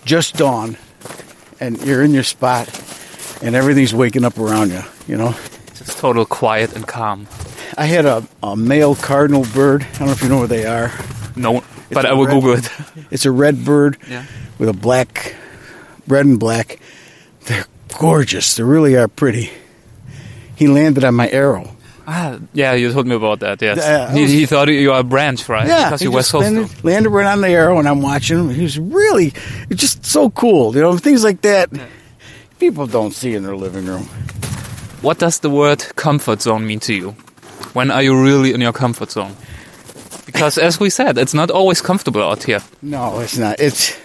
[0.05, 0.77] just dawn
[1.60, 2.68] and you're in your spot
[3.41, 5.31] and everything's waking up around you, you know.
[5.76, 7.27] Just total quiet and calm.
[7.77, 9.84] I had a, a male cardinal bird.
[9.84, 10.91] I don't know if you know where they are.
[11.36, 12.69] No, but a I will red- Google it.
[13.11, 14.26] It's a red bird Yeah.
[14.57, 15.36] with a black,
[16.07, 16.80] red and black.
[17.45, 17.65] They're
[17.98, 18.56] gorgeous.
[18.56, 19.52] They really are pretty.
[20.56, 21.76] He landed on my arrow.
[22.11, 23.61] Ah, yeah, you told me about that.
[23.61, 25.68] Yes, Yeah, he, he thought you were a branch, right?
[25.68, 28.49] Yeah, because you were so landed, landed right on the arrow, and I'm watching him.
[28.49, 29.31] He was really,
[29.69, 30.73] just so cool.
[30.73, 31.69] You know, things like that.
[32.60, 34.06] People don't see in their living room.
[35.02, 37.11] What does the word comfort zone mean to you?
[37.73, 39.36] When are you really in your comfort zone?
[40.26, 42.61] Because as we said, it's not always comfortable out here.
[42.81, 43.60] No, it's not.
[43.60, 43.95] It's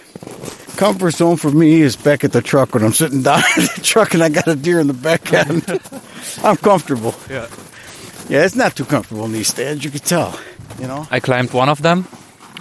[0.77, 3.81] comfort zone for me is back at the truck when I'm sitting down in the
[3.81, 5.65] truck and I got a deer in the back end.
[6.43, 7.15] I'm comfortable.
[7.29, 7.47] Yeah.
[8.29, 9.83] Yeah, it's not too comfortable in these stands.
[9.83, 10.39] You can tell.
[10.79, 12.05] You know, I climbed one of them.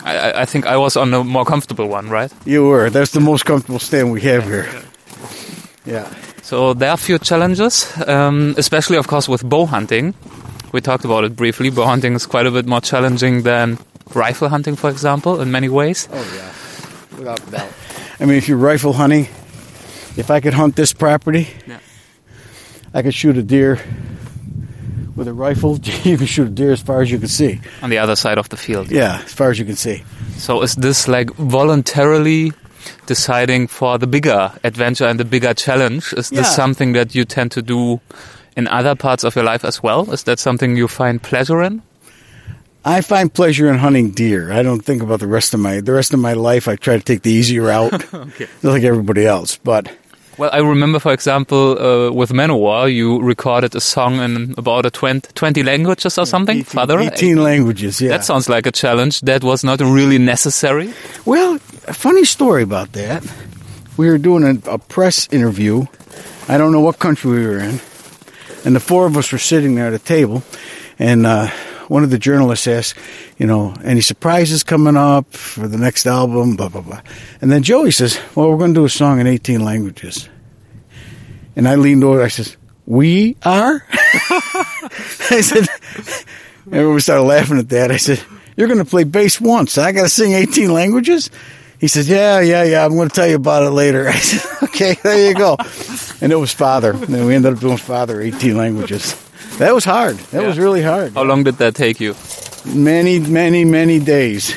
[0.04, 2.32] I, I- think I was on the more comfortable one, right?
[2.44, 2.90] you were.
[2.90, 4.66] That's the most comfortable stand we have here.
[5.86, 6.08] Yeah.
[6.42, 10.14] So there are a few challenges, um, especially of course with bow hunting.
[10.72, 11.70] We talked about it briefly.
[11.70, 13.78] Bow hunting is quite a bit more challenging than
[14.14, 16.08] rifle hunting, for example, in many ways.
[16.12, 17.72] Oh yeah, without doubt.
[18.20, 19.26] I mean, if you're rifle hunting,
[20.16, 21.78] if I could hunt this property, Yeah.
[22.92, 23.78] I could shoot a deer
[25.16, 25.78] with a rifle.
[26.04, 27.60] You can shoot a deer as far as you can see.
[27.82, 28.90] On the other side of the field.
[28.90, 30.02] Yeah, as far as you can see.
[30.36, 32.52] So is this like voluntarily
[33.06, 36.12] deciding for the bigger adventure and the bigger challenge?
[36.16, 36.56] Is this Yeah.
[36.56, 38.00] something that you tend to do
[38.56, 40.10] in other parts of your life as well?
[40.12, 41.82] Is that something you find pleasure in?
[42.84, 44.52] I find pleasure in hunting deer.
[44.52, 46.68] I don't think about the rest of my the rest of my life.
[46.68, 48.46] I try to take the easy route, Okay.
[48.62, 49.56] like everybody else.
[49.64, 49.88] But
[50.36, 54.90] Well, I remember, for example, uh, with Manowar, you recorded a song in about a
[54.90, 56.58] 20, 20 languages or something.
[56.58, 58.00] 18, Father, 18 languages.
[58.00, 59.20] Yeah, that sounds like a challenge.
[59.20, 60.92] That was not really necessary.
[61.24, 61.54] Well,
[61.86, 63.24] a funny story about that.
[63.96, 65.86] We were doing a, a press interview.
[66.48, 67.80] I don't know what country we were in.
[68.64, 70.42] And the four of us were sitting there at a table.
[70.98, 71.48] And uh,
[71.88, 72.98] one of the journalists asked,
[73.38, 77.00] you know, any surprises coming up for the next album, blah, blah, blah.
[77.40, 80.28] And then Joey says, well, we're going to do a song in 18 languages.
[81.56, 82.56] And I leaned over, I says,
[82.86, 83.86] we are?
[83.92, 85.66] I said,
[86.66, 87.90] everyone started laughing at that.
[87.90, 88.22] I said,
[88.56, 89.78] you're going to play bass once.
[89.78, 91.30] I got to sing 18 languages?
[91.80, 94.08] He said, yeah, yeah, yeah, I'm going to tell you about it later.
[94.08, 95.56] I said, okay, there you go.
[96.20, 96.92] And it was Father.
[96.92, 99.23] And then we ended up doing Father 18 languages.
[99.58, 100.16] That was hard.
[100.32, 101.12] That was really hard.
[101.14, 102.14] How long did that take you?
[102.66, 104.54] Many, many, many days.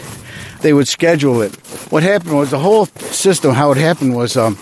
[0.61, 1.55] They would schedule it.
[1.91, 4.57] What happened was the whole system, how it happened was um,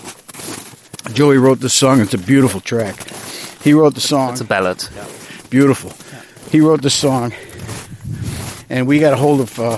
[1.14, 2.00] Joey wrote the song.
[2.00, 2.96] It's a beautiful track.
[3.62, 4.32] He wrote the song.
[4.32, 4.84] It's a ballad.
[5.48, 5.92] Beautiful.
[6.50, 7.32] He wrote the song.
[8.68, 9.76] and we got a hold of uh,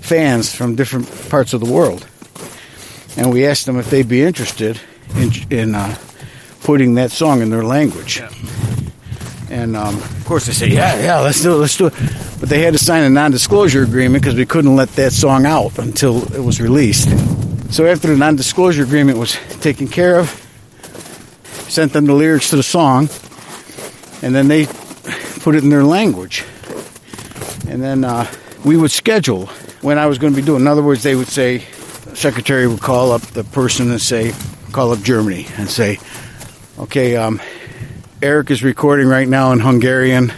[0.00, 2.06] fans from different parts of the world,
[3.16, 4.80] and we asked them if they'd be interested
[5.16, 5.94] in in uh,
[6.64, 8.22] putting that song in their language.
[9.52, 11.94] And um, of course, they said, "Yeah, yeah, let's do it, let's do it."
[12.40, 15.78] But they had to sign a non-disclosure agreement because we couldn't let that song out
[15.78, 17.10] until it was released.
[17.70, 20.30] So after the non-disclosure agreement was taken care of,
[21.68, 23.10] sent them the lyrics to the song,
[24.22, 24.64] and then they
[25.40, 26.44] put it in their language.
[27.68, 28.26] And then uh,
[28.64, 29.48] we would schedule
[29.82, 30.62] when I was going to be doing.
[30.62, 31.58] In other words, they would say,
[32.14, 34.32] secretary would call up the person and say,
[34.72, 35.98] call up Germany and say,
[36.78, 37.38] okay, um,
[38.22, 40.28] Eric is recording right now in Hungarian.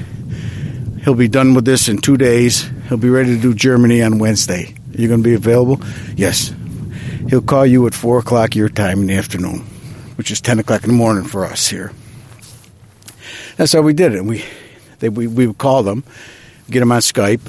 [1.04, 2.66] He'll be done with this in two days.
[2.88, 4.74] He'll be ready to do Germany on Wednesday.
[4.94, 5.78] Are you going to be available?
[6.16, 6.54] Yes.
[7.28, 9.58] He'll call you at 4 o'clock your time in the afternoon,
[10.16, 11.92] which is 10 o'clock in the morning for us here.
[13.58, 14.24] That's how we did it.
[14.24, 14.42] We,
[15.00, 16.04] they, we, we would call them,
[16.70, 17.42] get them on Skype.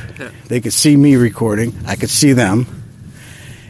[0.50, 1.74] They could see me recording.
[1.88, 2.68] I could see them.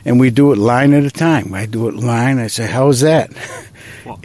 [0.03, 1.53] And we do it line at a time.
[1.53, 2.39] I do it line.
[2.39, 3.29] I say, how's that?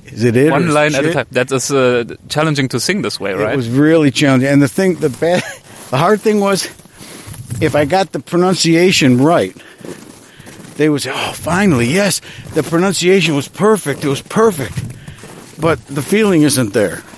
[0.07, 0.51] Is it it?
[0.51, 1.27] One line at a time.
[1.33, 3.53] That is uh, challenging to sing this way, right?
[3.53, 4.49] It was really challenging.
[4.49, 5.43] And the thing, the bad,
[5.91, 6.65] the hard thing was,
[7.61, 9.57] if I got the pronunciation right,
[10.77, 12.21] they would say, "Oh, finally, yes,
[12.55, 14.05] the pronunciation was perfect.
[14.05, 14.75] It was perfect."
[15.61, 17.03] But the feeling isn't there.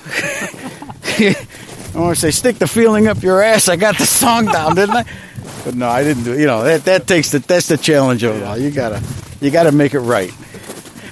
[1.94, 3.68] I want to say, stick the feeling up your ass.
[3.68, 5.04] I got the song down, didn't I?
[5.64, 6.32] But no, I didn't do.
[6.32, 6.40] it.
[6.40, 8.58] You know, that that takes the that's the challenge of it all.
[8.58, 9.02] You gotta
[9.40, 10.32] you gotta make it right.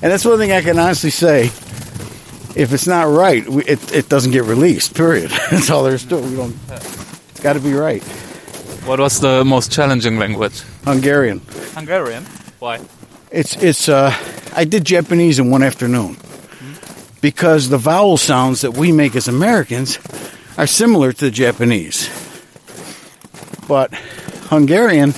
[0.02, 1.50] And that's one thing I can honestly say.
[2.56, 4.94] If it's not right, we, it it doesn't get released.
[4.94, 5.30] Period.
[5.50, 6.24] that's all there's to it.
[6.24, 6.56] We don't.
[7.30, 8.02] It's got to be right.
[8.84, 10.62] What was the most challenging language?
[10.84, 11.42] Hungarian.
[11.74, 12.24] Hungarian.
[12.58, 12.80] Why?
[13.30, 13.88] It's it's.
[13.88, 14.12] Uh,
[14.54, 16.16] I did Japanese in one afternoon
[17.20, 19.98] because the vowel sounds that we make as Americans
[20.58, 22.08] are similar to the Japanese,
[23.68, 23.94] but
[24.48, 25.14] Hungarian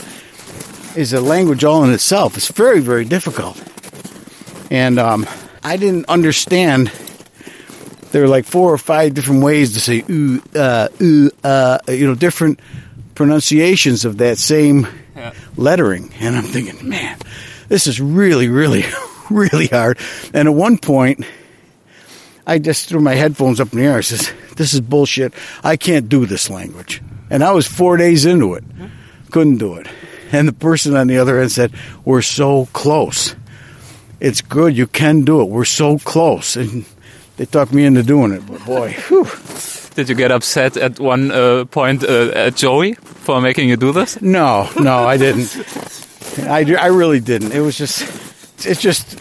[0.96, 2.36] is a language all in itself.
[2.36, 3.56] It's very very difficult,
[4.72, 5.26] and um,
[5.62, 6.90] I didn't understand.
[8.10, 12.06] There were like four or five different ways to say ooh, uh, ooh, uh, you
[12.06, 12.60] know, different
[13.14, 14.86] pronunciations of that same
[15.16, 15.32] Yeah.
[15.56, 16.10] lettering.
[16.20, 17.16] And I'm thinking, man,
[17.68, 18.84] this is really, really,
[19.30, 19.98] really hard.
[20.34, 21.24] And at one point,
[22.46, 23.98] I just threw my headphones up in the air.
[23.98, 25.32] I says, this is bullshit.
[25.62, 27.00] I can't do this language.
[27.30, 28.64] And I was four days into it.
[29.30, 29.86] Couldn't do it.
[30.32, 31.72] And the person on the other end said,
[32.04, 33.34] we're so close.
[34.22, 34.76] It's good.
[34.76, 35.48] You can do it.
[35.48, 36.54] We're so close.
[36.56, 36.84] And
[37.36, 38.46] they talked me into doing it.
[38.46, 39.26] But boy, whew.
[39.96, 43.92] Did you get upset at one uh, point uh, at Joey for making you do
[43.92, 44.22] this?
[44.22, 45.50] No, no, I didn't.
[46.38, 47.52] I, I really didn't.
[47.52, 48.02] It was just,
[48.64, 49.12] it's just,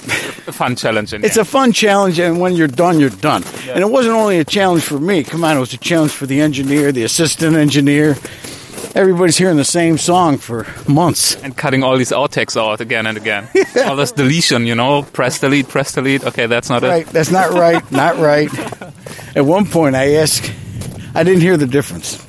[0.47, 1.13] A fun challenge.
[1.13, 3.43] It's a fun challenge, and when you're done, you're done.
[3.69, 5.23] And it wasn't only a challenge for me.
[5.23, 8.17] Come on, it was a challenge for the engineer, the assistant engineer.
[8.95, 11.35] Everybody's hearing the same song for months.
[11.43, 13.47] and cutting all these outtakes out again and again.
[13.85, 16.23] All this deletion, you know, press delete, press delete.
[16.25, 17.13] Okay, that's not Right, it.
[17.13, 18.49] that's not right, not right.
[19.35, 20.51] At one point, I asked,
[21.15, 22.25] I didn't hear the difference.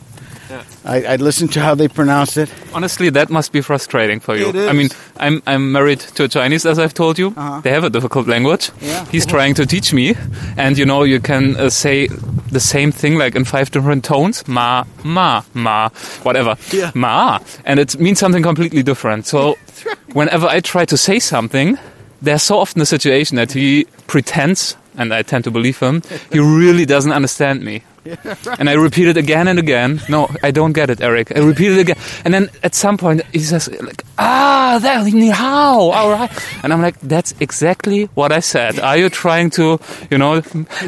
[0.84, 2.52] I, I listened to how they pronounce it.
[2.74, 4.48] Honestly, that must be frustrating for you.
[4.48, 4.68] It is.
[4.68, 7.28] I mean, I'm I'm married to a Chinese, as I've told you.
[7.36, 7.60] Uh-huh.
[7.62, 8.70] They have a difficult language.
[8.80, 9.04] Yeah.
[9.06, 10.14] He's trying to teach me,
[10.56, 12.08] and you know, you can uh, say
[12.52, 15.88] the same thing like in five different tones: ma, ma, ma,
[16.22, 16.92] whatever, Yeah.
[16.94, 19.26] ma, and it means something completely different.
[19.26, 19.56] So,
[20.12, 21.78] whenever I try to say something,
[22.20, 26.38] there's so often a situation that he pretends, and I tend to believe him, he
[26.38, 27.82] really doesn't understand me.
[28.58, 30.00] And I repeat it again and again.
[30.08, 31.34] No, I don't get it, Erik.
[31.36, 31.96] I repeat it again.
[32.24, 36.30] And then at some point he says, like, ah, that, ni hao, all right.
[36.64, 38.78] And I'm like, that's exactly what I said.
[38.80, 39.78] Are you trying to,
[40.10, 40.42] you know,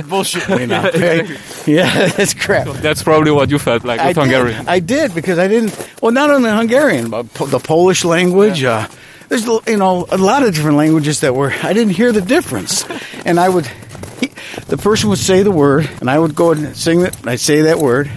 [0.08, 0.88] Bullshit me now.
[0.88, 1.26] okay?
[1.66, 2.66] Yeah, that's crap.
[2.82, 4.20] that's probably what you felt like I with did.
[4.22, 4.68] Hungarian.
[4.68, 5.72] I did because I didn't.
[6.02, 8.62] Well, not only Hungarian, but po- the Polish language.
[8.64, 8.86] Uh,
[9.28, 12.84] there's you know a lot of different languages that were I didn't hear the difference,
[13.24, 13.66] and I would.
[14.54, 17.18] He, the person would say the word, and I would go and sing it.
[17.20, 18.10] and I'd say that word.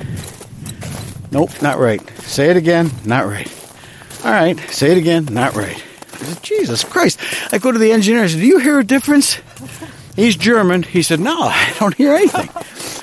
[1.31, 2.01] Nope, not right.
[2.21, 2.91] Say it again.
[3.05, 3.51] Not right.
[4.23, 5.25] All right, say it again.
[5.25, 5.83] Not right.
[6.13, 7.19] I said, Jesus Christ!
[7.53, 8.23] I go to the engineer.
[8.23, 9.39] I said, "Do you hear a difference?"
[10.15, 10.81] He's German.
[10.83, 12.49] He said, "No, I don't hear anything."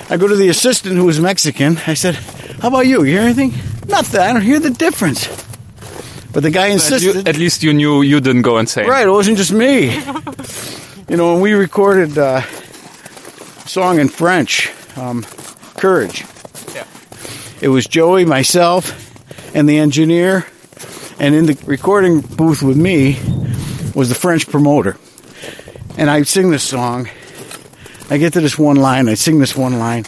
[0.09, 1.77] I go to the assistant who was Mexican.
[1.87, 2.15] I said,
[2.61, 3.03] "How about you?
[3.03, 3.53] You hear anything?"
[3.87, 4.19] Nothing.
[4.19, 5.27] I don't hear the difference.
[6.33, 7.27] But the guy At, you, insisted.
[7.29, 8.89] at least you knew you didn't go insane.
[8.89, 9.95] Right, it wasn't just me.
[11.09, 12.41] you know, when we recorded uh,
[13.65, 15.23] song in French, um,
[15.77, 16.23] Courage.
[16.73, 16.85] Yeah.
[17.61, 18.93] It was Joey, myself,
[19.55, 20.45] and the engineer,
[21.19, 23.19] and in the recording booth with me
[23.93, 24.97] was the French promoter.
[25.97, 27.09] And I sing this song.
[28.09, 30.05] I get to this one line, I sing this one line,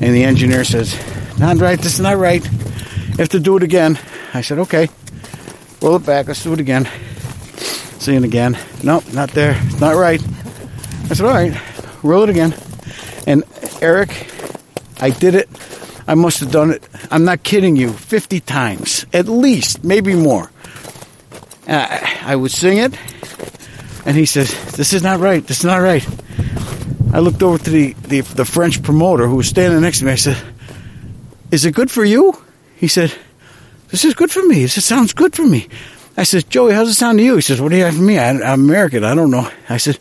[0.00, 0.94] and the engineer says,
[1.38, 2.44] Not right, this is not right.
[2.44, 3.98] You have to do it again.
[4.32, 4.88] I said, okay.
[5.82, 6.28] Roll it back.
[6.28, 6.88] Let's do it again.
[7.98, 8.58] Sing it again.
[8.82, 9.60] Nope, not there.
[9.64, 10.22] It's not right.
[11.10, 11.58] I said, all right.
[12.02, 12.54] Roll it again.
[13.26, 13.44] And
[13.80, 14.30] Erik,
[15.00, 15.48] I did it.
[16.06, 16.82] I must have done it.
[17.10, 17.92] I'm not kidding you.
[17.92, 20.50] 50 times, at least, maybe more.
[21.68, 22.92] I, I would sing it,
[24.04, 25.46] and he says, "This is not right.
[25.46, 26.06] This is not right."
[27.12, 30.12] I looked over to the, the the French promoter who was standing next to me.
[30.12, 30.36] I said,
[31.50, 32.36] "Is it good for you?"
[32.76, 33.14] He said,
[33.88, 34.62] "This is good for me.
[34.62, 35.68] This sounds good for me."
[36.16, 38.02] I said, "Joey, how's it sound to you?" He says, "What do you have for
[38.02, 38.18] me?
[38.18, 39.04] I, I'm American.
[39.04, 39.98] I don't know." I said,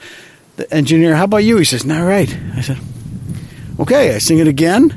[0.55, 2.79] "The engineer, how about you?" He says, "Not right." I said,
[3.79, 4.95] "Okay." I sing it again.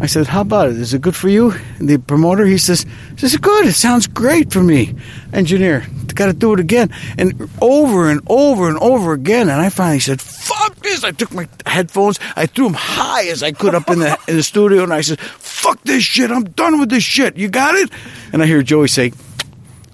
[0.00, 0.76] I said, "How about it?
[0.76, 2.84] Is it good for you?" And the promoter, he says,
[3.14, 3.66] "This is good.
[3.66, 4.94] It sounds great for me."
[5.32, 9.48] Engineer, got to do it again, and over and over and over again.
[9.48, 13.42] And I finally said, "Fuck this!" I took my headphones, I threw them high as
[13.42, 16.30] I could up in the in the studio, and I said, "Fuck this shit!
[16.30, 17.36] I'm done with this shit.
[17.36, 17.90] You got it?"
[18.32, 19.12] And I hear Joey say.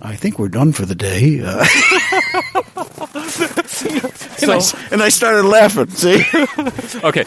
[0.01, 1.41] I think we're done for the day.
[1.45, 1.65] Uh,
[4.43, 4.61] and, I,
[4.93, 5.89] and I started laughing.
[5.91, 6.23] See?
[7.05, 7.25] Okay,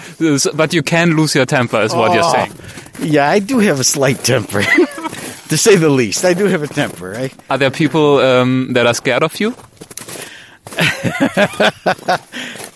[0.55, 2.33] but you can lose your temper, is what you're Oh.
[2.33, 2.51] saying.
[3.11, 4.61] Yeah, I do have a slight temper,
[5.49, 6.25] to say the least.
[6.25, 7.15] I do have a temper.
[7.15, 9.55] I, Are there people um, that are scared of you?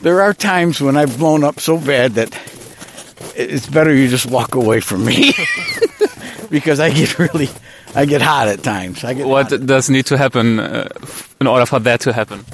[0.01, 2.29] there are times when I've blown up so bad that
[3.35, 5.33] it's better you just walk away from me
[6.49, 7.49] because I get really,
[7.93, 9.03] I get hot at times.
[9.03, 10.87] I get What does need to happen uh,
[11.41, 12.45] in order for that to happen?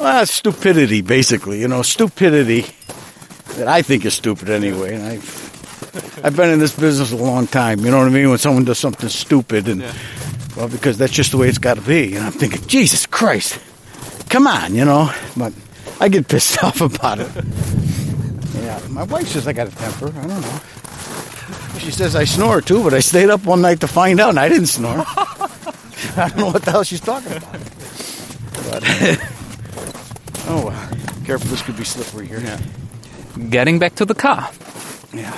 [0.00, 1.60] Well, stupidity, basically.
[1.60, 2.64] You know, stupidity
[3.56, 4.94] that I think is stupid anyway.
[4.94, 7.80] And I've, I've been in this business a long time.
[7.80, 8.30] You know what I mean?
[8.30, 9.84] When someone does something stupid, and
[10.56, 12.16] well, because that's just the way it's got to be.
[12.16, 13.60] And I'm thinking, Jesus Christ,
[14.30, 15.12] come on, you know.
[15.36, 15.52] But
[16.00, 17.28] I get pissed off about it.
[18.54, 20.08] Yeah, my wife says I got a temper.
[20.08, 20.60] I don't know.
[21.78, 24.40] She says I snore too, but I stayed up one night to find out, and
[24.40, 25.04] I didn't snore.
[26.16, 27.60] I don't know what the hell she's talking about.
[28.64, 29.20] But
[30.50, 30.88] oh, well.
[31.24, 32.40] careful, this could be slippery here.
[32.40, 32.60] Yeah.
[33.48, 34.50] Getting back to the car.
[35.14, 35.32] Yeah.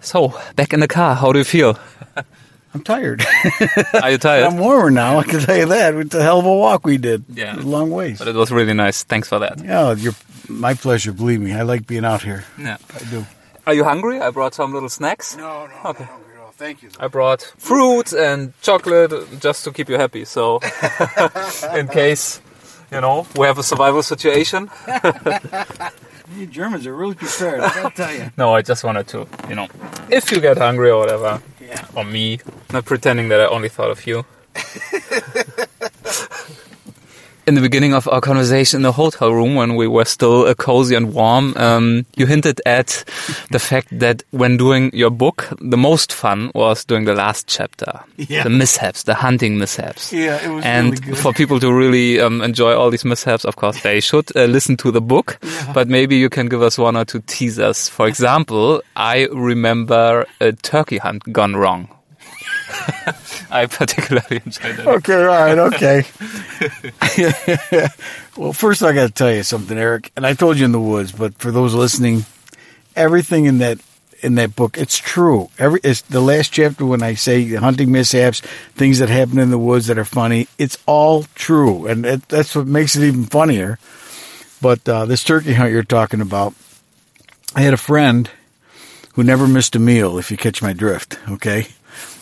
[0.00, 1.78] So, back in the car, how do you feel?
[2.74, 3.24] I'm tired.
[4.02, 4.44] Are you tired?
[4.44, 5.18] I'm warmer now.
[5.18, 5.94] I can tell you that.
[5.94, 7.24] It's a hell of a walk we did.
[7.32, 7.52] Yeah.
[7.52, 8.18] It was a long ways.
[8.18, 9.02] But it was really nice.
[9.02, 9.62] Thanks for that.
[9.64, 10.12] Yeah, you're
[10.48, 11.12] my pleasure.
[11.12, 12.44] Believe me, I like being out here.
[12.58, 12.76] Yeah.
[12.94, 13.26] I do.
[13.66, 14.20] Are you hungry?
[14.20, 15.36] I brought some little snacks.
[15.36, 16.04] No, no, Okay.
[16.04, 16.25] no, hungry at all.
[16.56, 16.88] Thank you.
[16.98, 20.24] I brought fruit and chocolate just to keep you happy.
[20.24, 20.60] So,
[21.74, 22.40] in case,
[22.90, 24.70] you know, we have a survival situation.
[26.36, 27.60] You Germans are really prepared.
[27.60, 28.30] I gotta tell you.
[28.36, 29.68] No, I just wanted to, you know,
[30.10, 31.86] if you get hungry or whatever, Yeah.
[31.94, 32.40] or me,
[32.72, 34.24] not pretending that I only thought of you.
[37.46, 40.54] In the beginning of our conversation in the hotel room, when we were still uh,
[40.54, 43.04] cozy and warm, um, you hinted at
[43.52, 48.00] the fact that when doing your book, the most fun was doing the last chapter,
[48.16, 48.42] Yeah.
[48.42, 50.12] the mishaps, the hunting mishaps.
[50.12, 51.18] Yeah, it was and really good.
[51.18, 54.76] for people to really um, enjoy all these mishaps, of course, they should uh, listen
[54.78, 55.38] to the book.
[55.72, 57.88] But maybe you can give us one or two teasers.
[57.88, 61.88] For example, I remember a turkey hunt gone wrong.
[63.50, 64.86] I particularly enjoyed it.
[64.86, 66.04] Okay, right, okay.
[68.36, 70.10] well, first I got to tell you something, Erik.
[70.16, 72.24] And I told you in the woods, but for those listening,
[72.94, 73.78] everything in that
[74.22, 75.50] in that book, it's true.
[75.58, 78.40] Every it's the last chapter when I say hunting mishaps,
[78.74, 80.48] things that happen in the woods that are funny.
[80.58, 83.78] It's all true, and it, that's what makes it even funnier.
[84.60, 86.54] But uh, this turkey hunt you're talking about,
[87.54, 88.30] I had a friend
[89.14, 90.18] who never missed a meal.
[90.18, 91.68] If you catch my drift, okay.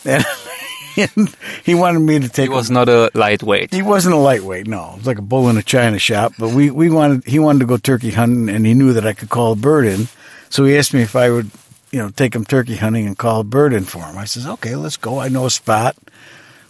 [0.05, 0.23] And,
[0.97, 3.73] and he wanted me to take He was not a lightweight.
[3.73, 4.91] he wasn't a lightweight, no.
[4.93, 6.33] It was like a bull in a china shop.
[6.37, 9.13] But we, we wanted he wanted to go turkey hunting, and he knew that I
[9.13, 10.07] could call a bird in.
[10.49, 11.49] So he asked me if I would,
[11.91, 14.17] you know, take him turkey hunting and call a bird in for him.
[14.17, 15.19] I says, okay, let's go.
[15.19, 15.95] I know a spot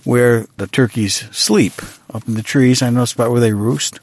[0.04, 1.74] where the turkeys sleep
[2.14, 2.82] up in the trees.
[2.82, 4.00] I know a spot where they roost.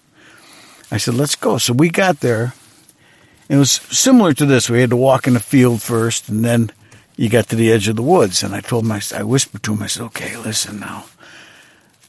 [0.91, 1.59] I said, let's go.
[1.59, 2.55] So we got there.
[3.49, 4.69] It was similar to this.
[4.69, 6.71] We had to walk in the field first, and then
[7.16, 8.43] you got to the edge of the woods.
[8.43, 11.05] And I told s- I whispered to him, I said, okay, listen now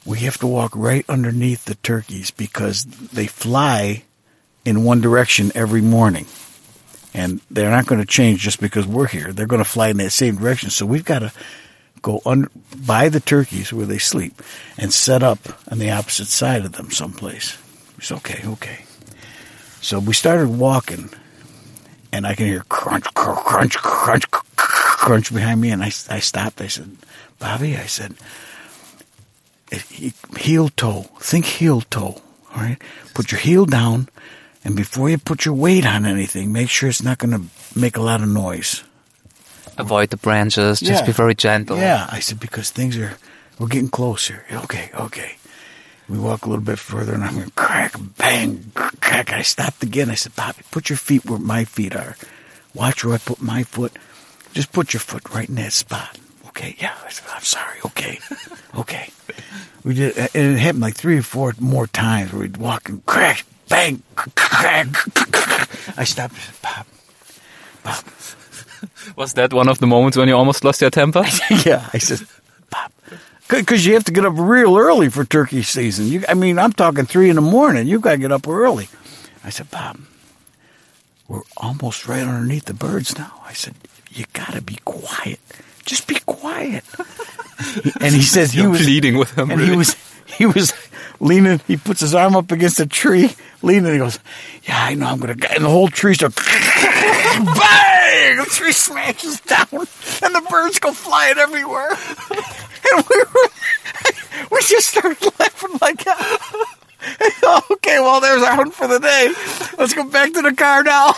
[0.05, 4.03] we have to walk right underneath the turkeys because they fly
[4.65, 6.25] in one direction every morning.
[7.13, 9.31] And they're not going to change just because we're here.
[9.31, 10.71] They're going to fly in that same direction.
[10.71, 11.31] So we've got to
[12.01, 14.41] go under, by the turkeys where they sleep
[14.77, 15.39] and set up
[15.71, 17.57] on the opposite side of them someplace.
[17.97, 18.84] It's okay, okay.
[19.80, 21.09] So we started walking,
[22.11, 24.52] and I can hear crunch, crunch, crunch, crunch,
[25.03, 25.69] crunch behind me.
[25.71, 26.61] And I, I stopped.
[26.61, 26.95] I said,
[27.39, 28.15] Bobby, I said,
[30.38, 31.03] heel toe.
[31.19, 32.21] Think heel toe.
[32.55, 32.77] All right.
[33.13, 34.09] Put your heel down,
[34.63, 37.43] and before you put your weight on anything, make sure it's not going to
[37.80, 38.84] make a lot of noise.
[39.77, 40.80] Avoid the branches.
[40.80, 41.05] Just Yeah.
[41.07, 41.77] be very gentle.
[41.77, 43.17] Yeah, I said because things are
[43.57, 44.45] we're getting closer.
[44.51, 45.35] Okay, okay.
[46.07, 49.31] We walk a little bit further, and I'm going to crack, bang, crack.
[49.34, 50.11] I stopped again.
[50.11, 52.15] I said, Bobby, put your feet where my feet are.
[52.75, 53.93] Watch where I put my foot.
[54.53, 56.17] Just put your foot right in that spot.
[56.47, 56.93] Okay, yeah.
[57.03, 57.80] I said, I'm sorry.
[57.85, 58.19] Okay,
[58.77, 59.09] okay.
[59.84, 62.88] We did, uh, and it happened like three or four more times where we'd walk
[62.89, 64.88] and crack, bang, crack.
[65.97, 66.35] I stopped.
[66.35, 66.85] and said, Bob,
[67.84, 68.03] Bob,
[69.15, 71.23] Was that one of the moments when you almost lost your temper?
[71.65, 72.25] yeah, I said,
[72.69, 72.91] Bob,
[73.49, 76.07] because you have to get up real early for turkey season.
[76.07, 77.88] You, I mean, I'm talking three in the morning.
[77.88, 78.89] You've got to get up early.
[79.43, 79.99] I said, Bob,
[81.27, 83.41] we're almost right underneath the birds now.
[83.45, 83.75] I said,
[84.14, 85.40] you got to be quiet.
[85.85, 86.84] Just be quiet.
[88.02, 89.95] and he says he You're was pleading with him, and he was
[90.26, 90.73] he was
[91.19, 91.60] leaning.
[91.68, 93.31] He puts his arm up against a tree,
[93.61, 93.85] leaning.
[93.85, 94.19] And He goes,
[94.64, 95.07] "Yeah, I know.
[95.07, 96.35] I'm gonna." go," And the whole tree starts
[97.35, 98.38] bang.
[98.38, 101.90] The tree smashes down, and the birds go flying everywhere.
[102.95, 103.49] And we were,
[104.52, 106.76] we just started laughing like that.
[106.99, 109.34] I thought, okay, well, there's our hunt for the day.
[109.77, 111.14] Let's go back to the car now.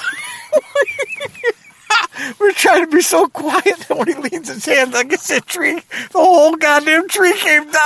[2.39, 5.81] We're trying to be so quiet that when he leans his hand against that tree,
[6.11, 7.73] the whole goddamn tree came down.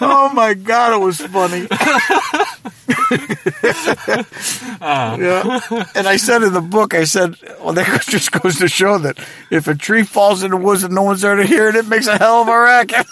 [0.00, 1.66] oh my god, it was funny.
[4.80, 5.16] Uh.
[5.20, 5.84] yeah.
[5.94, 9.18] And I said in the book, I said, well, that just goes to show that
[9.50, 11.86] if a tree falls in the woods and no one's there to hear it, it
[11.86, 13.06] makes a hell of a racket.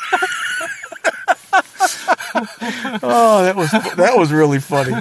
[2.35, 4.93] Oh, that was that was really funny.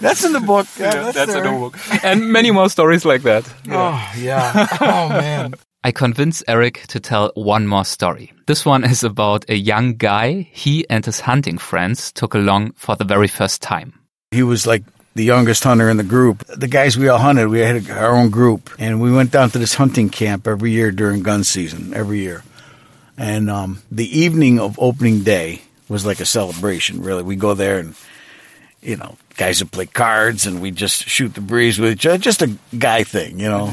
[0.00, 0.66] That's in the book.
[0.78, 1.42] Yeah, That's there.
[1.42, 1.78] a no book.
[2.04, 3.44] And many more stories like that.
[3.68, 4.66] Oh yeah.
[4.80, 5.54] Oh man.
[5.82, 8.32] I convinced Eric to tell one more story.
[8.46, 12.96] This one is about a young guy he and his hunting friends took along for
[12.96, 13.94] the very first time.
[14.30, 14.84] He was like
[15.14, 16.44] the youngest hunter in the group.
[16.46, 19.58] The guys we all hunted, we had our own group, and we went down to
[19.58, 22.42] this hunting camp every year during gun season, every year.
[23.16, 27.02] And um, the evening of opening day was like a celebration.
[27.02, 27.94] Really, we go there and
[28.82, 32.18] you know, guys would play cards, and we just shoot the breeze with each other.
[32.18, 33.66] Just a guy thing, you know.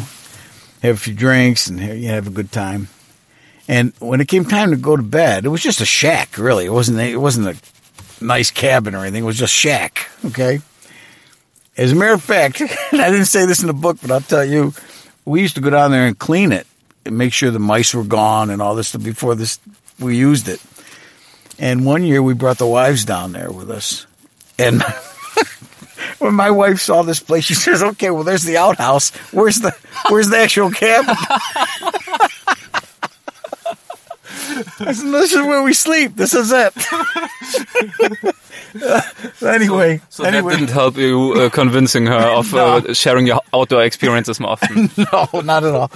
[0.82, 2.88] Have a few drinks and you have a good time.
[3.68, 6.38] And when it came time to go to bed, it was just a shack.
[6.38, 7.00] Really, it wasn't.
[7.00, 9.24] It wasn't a nice cabin or anything.
[9.24, 10.10] It was just shack.
[10.26, 10.60] Okay.
[11.78, 12.62] As a matter of fact,
[12.92, 14.74] I didn't say this in the book, but I'll tell you,
[15.26, 16.66] we used to go down there and clean it
[17.06, 19.60] and make sure the mice were gone and all this stuff before this
[20.00, 20.62] we used it.
[21.60, 24.06] And one year we brought the wives down there with us,
[24.60, 24.84] and
[26.20, 29.10] when my wife saw this place, she says, "Okay, well, there's the outhouse.
[29.32, 29.76] Where's the
[30.10, 31.16] Where's the actual cabin?"
[34.80, 36.16] I said, "This is where we sleep.
[36.16, 36.74] This is it."
[39.44, 43.84] anyway, So anyway, that didn't help you uh, convincing her of uh, sharing your outdoor
[43.84, 44.90] experiences more often.
[44.98, 45.90] no, not at all.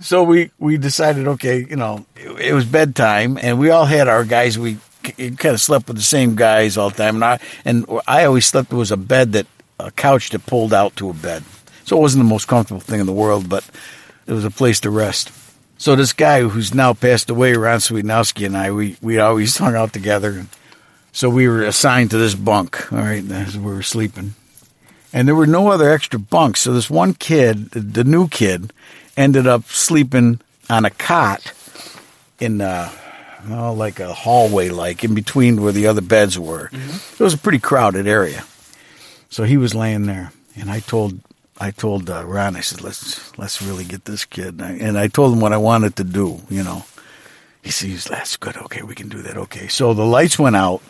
[0.00, 4.08] So we we decided, okay, you know, it, it was bedtime, and we all had
[4.08, 4.58] our guys.
[4.58, 4.78] We
[5.12, 8.46] kind of slept with the same guys all the time, and I and I always
[8.46, 8.70] slept.
[8.70, 9.46] There was a bed that
[9.78, 11.44] a couch that pulled out to a bed,
[11.84, 13.68] so it wasn't the most comfortable thing in the world, but
[14.26, 15.32] it was a place to rest.
[15.76, 19.74] So this guy who's now passed away, Ron Sweetnowski, and I, we we always hung
[19.74, 20.30] out together.
[20.30, 20.48] And
[21.12, 22.92] so we were assigned to this bunk.
[22.92, 24.34] All right, as we were sleeping
[25.14, 26.60] and there were no other extra bunks.
[26.62, 28.72] So this one kid, the new kid,
[29.16, 31.52] ended up sleeping on a cot
[32.40, 32.90] in uh,
[33.50, 36.70] oh, like a hallway, like in between where the other beds were.
[36.72, 38.44] It was a pretty crowded area.
[39.28, 41.20] So he was laying there, and I told
[41.58, 44.98] I told uh, Ron, I said, let's let's really get this kid, and I, and
[44.98, 46.40] I told him what I wanted to do.
[46.50, 46.84] You know,
[47.62, 48.56] he says, that's good.
[48.56, 49.36] Okay, we can do that.
[49.36, 50.82] Okay, so the lights went out.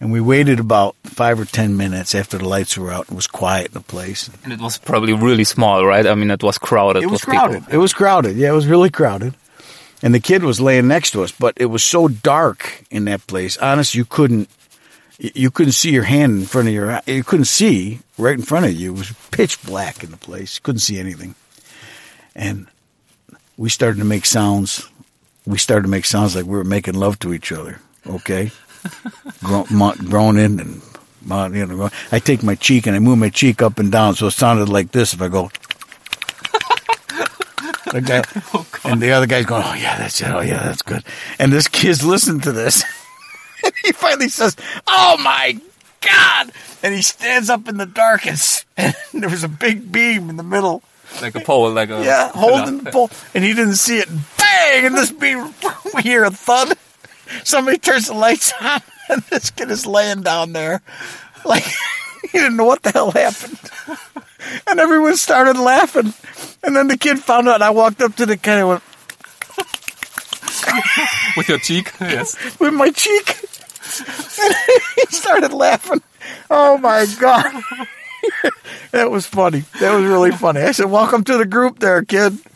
[0.00, 3.06] And we waited about five or ten minutes after the lights were out.
[3.08, 4.28] It was quiet in the place.
[4.42, 6.06] And it was probably really small, right?
[6.06, 7.04] I mean, it was crowded.
[7.04, 7.48] It was with people.
[7.48, 7.64] crowded.
[7.72, 8.36] It was crowded.
[8.36, 9.34] Yeah, it was really crowded.
[10.04, 13.26] And the kid was laying next to us, but it was so dark in that
[13.26, 13.56] place.
[13.56, 14.50] Honest, you couldn't
[15.18, 17.02] you couldn't see your hand in front of your eye.
[17.06, 18.92] You couldn't see right in front of you.
[18.92, 20.56] It was pitch black in the place.
[20.56, 21.34] You couldn't see anything.
[22.36, 22.66] And
[23.56, 24.86] we started to make sounds.
[25.46, 27.80] We started to make sounds like we were making love to each other.
[28.06, 28.50] Okay,
[29.42, 30.82] groaning and
[31.56, 31.88] you know.
[32.12, 34.68] I take my cheek and I move my cheek up and down, so it sounded
[34.68, 35.14] like this.
[35.14, 35.50] If I go.
[37.94, 40.26] The guy, oh, and the other guy's going, "Oh yeah, that's it.
[40.28, 41.04] Oh yeah, that's good."
[41.38, 42.82] And this kid's listening to this.
[43.64, 44.56] and he finally says,
[44.88, 45.56] "Oh my
[46.00, 46.50] god!"
[46.82, 50.28] And he stands up in the dark, and, s- and there was a big beam
[50.28, 50.82] in the middle.
[51.22, 54.08] Like a pole, like a Yeah, holding the pole, and he didn't see it.
[54.38, 54.86] Bang!
[54.86, 55.54] And this beam,
[55.94, 56.76] we hear a thud.
[57.44, 60.82] Somebody turns the lights on, and this kid is laying down there,
[61.44, 61.62] like
[62.22, 63.58] he didn't know what the hell happened.
[64.66, 66.12] And everyone started laughing.
[66.62, 67.56] And then the kid found out.
[67.56, 68.82] And I walked up to the kid and went
[71.36, 71.92] With your cheek?
[72.00, 72.36] Yes.
[72.58, 73.36] with my cheek.
[74.40, 74.54] And
[74.96, 76.02] he started laughing.
[76.50, 77.44] Oh my god.
[78.92, 79.64] that was funny.
[79.80, 80.62] That was really funny.
[80.62, 82.38] I said, "Welcome to the group, there, kid."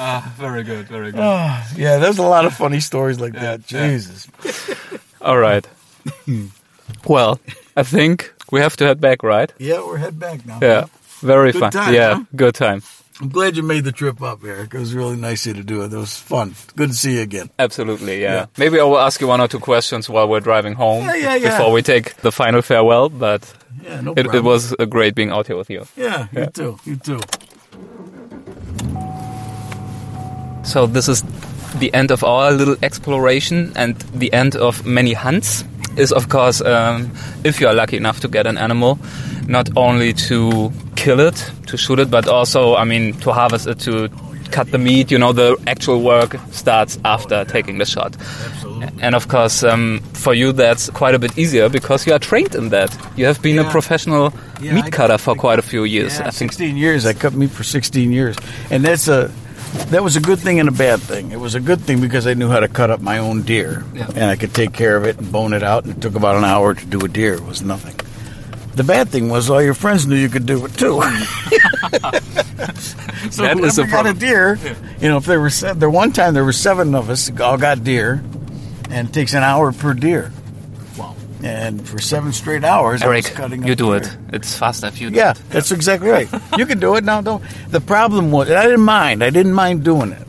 [0.00, 1.20] Ah, very good, very good.
[1.20, 3.66] Ah, yeah, there's a lot of funny stories like that.
[3.66, 4.28] Jesus.
[5.20, 5.66] All right.
[7.06, 7.40] well,
[7.76, 9.52] I think we have to head back, right?
[9.58, 10.58] Yeah, we're head back now.
[10.62, 10.86] Yeah.
[11.20, 11.70] Very Good fun.
[11.72, 12.24] time, yeah, huh?
[12.36, 12.82] good time.
[13.20, 14.72] I'm glad you made the trip up, Erik.
[14.74, 15.92] It was really nice of you to do it.
[15.92, 16.54] It was fun.
[16.76, 17.50] Good to see you again.
[17.58, 18.34] Absolutely, yeah.
[18.34, 18.46] Yeah.
[18.56, 21.34] Maybe I will ask you one or two questions while we're driving home Yeah, yeah,
[21.34, 21.50] yeah.
[21.58, 23.52] before we take the final farewell, but
[23.82, 24.36] Yeah, no it, problem.
[24.36, 25.84] it was great being out here with you.
[25.96, 26.78] Yeah, you too.
[26.84, 27.18] You too.
[30.62, 31.22] So this is
[31.80, 35.64] the end of our little exploration and the end of many hunts
[35.98, 37.10] is of course um,
[37.44, 38.98] if you are lucky enough to get an animal
[39.46, 43.78] not only to kill it to shoot it but also i mean to harvest it
[43.80, 44.08] to
[44.50, 48.16] cut the meat you know the actual work starts after taking the shot.
[48.16, 48.88] Absolutely.
[49.02, 52.54] and of course um, for you that's quite a bit easier because you are trained
[52.54, 52.88] in that.
[53.16, 56.30] You have been a professional Yeah, meat cutter for quite a few years Yeah, i
[56.30, 56.52] think.
[56.52, 57.04] 16 years.
[57.04, 58.36] I cut meat for 16 years,
[58.70, 59.30] and that's a
[59.90, 61.30] that was a good thing and a bad thing.
[61.32, 63.84] It was a good thing because I knew how to cut up my own deer,
[63.94, 64.06] Yeah.
[64.14, 65.84] and I could take care of it and bone it out.
[65.84, 67.34] And it took about an hour to do a deer.
[67.34, 67.94] It was nothing.
[68.74, 71.00] The bad thing was all your friends knew you could do it too.
[73.30, 74.58] so That whoever a got a deer,
[75.00, 77.56] you know, if there were se- there one time there were seven of us all
[77.58, 78.22] got deer,
[78.90, 80.32] and it takes an hour per deer.
[81.42, 85.16] And for seven straight hours, eric cutting you do it it's faster if you do
[85.16, 86.28] Yeah, that's exactly right.
[86.56, 87.20] You can do it now.
[87.20, 87.44] Don't.
[87.68, 89.22] The problem was, and I didn't mind.
[89.22, 90.26] I didn't mind doing it.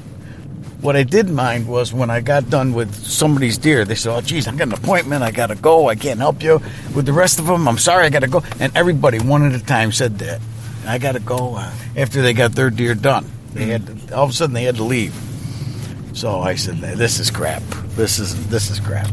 [0.81, 3.85] What I did mind was when I got done with somebody's deer.
[3.85, 5.23] They said, "Oh, geez, I got an appointment.
[5.23, 5.89] I got to go.
[5.89, 6.61] I can't help you
[6.95, 7.67] with the rest of them.
[7.67, 10.39] I'm sorry, I got to go." And everybody, one at a time, said that.
[10.85, 13.25] I got to go uh, after they got their deer done.
[13.53, 15.13] They had to, all of a sudden they had to leave.
[16.13, 17.63] So I said, "This is crap.
[17.97, 19.09] This is this is crap."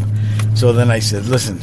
[0.55, 1.59] So then I said, "Listen,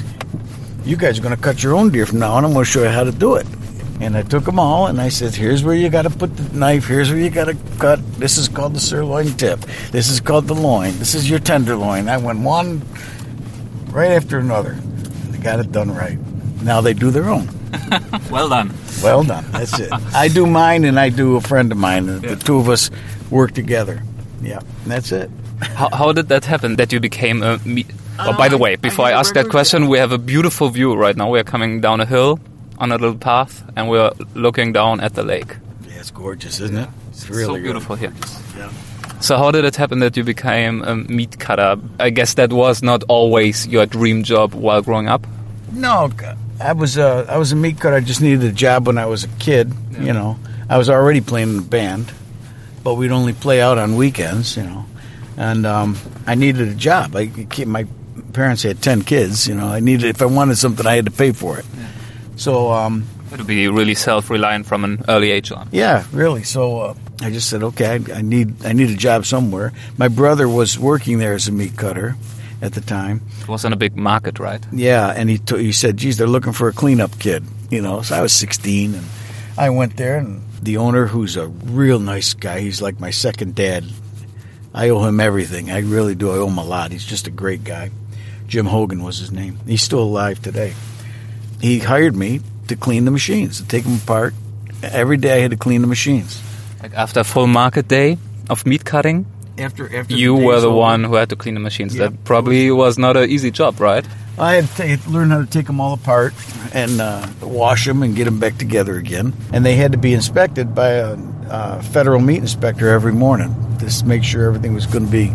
[0.85, 2.45] you guys are going to cut your own deer from now on.
[2.45, 3.47] I'm going to show you how to do it.
[4.01, 6.57] And I took them all and I said, here's where you got to put the
[6.57, 6.85] knife.
[6.87, 7.99] Here's where you got to cut.
[8.19, 9.59] This is called the sirloin tip.
[9.91, 10.97] This is called the loin.
[10.99, 12.09] This is your tenderloin.
[12.09, 12.81] I went one
[13.91, 14.73] right after another.
[15.29, 16.17] They got it done right.
[16.63, 17.47] Now they do their own.
[18.31, 19.45] well done Well done.
[19.51, 19.89] That's it.
[20.13, 22.05] I do mine and I do a friend of mine.
[22.07, 22.35] The Yeah.
[22.35, 22.89] two of us
[23.29, 24.03] work together.
[24.41, 25.29] Yeah, that's it.
[25.61, 27.87] How, how did that happen that you became a meat?
[28.19, 30.95] Oh, by the way, before I, a ask that question, we have a beautiful view
[30.95, 31.29] right now.
[31.29, 32.39] We're coming down a hill
[32.77, 35.55] on a little path and we're looking down at the lake.
[35.87, 36.89] Yeah, it's gorgeous, isn't it?
[37.09, 38.13] It's really so beautiful here.
[38.57, 38.71] Yeah.
[39.19, 41.77] So, how did it happen that you became a meat cutter?
[41.99, 45.25] I guess that was not always your dream job while growing up.
[45.71, 46.11] No,
[46.59, 47.95] I was uh, I was a meat cutter.
[47.95, 49.71] I just needed a job when I was a kid.
[49.91, 50.01] Yeah.
[50.01, 52.11] You know, I was already playing in a band,
[52.83, 54.57] but we'd only play out on weekends.
[54.57, 54.85] You know,
[55.37, 57.15] and um, I needed a job.
[57.15, 57.87] I keep- my
[58.33, 59.47] parents had ten kids.
[59.47, 61.65] You know, I needed if I wanted something, I had to pay for it.
[62.35, 63.05] So um,
[63.37, 65.69] To be really self-reliant from an early age on.
[65.71, 66.43] yeah, really.
[66.43, 69.71] So uh, I just said, okay, I, I need I need a job somewhere.
[69.97, 72.15] My brother was working there as a meat cutter
[72.61, 73.21] at the time.
[73.41, 74.61] It wasn't a big market, right?
[74.71, 78.01] Yeah, and he t- he said, "Geez, they're looking for a cleanup kid." You know,
[78.03, 79.05] so I was 16, and
[79.57, 83.55] I went there, and the owner, who's a real nice guy, he's like my second
[83.55, 83.83] dad.
[84.73, 85.69] I owe him everything.
[85.71, 86.31] I really do.
[86.31, 86.91] I owe him a lot.
[86.91, 87.89] He's just a great guy.
[88.47, 89.59] Jim Hogan was his name.
[89.65, 90.73] He's still alive today.
[91.61, 94.33] He hired me to clean the machines, to take them apart.
[94.83, 96.41] Every day I had to clean the machines.
[96.81, 98.17] Like after a full market day
[98.49, 99.25] of meat cutting,
[99.57, 101.95] After after you day's were the over, one who had to clean the machines.
[101.95, 102.09] Yeah.
[102.09, 104.05] That probably was not an easy job, right?
[104.37, 106.33] I had to learn how to take them all apart
[106.73, 109.31] and uh, wash them and get them back together again.
[109.53, 111.17] And they had to be inspected by a,
[111.49, 115.31] uh federal meat inspector every morning to make sure everything was going to be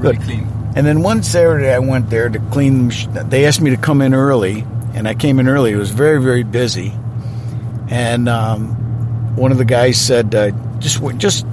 [0.00, 0.20] good.
[0.22, 0.48] clean.
[0.76, 2.88] And then one Saturday I went there to clean.
[2.88, 4.64] the They asked me to come in early,
[4.94, 5.72] and I came in early.
[5.72, 6.92] It was very very busy,
[7.88, 11.46] and um, one of the guys said, uh, "Just just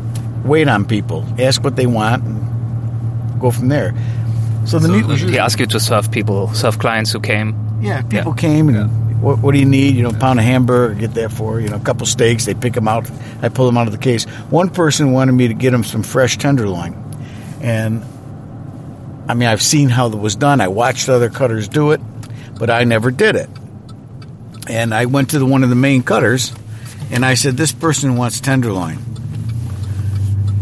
[0.43, 1.25] wait on people.
[1.39, 3.93] Ask what they want, and go from there."
[4.65, 7.55] So the was he asked you to serve people, serve clients who came.
[7.81, 9.95] yeah, people came and what, what do you need?
[9.95, 12.45] You know, pound of hamburger, get that for you know, a couple steaks.
[12.45, 13.09] They pick them out.
[13.41, 14.25] I pull them out of the case.
[14.49, 16.95] One person wanted me to get him some fresh tenderloin,
[17.61, 18.03] and
[19.31, 20.59] I mean, I've seen how it was done.
[20.59, 22.01] I watched other cutters do it,
[22.59, 23.49] but I never did it.
[24.67, 26.51] And I went to the, one of the main cutters,
[27.11, 28.97] and I said, "This person wants tenderloin."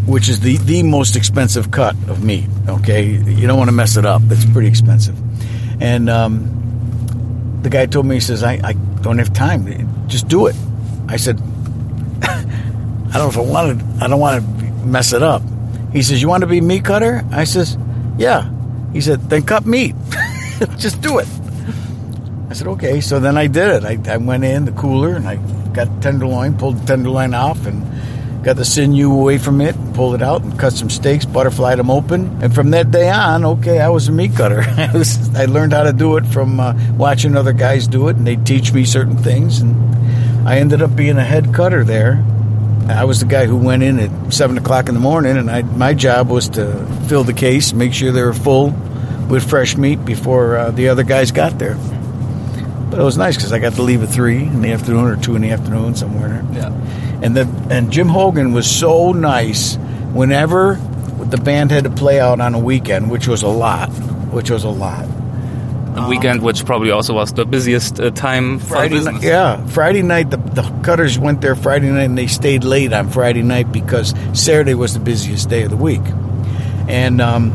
[0.05, 2.45] Which is the, the most expensive cut of meat.
[2.67, 4.21] Okay, you don't want to mess it up.
[4.29, 5.17] It's pretty expensive,
[5.81, 9.65] and um, the guy told me he says I, I don't have time.
[10.07, 10.55] Just do it.
[11.07, 11.39] I said,
[12.21, 13.81] I don't know if I wanted.
[13.99, 15.41] I don't want to mess it up.
[15.91, 17.75] He says, "You want to be meat cutter?" I says,
[18.19, 18.57] "Yeah."
[18.93, 19.95] He said, "Then cut meat.
[20.77, 21.27] Just do it."
[22.49, 23.83] I said, "Okay." So then I did it.
[23.85, 25.37] I, I went in the cooler and I
[25.73, 27.83] got tenderloin, pulled the tenderloin off, and
[28.43, 31.89] got the sinew away from it, pulled it out, and cut some steaks, butterflied them
[31.89, 32.41] open.
[32.41, 34.61] And from that day on, okay, I was a meat cutter.
[34.77, 38.15] I, was, I learned how to do it from uh, watching other guys do it,
[38.15, 42.23] and they teach me certain things, and I ended up being a head cutter there.
[42.89, 45.61] I was the guy who went in at seven o'clock in the morning, and I,
[45.61, 48.71] my job was to fill the case, make sure they were full
[49.29, 51.75] with fresh meat before uh, the other guys got there.
[52.89, 55.17] But it was nice because I got to leave at three in the afternoon or
[55.17, 56.43] two in the afternoon somewhere.
[56.51, 56.73] Yeah.
[57.21, 59.75] And then and Jim Hogan was so nice
[60.11, 63.89] whenever the band had to play out on a weekend, which was a lot,
[64.31, 65.05] which was a lot.
[66.07, 69.15] Weekend, which probably also was the busiest uh, time for Friday business.
[69.15, 72.93] night, yeah, Friday night the, the cutters went there Friday night and they stayed late
[72.93, 76.01] on Friday night because Saturday was the busiest day of the week,
[76.87, 77.51] and um,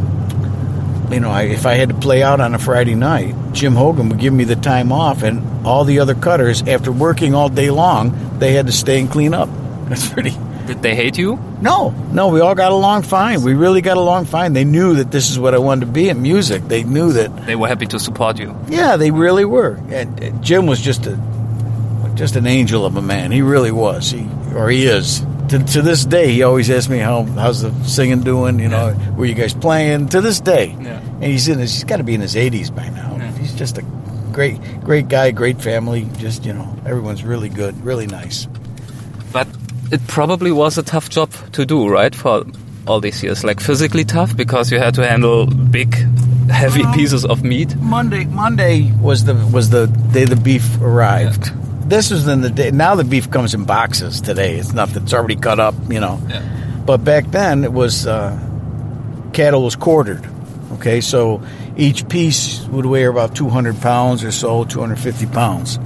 [1.11, 4.09] you know I, if I had to play out on a Friday night, Jim Hogan
[4.09, 7.71] would give me the time off, and all the other cutters after working all day
[7.71, 9.49] long they had to stay and clean up.
[9.89, 10.37] That's pretty.
[10.67, 11.39] Did they hate you?
[11.61, 13.43] No, no, we all got along fine.
[13.43, 14.53] We really got along fine.
[14.55, 16.63] They knew that this is what I wanted to be in music.
[16.69, 18.57] They knew that They were happy to support you.
[18.69, 19.79] yeah, they really were.
[19.91, 21.19] And uh, Jim was just a
[22.15, 23.33] just an angel of a man.
[23.33, 24.11] He really was.
[24.11, 25.25] He or he is.
[25.49, 28.59] To, to this day, he always asks me how how's the singing doing.
[28.61, 30.09] You know, were you guys playing?
[30.11, 31.01] To this day, Yeah.
[31.01, 31.75] and he's in his.
[31.75, 33.19] He's got to be in his eighties by now.
[33.39, 33.83] He's just a
[34.33, 36.09] great great guy, great family.
[36.17, 38.49] Just you know, everyone's really good, really nice.
[39.93, 42.15] It probably was a tough job to do, right?
[42.15, 42.45] For
[42.87, 45.95] all these years, like physically tough because you had to handle big,
[46.51, 47.75] heavy pieces of meat.
[47.77, 51.53] Monday Monday was the was the day the beef arrived.
[51.89, 52.71] This was in the day.
[52.71, 54.21] Now the beef comes in boxes.
[54.21, 55.05] Today it's nothing.
[55.05, 55.75] It's already cut up.
[55.89, 56.21] You know.
[56.87, 58.39] But back then it was uh,
[59.33, 60.27] cattle was quartered.
[60.73, 61.41] Okay, so
[61.77, 65.79] each piece would weigh about 200 pounds or so, 250 pounds,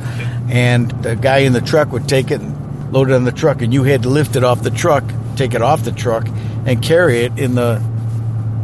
[0.48, 3.62] and the guy in the truck would take it and load it on the truck,
[3.62, 5.04] and you had to lift it off the truck,
[5.36, 6.26] take it off the truck,
[6.66, 7.82] and carry it in the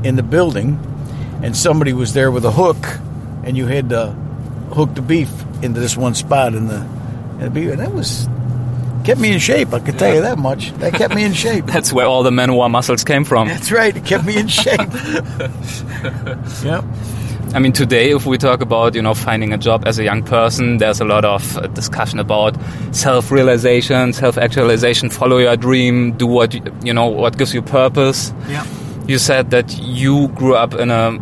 [0.03, 0.79] in the building,
[1.43, 2.77] and somebody was there with a hook,
[3.45, 4.09] and you had to
[4.73, 5.31] hook the beef
[5.63, 6.81] into this one spot in the,
[7.35, 8.29] in the beef, and that was
[9.05, 9.73] kept me in shape.
[9.73, 10.73] I could tell you that much.
[10.75, 11.67] That kept me in shape.
[11.67, 13.49] That's where all the Manowar muscles came from.
[13.49, 13.97] That's right.
[13.97, 14.79] It kept me in shape.
[16.65, 16.85] yep.
[17.55, 20.25] I mean, today, if we talk about, you know, finding a job as a young
[20.25, 22.57] person, there's a lot of uh, discussion about
[22.91, 26.53] self-realization, self-actualization, follow your dream, do what,
[26.85, 28.33] you, know, what gives you purpose.
[28.49, 28.67] Yep.
[29.07, 31.13] You said that you grew up in a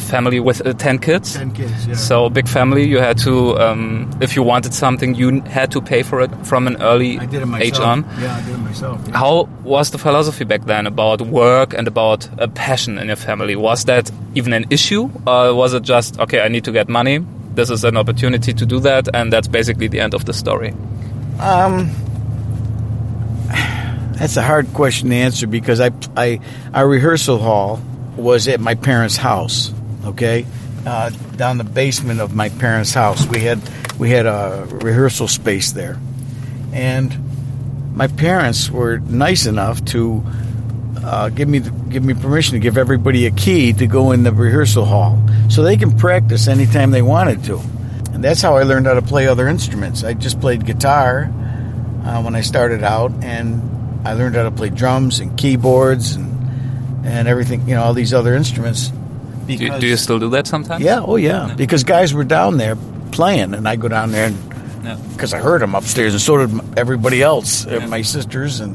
[0.00, 1.34] family with uh, 10 kids.
[1.34, 1.86] Ten kids.
[1.86, 1.94] Yeah.
[1.94, 6.02] So big family, you had to, um, if you wanted something, you had to pay
[6.02, 8.04] for it from an early I did it age on.
[8.20, 9.00] Yeah, I did it myself.
[9.06, 9.16] yeah.
[9.16, 13.56] How was the philosophy back then about work and about a passion in your family?
[13.56, 16.40] Was that even an issue, or was it just okay?
[16.40, 17.18] I need to get money.
[17.54, 20.72] This is an opportunity to do that, and that's basically the end of the story.
[21.40, 21.90] Um,
[24.14, 26.40] that's a hard question to answer because I, I,
[26.74, 27.80] our rehearsal hall
[28.16, 29.72] was at my parents' house.
[30.04, 30.46] Okay,
[30.86, 33.60] uh, down the basement of my parents' house, we had
[33.98, 35.98] we had a rehearsal space there,
[36.72, 40.24] and my parents were nice enough to
[41.02, 44.32] uh, give me give me permission to give everybody a key to go in the
[44.32, 47.58] rehearsal hall so they can practice anytime they wanted to.
[48.12, 50.04] And that's how I learned how to play other instruments.
[50.04, 51.30] I just played guitar
[52.04, 57.06] uh, when I started out, and I learned how to play drums and keyboards and
[57.06, 57.68] and everything.
[57.68, 58.92] You know, all these other instruments.
[59.56, 60.82] Do, do you still do that sometimes?
[60.84, 61.54] Yeah, oh yeah.
[61.56, 62.76] Because guys were down there
[63.12, 64.30] playing, and I go down there
[64.84, 64.96] Yeah.
[65.12, 67.66] because I heard them upstairs, and so did everybody else.
[67.66, 68.74] Uh, My sisters and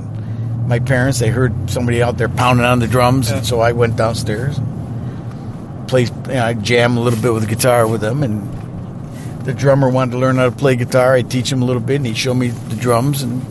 [0.67, 1.19] my parents.
[1.19, 5.87] They heard somebody out there pounding on the drums, and so I went downstairs, and
[5.87, 6.09] played.
[6.27, 9.89] You know, I jam a little bit with the guitar with them, and the drummer
[9.89, 11.13] wanted to learn how to play guitar.
[11.13, 13.41] I teach him a little bit, and he showed me the drums, and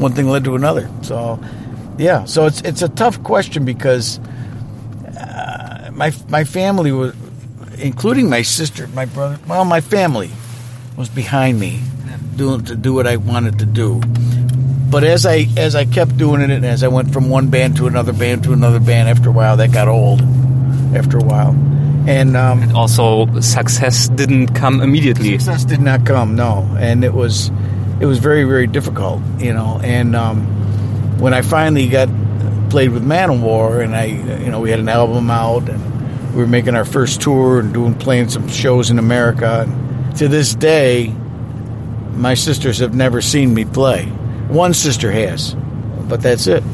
[0.00, 0.88] one thing led to another.
[1.02, 1.38] So,
[1.98, 2.24] yeah.
[2.24, 4.18] So it's it's a tough question because
[5.94, 7.14] my my family was,
[7.78, 9.38] including my sister, my brother.
[9.46, 10.30] Well, my family
[10.96, 11.80] was behind me,
[12.36, 14.00] doing to do what I wanted to do.
[14.90, 17.76] But as I as I kept doing it, and as I went from one band
[17.76, 20.22] to another band to another band, after a while that got old.
[20.94, 21.56] After a while,
[22.06, 25.38] and um, Also, success didn't come immediately.
[25.38, 27.50] Success did not come, no, and it was
[27.98, 29.80] it was very very difficult, you know.
[29.82, 30.44] And um,
[31.18, 32.08] when I finally got
[32.72, 36.46] played with Manowar, and I, you know, we had an album out, and we were
[36.46, 39.66] making our first tour and doing playing some shows in America.
[39.68, 41.08] And to this day,
[42.14, 44.06] my sisters have never seen me play.
[44.48, 45.52] One sister has,
[46.08, 46.64] but that's it.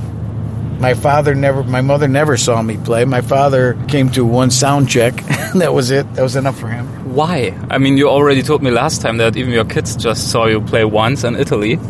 [0.78, 3.04] My father never, my mother never saw me play.
[3.04, 5.14] My father came to one sound check.
[5.56, 6.14] that was it.
[6.14, 6.86] That was enough for him.
[7.12, 7.58] Why?
[7.70, 10.60] I mean, you already told me last time that even your kids just saw you
[10.60, 11.80] play once in Italy.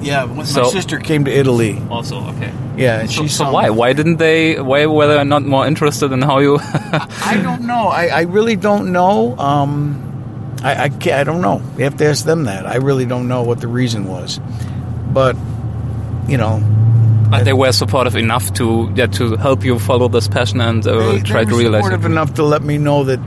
[0.00, 1.80] Yeah, when my sister came to Italy.
[1.90, 2.52] Also, okay.
[2.76, 3.70] Yeah, and So, she so saw why?
[3.70, 4.60] Why didn't they?
[4.60, 6.58] Why were they not more interested in how you?
[6.62, 7.88] I don't know.
[7.88, 9.36] I, I really don't know.
[9.38, 10.02] Um,
[10.62, 11.62] I I, I don't know.
[11.78, 12.66] You have to ask them that.
[12.66, 14.38] I really don't know what the reason was.
[15.12, 15.36] But
[16.28, 16.60] you know,
[17.30, 21.12] but they were supportive enough to yeah, to help you follow this passion and uh,
[21.12, 22.12] they, try they to realize supportive it.
[22.12, 23.20] enough to let me know that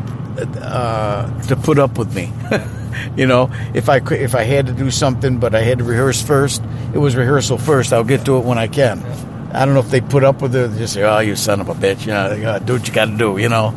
[0.62, 2.32] uh, to put up with me.
[3.16, 5.84] you know, if I could, if I had to do something, but I had to
[5.84, 6.62] rehearse first,
[6.94, 7.94] it was rehearsal first.
[7.94, 9.04] I'll get to it when I can.
[9.52, 10.72] I don't know if they put up with it.
[10.72, 13.06] They just say, "Oh, you son of a bitch!" You know, do what you got
[13.06, 13.38] to do.
[13.38, 13.74] You know.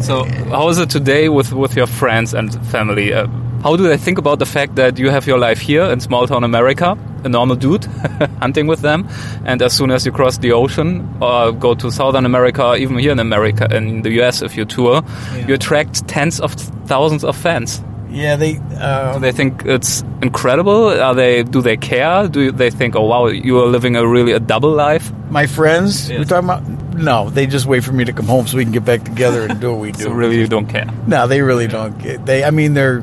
[0.00, 3.12] So, how is it today with with your friends and family?
[3.12, 3.26] Uh,
[3.62, 6.26] how do they think about the fact that you have your life here in small
[6.26, 7.84] town America, a normal dude,
[8.40, 9.08] hunting with them,
[9.44, 13.12] and as soon as you cross the ocean or go to Southern America, even here
[13.12, 15.02] in America, in the US, if you tour,
[15.48, 16.52] you attract tens of
[16.86, 17.82] thousands of fans.
[18.10, 18.60] Yeah, they.
[18.78, 20.86] Uh, they think it's incredible?
[21.00, 21.42] Are they?
[21.42, 22.28] Do they care?
[22.28, 25.10] Do they think, oh wow, you are living a really a double life?
[25.30, 26.18] my friends, Yes.
[26.20, 26.62] we're talking about.
[26.94, 29.46] No, they just wait for me to come home so we can get back together
[29.48, 30.04] and do what we do.
[30.04, 30.86] So really, you don't care.
[31.08, 31.98] No, they really don't.
[32.24, 33.02] They, I mean, they're.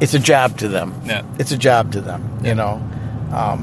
[0.00, 0.92] It's a job to them.
[1.04, 1.22] Yeah.
[1.38, 2.20] It's a job to them.
[2.42, 2.82] You know.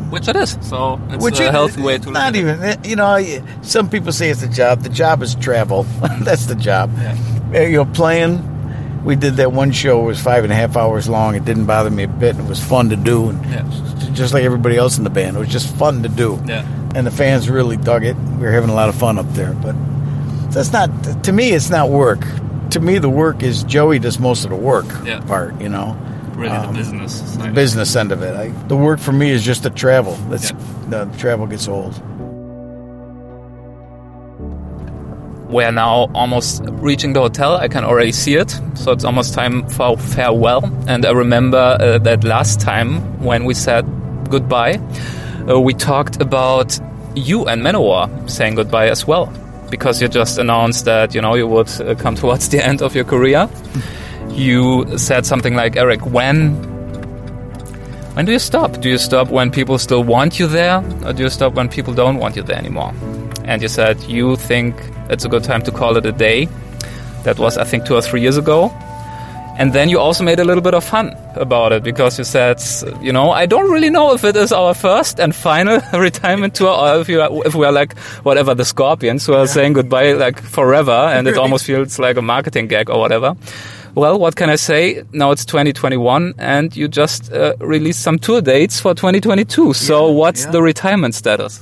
[0.10, 0.58] Which it is.
[0.62, 2.78] So it's Which a healthy way to not even.
[2.84, 3.18] You know,
[3.62, 4.82] some people say it's a job.
[4.82, 5.84] The job is travel.
[6.22, 6.92] That's the job.
[7.54, 8.50] Uh, You know, playing.
[9.04, 10.02] We did that one show.
[10.04, 11.36] It was five and a half hours long.
[11.36, 12.38] It didn't bother me a bit.
[12.38, 13.64] It was fun to do, and Yeah.
[14.14, 16.42] just like everybody else in the band, it was just fun to do.
[16.48, 16.66] Yeah.
[16.96, 18.16] And the fans really dug it.
[18.40, 19.54] We were having a lot of fun up there.
[19.54, 19.76] But
[20.52, 20.90] that's not.
[21.24, 22.26] To me, it's not work.
[22.70, 25.20] To me, the work is Joey does most of the work Yeah.
[25.22, 25.60] part.
[25.62, 25.98] You know
[26.36, 28.36] Really, Um, the business the business end of it.
[28.36, 30.14] I, the work for me is just the travel.
[30.30, 30.52] That's
[30.90, 31.94] the travel gets old.
[35.50, 37.58] We're now almost reaching the hotel.
[37.58, 38.50] I can already see it.
[38.74, 40.64] So it's almost time for farewell.
[40.88, 43.86] And I remember uh, that last time when we said
[44.30, 44.80] goodbye,
[45.48, 46.80] uh, we talked about
[47.16, 49.32] you and Manowar saying goodbye as well.
[49.70, 52.96] Because you just announced that, you know, you would uh, come towards the end of
[52.96, 53.48] your career.
[54.36, 56.56] You said something like, Erik, when
[58.14, 58.80] when do you stop?
[58.80, 61.94] Do you stop when people still want you there, or do you stop when people
[61.94, 62.94] don't want you there anymore?
[63.46, 64.76] And you said you think
[65.10, 66.48] it's a good time to call it a day.
[67.24, 68.70] That was, I think, two or three years ago.
[69.58, 72.62] And then you also made a little bit of fun about it because you said,
[73.02, 76.70] you know, I don't really know if it is our first and final retirement tour
[76.72, 80.14] or if, you are, if we are like whatever the Scorpions who are saying goodbye
[80.14, 83.36] like forever and it almost feels like a marketing gag or whatever.
[83.96, 85.04] Well, what can I say?
[85.12, 89.74] Now it's 2021 and you just uh, released some tour dates for 2022.
[89.74, 90.52] So what's yeah.
[90.52, 91.62] the retirement status?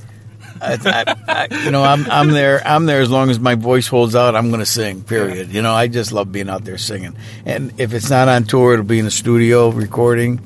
[0.62, 2.62] I, I, I, you know, I'm I'm there.
[2.64, 4.36] I'm there as long as my voice holds out.
[4.36, 5.02] I'm going to sing.
[5.02, 5.52] Period.
[5.52, 7.16] You know, I just love being out there singing.
[7.44, 10.40] And if it's not on tour, it'll be in the studio recording.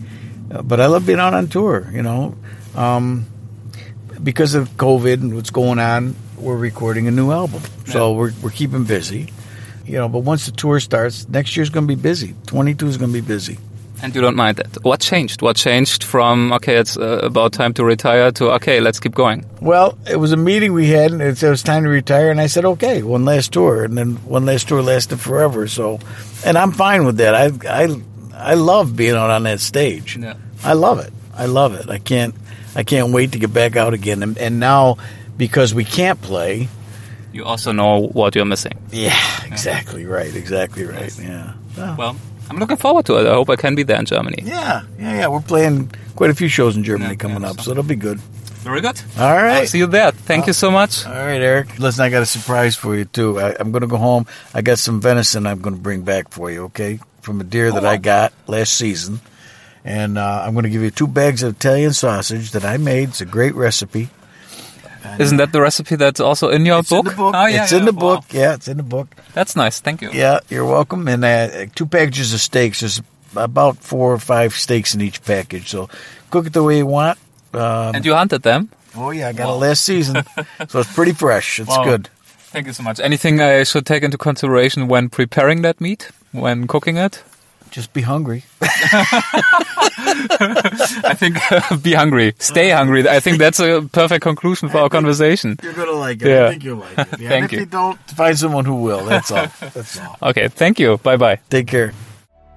[0.50, 1.90] Uh, but I love being out on tour.
[1.92, 2.34] You know,
[2.74, 3.26] um,
[4.22, 7.62] because of COVID and what's going on, we're recording a new album.
[7.86, 9.32] So we're we're keeping busy.
[9.86, 12.34] You know, but once the tour starts, next year's going to be busy.
[12.46, 13.58] 22 is going to be busy.
[14.02, 14.84] And you don't mind that.
[14.84, 15.40] What changed?
[15.40, 19.46] What changed from, okay, it's uh, about time to retire to, okay, let's keep going?
[19.60, 22.38] Well, it was a meeting we had, and it it was time to retire, and
[22.38, 25.66] I said, okay, one last tour, and then one last tour lasted forever.
[25.66, 25.98] So,
[26.44, 27.34] and I'm fine with that.
[27.34, 28.02] I I
[28.34, 30.18] I love being out on that stage.
[30.18, 30.34] Yeah.
[30.62, 31.12] I love it.
[31.34, 31.88] I love it.
[31.88, 32.34] I can't
[32.74, 34.22] I can't wait to get back out again.
[34.22, 34.98] And, and now,
[35.38, 36.68] because we can't play,
[37.36, 38.72] You also know what you're missing.
[38.90, 39.12] yeah,
[39.44, 41.12] exactly right, exactly right.
[41.20, 41.52] Yeah.
[41.76, 42.16] Well, Well,
[42.48, 43.26] I'm looking forward to it.
[43.26, 44.40] I hope I can be there in Germany.
[44.46, 45.26] yeah, yeah, yeah.
[45.28, 47.82] We're playing quite a few shows in Germany Yeah, coming yeah, up, so- so it'll
[47.96, 48.18] be good.
[48.64, 48.98] Very good.
[49.18, 49.60] All right.
[49.60, 50.10] I'll see you there.
[50.12, 51.04] Thank you so much.
[51.06, 51.78] All right, Erik.
[51.78, 53.38] Listen, I got a surprise for you too.
[53.38, 54.26] I, I'm going to go home.
[54.54, 56.64] I got some venison I'm going to bring back for you.
[56.64, 59.20] Okay, from a deer that I got last season,
[59.84, 63.10] and uh, I'm going to give you two bags of Italian sausage that I made.
[63.10, 64.08] It's a great recipe.
[65.18, 67.06] Isn't that the recipe that's also in your It's book?
[67.06, 67.34] in the book.
[67.36, 68.00] Oh, yeah, it's in the Wow.
[68.00, 68.24] book.
[68.32, 69.08] Yeah, it's in the book.
[69.34, 69.80] That's nice.
[69.80, 70.10] Thank you.
[70.12, 71.08] Yeah, you're welcome.
[71.08, 72.80] And uh, two packages of steaks.
[72.80, 73.00] There's
[73.34, 75.68] about four or five steaks in each package.
[75.68, 75.88] So
[76.30, 77.18] cook it the way you want.
[77.54, 78.68] Um, And you hunted them?
[78.96, 80.24] oh yeah, I got it last season,
[80.68, 81.60] so it's pretty fresh.
[81.60, 81.84] It's Wow.
[81.84, 82.08] good.
[82.52, 82.98] Thank you so much.
[83.00, 86.08] Anything I should take into consideration when preparing that meat?
[86.32, 87.22] When cooking it?
[87.76, 88.42] Just be hungry.
[89.92, 91.36] I think
[91.82, 92.32] be hungry.
[92.38, 93.06] Stay hungry.
[93.06, 95.58] I think that's a perfect conclusion for our conversation.
[95.62, 96.28] You're gonna like it.
[96.28, 96.46] Yeah.
[96.46, 97.20] I think you'll like it.
[97.20, 97.58] Yeah, Thank and if you.
[97.60, 99.04] you don't, find someone who will.
[99.04, 99.46] That's all.
[99.60, 100.16] That's all.
[100.30, 100.96] Okay, thank you.
[100.98, 101.38] Bye bye.
[101.50, 101.92] Take care.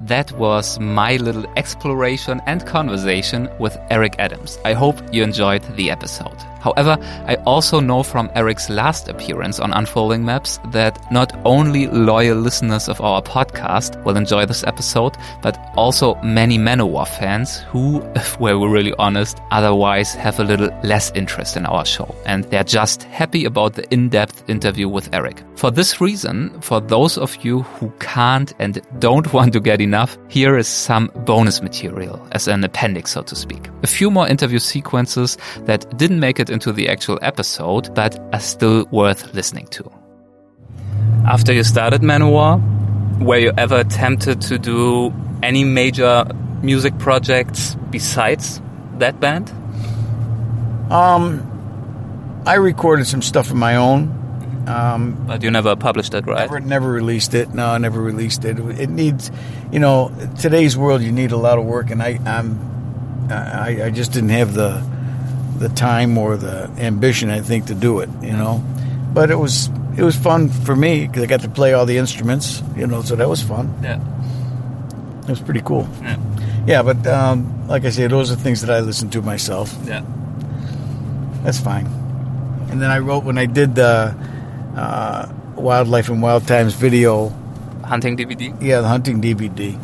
[0.02, 4.58] that was my little exploration and conversation with Eric Adams.
[4.64, 6.38] I hope you enjoyed the episode.
[6.60, 12.38] However, I also know from Eric's last appearance on Unfolding Maps that not only loyal
[12.38, 18.40] listeners of our podcast will enjoy this episode, but also many Manowar fans who, if
[18.40, 22.14] we're really honest, otherwise have a little less interest in our show.
[22.26, 25.44] And they're just happy about the in-depth interview with Eric.
[25.56, 30.18] For this reason, for those of you who can't and don't want to get enough,
[30.28, 33.68] here is some bonus material as an appendix, so to speak.
[33.84, 38.40] A few more interview sequences that didn't make it into the actual episode, but are
[38.40, 39.92] still worth listening to.
[41.28, 42.60] After you started Manowar,
[43.20, 45.14] were you ever tempted to do
[45.44, 46.26] any major
[46.62, 48.62] music projects besides
[48.98, 49.52] that band?
[50.92, 51.46] Um,
[52.46, 54.16] I recorded some stuff of my own.
[54.68, 56.42] Um, But you never published it, right?
[56.42, 57.54] Never, never released it.
[57.54, 58.60] No, I never released it.
[58.60, 59.32] It needs,
[59.72, 61.02] you know, today's world.
[61.02, 64.84] You need a lot of work, and I, I'm, I, I just didn't have the,
[65.60, 67.30] the time or the ambition.
[67.30, 68.10] I think to do it.
[68.22, 68.64] You know,
[69.14, 71.98] but it was it was fun for me because I got to play all the
[71.98, 72.64] instruments.
[72.76, 73.74] You know, so that was fun.
[73.84, 74.00] Yeah.
[75.24, 75.88] It was pretty cool.
[76.02, 76.18] Yeah.
[76.66, 79.76] Yeah, but um, like I say, those are things that I listen to myself.
[79.86, 80.04] Yeah.
[81.44, 81.86] That's fine.
[82.70, 84.16] And then I wrote when I did the
[84.76, 87.34] uh, Wildlife and Wild Times video
[87.90, 88.56] Hunting DVD?
[88.62, 89.76] Yeah, the hunting DVD.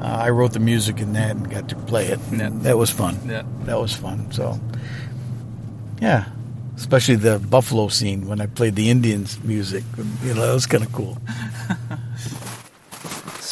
[0.00, 2.18] Uh, I wrote the music in that and got to play it.
[2.32, 2.48] Yeah.
[2.50, 3.18] That was fun.
[3.26, 3.42] Yeah.
[3.64, 4.32] That was fun.
[4.32, 4.58] So,
[6.02, 6.24] yeah,
[6.76, 9.84] especially the buffalo scene when I played the Indians' music.
[10.24, 11.16] You know, that was kind of cool.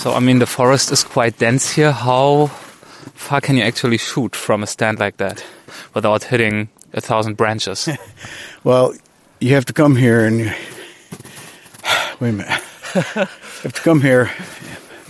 [0.00, 1.92] So, I mean, the forest is quite dense here.
[1.92, 5.44] How far can you actually shoot from a stand like that
[5.92, 7.86] without hitting a thousand branches?
[8.64, 8.94] Well,
[9.40, 10.40] you have to come here and
[12.20, 12.62] wait a minute.
[12.94, 13.28] you
[13.62, 14.30] have to come here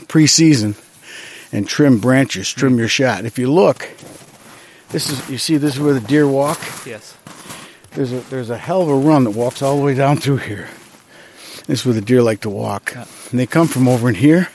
[0.08, 0.74] pre-season
[1.52, 3.24] and trim branches, trim your shot.
[3.24, 3.88] If you look,
[4.90, 6.58] this is you see this is where the deer walk.
[6.86, 7.16] yes.
[7.92, 10.38] There's a there's a hell of a run that walks all the way down through
[10.38, 10.68] here.
[11.66, 12.92] This is where the deer like to walk.
[12.94, 13.04] Yeah.
[13.30, 14.48] And they come from over in here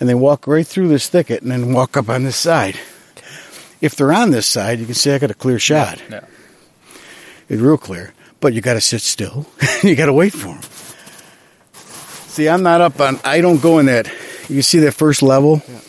[0.00, 2.78] and they walk right through this thicket and then walk up on this side.
[3.80, 6.02] If they're on this side, you can see I got a clear shot.
[6.10, 6.24] Yeah.
[7.48, 8.12] It's real clear.
[8.40, 9.46] But you got to sit still.
[9.82, 10.62] you got to wait for them.
[12.28, 13.20] See, I'm not up on.
[13.24, 14.06] I don't go in that.
[14.48, 15.62] You can see that first level.
[15.68, 15.80] Yeah.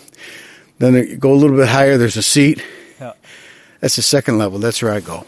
[0.80, 1.98] Then you go a little bit higher.
[1.98, 2.64] There's a seat.
[3.84, 4.60] That's the second level.
[4.60, 5.26] That's where I go.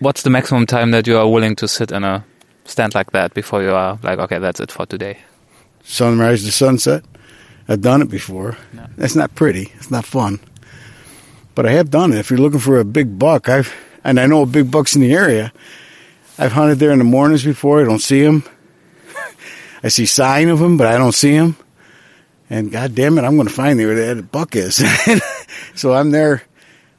[0.00, 2.24] What's the maximum time that you are willing to sit in a
[2.64, 5.18] stand like that before you are like, okay, that's it for today?
[5.84, 7.04] Sunrise to sunset.
[7.68, 8.56] I've done it before.
[8.96, 9.70] That's not pretty.
[9.76, 10.40] It's not fun.
[11.54, 12.18] But I have done it.
[12.18, 13.72] If you're looking for a big buck, I've
[14.02, 15.52] and I know big bucks in the area.
[16.40, 17.82] I've hunted there in the mornings before.
[17.82, 18.42] I don't see them.
[19.84, 21.56] I see sign of them, but I don't see them.
[22.52, 24.82] And God damn it, I'm going to find where that buck is.
[25.76, 26.42] so I'm there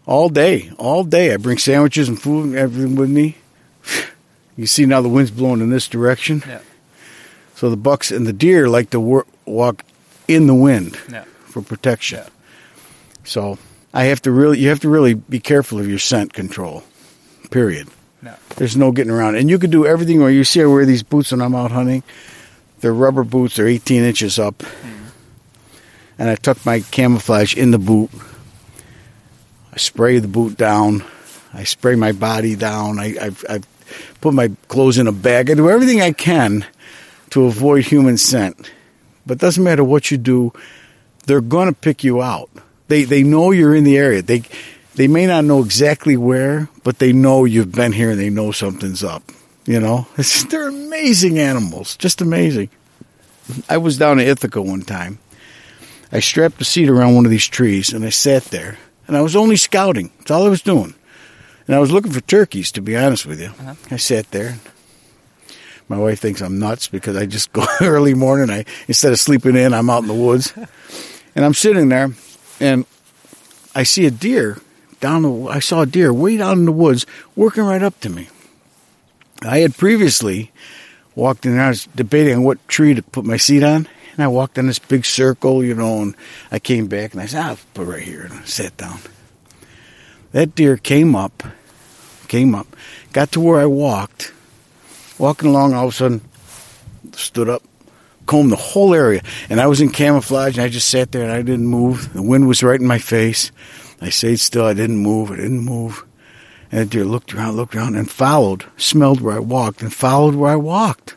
[0.05, 1.33] all day, all day.
[1.33, 3.37] I bring sandwiches and food and everything with me.
[4.57, 6.43] You see now the wind's blowing in this direction.
[6.45, 6.59] Yeah.
[7.55, 9.83] So the bucks and the deer like to wor- walk
[10.27, 11.23] in the wind Yeah.
[11.45, 12.25] for protection.
[13.23, 13.57] So
[13.93, 16.83] I have to really, you have to really be careful of your scent control.
[17.49, 17.87] Period.
[18.21, 18.35] Yeah.
[18.57, 19.35] There's no getting around.
[19.35, 21.71] And you can do everything where you see I wear these boots when I'm out
[21.71, 22.03] hunting.
[22.81, 23.55] They're rubber boots.
[23.55, 24.61] They're 18 inches up.
[24.61, 25.05] Hmm.
[26.19, 28.11] And I tuck my camouflage in the boot.
[29.73, 31.03] I spray the boot down.
[31.53, 32.99] I spray my body down.
[32.99, 33.59] I, I, I
[34.19, 35.49] put my clothes in a bag.
[35.49, 36.65] I do everything I can
[37.31, 38.69] to avoid human scent.
[39.25, 40.53] But it doesn't matter what you do,
[41.25, 42.49] they're going to pick you out.
[42.87, 44.21] They they know you're in the area.
[44.21, 44.43] They
[44.95, 48.51] they may not know exactly where, but they know you've been here and they know
[48.51, 49.23] something's up.
[49.65, 52.69] You know, it's, they're amazing animals, just amazing.
[53.69, 55.19] I was down in Ithaca one time.
[56.11, 58.77] I strapped a seat around one of these trees and I sat there,
[59.07, 60.11] and I was only scouting.
[60.19, 60.95] That's all I was doing.
[61.67, 63.47] And I was looking for turkeys, to be honest with you.
[63.47, 63.75] Uh-huh.
[63.91, 64.59] I sat there.
[65.87, 68.49] My wife thinks I'm nuts because I just go early morning.
[68.49, 70.53] I instead of sleeping in, I'm out in the woods,
[71.35, 72.11] and I'm sitting there,
[72.59, 72.85] and
[73.75, 74.57] I see a deer
[74.99, 75.47] down the.
[75.47, 77.05] I saw a deer way down in the woods,
[77.35, 78.29] working right up to me.
[79.43, 80.51] I had previously
[81.15, 81.55] walked in.
[81.55, 81.65] there.
[81.65, 84.67] I was debating on what tree to put my seat on, and I walked in
[84.67, 86.01] this big circle, you know.
[86.01, 86.15] And
[86.51, 88.99] I came back and I said, ah, "I'll put right here," and I sat down.
[90.31, 91.43] That deer came up,
[92.27, 92.67] came up,
[93.13, 94.31] got to where I walked
[95.21, 96.21] walking along, all of a sudden
[97.13, 97.61] stood up,
[98.25, 99.21] combed the whole area.
[99.49, 102.11] And I was in camouflage and I just sat there and I didn't move.
[102.13, 103.51] The wind was right in my face.
[104.01, 104.65] I stayed still.
[104.65, 105.31] I didn't move.
[105.31, 106.03] I didn't move.
[106.71, 110.35] And the deer looked around, looked around and followed, smelled where I walked and followed
[110.35, 111.15] where I walked.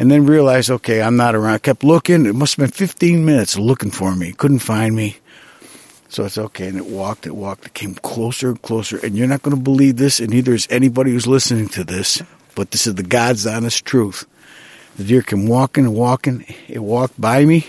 [0.00, 1.52] And then realized, okay, I'm not around.
[1.52, 2.24] I kept looking.
[2.24, 4.32] It must have been 15 minutes looking for me.
[4.32, 5.18] Couldn't find me.
[6.08, 6.68] So it's okay.
[6.68, 8.98] And it walked, it walked, it came closer and closer.
[9.04, 12.22] And you're not going to believe this, and neither is anybody who's listening to this,
[12.54, 14.24] but this is the God's honest truth.
[14.96, 16.46] The deer came walking and walking.
[16.66, 17.66] It walked by me,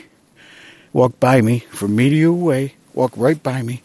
[0.94, 3.84] walked by me from me to you away, walked right by me.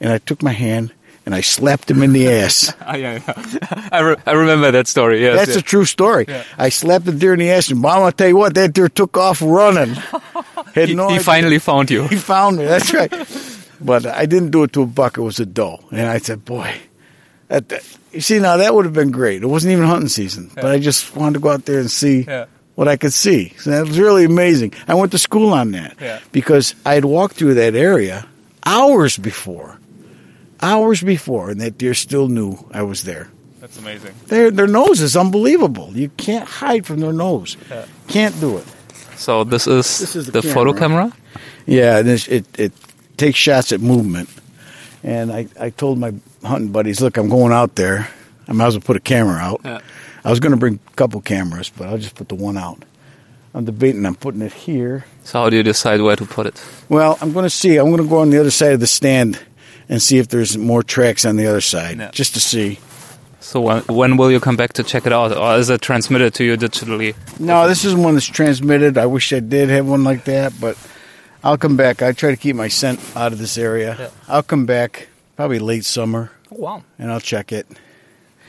[0.00, 0.92] And I took my hand
[1.26, 2.72] and I slapped him in the ass.
[2.86, 3.88] Yeah, yeah.
[3.92, 5.20] I, re- I remember that story.
[5.20, 5.58] Yes, That's yeah.
[5.58, 6.24] a true story.
[6.28, 6.44] Yeah.
[6.56, 8.88] I slapped the deer in the ass, and Mom, I'll tell you what, that deer
[8.88, 9.94] took off running.
[10.74, 12.06] He, no he finally found you.
[12.06, 12.64] He found me.
[12.66, 13.10] That's right.
[13.80, 15.16] But I didn't do it to a buck.
[15.16, 15.80] It was a doe.
[15.90, 16.70] And I said, boy,
[17.48, 19.42] that, that- you see, now that would have been great.
[19.42, 22.24] It wasn't even hunting season, but I just wanted to go out there and see
[22.28, 22.44] Yeah.
[22.74, 23.54] what I could see.
[23.58, 24.74] So that was really amazing.
[24.86, 26.20] I went to school on that Yeah.
[26.30, 28.26] because I had walked through that area
[28.66, 29.78] hours before,
[30.62, 33.28] hours before, and that deer still knew I was there.
[33.60, 34.14] That's amazing.
[34.26, 35.90] Their their nose is unbelievable.
[35.94, 37.56] You can't hide from their nose.
[37.70, 37.84] Yeah.
[38.08, 38.64] Can't do it.
[39.16, 41.10] So this is, This is the the, photo camera.
[41.10, 41.16] camera.
[41.66, 42.72] Yeah, and it's, it it
[43.16, 44.28] takes shots at movement.
[45.02, 46.12] And I, I told my
[46.42, 48.08] hunting buddies, look, I'm going out there.
[48.48, 49.60] I might as well put a camera out.
[49.64, 49.80] Yeah.
[50.24, 52.84] I was going to bring a couple cameras, but I'll just put the one out.
[53.54, 55.04] I'm debating I'm putting it here.
[55.24, 56.62] So how do you decide where to put it?
[56.88, 57.76] Well, I'm going to see.
[57.78, 59.38] I'm going to go on the other side of the stand
[59.88, 62.10] and see if there's more tracks on the other side, Yeah.
[62.12, 62.78] just to see.
[63.40, 66.34] So when, when will you come back to check it out, or is it transmitted
[66.34, 67.14] to you digitally?
[67.38, 68.98] No, this is one that's transmitted.
[68.98, 70.76] I wish I did have one like that, but
[71.44, 72.02] I'll come back.
[72.02, 73.96] I try to keep my scent out of this area.
[73.98, 74.08] Yeah.
[74.26, 76.82] I'll come back probably late summer Oh, wow.
[76.98, 77.66] and I'll check it.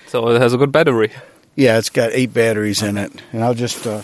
[0.07, 1.11] So it has a good battery.
[1.55, 4.01] Yeah, it's got eight batteries in it, and I'll just uh,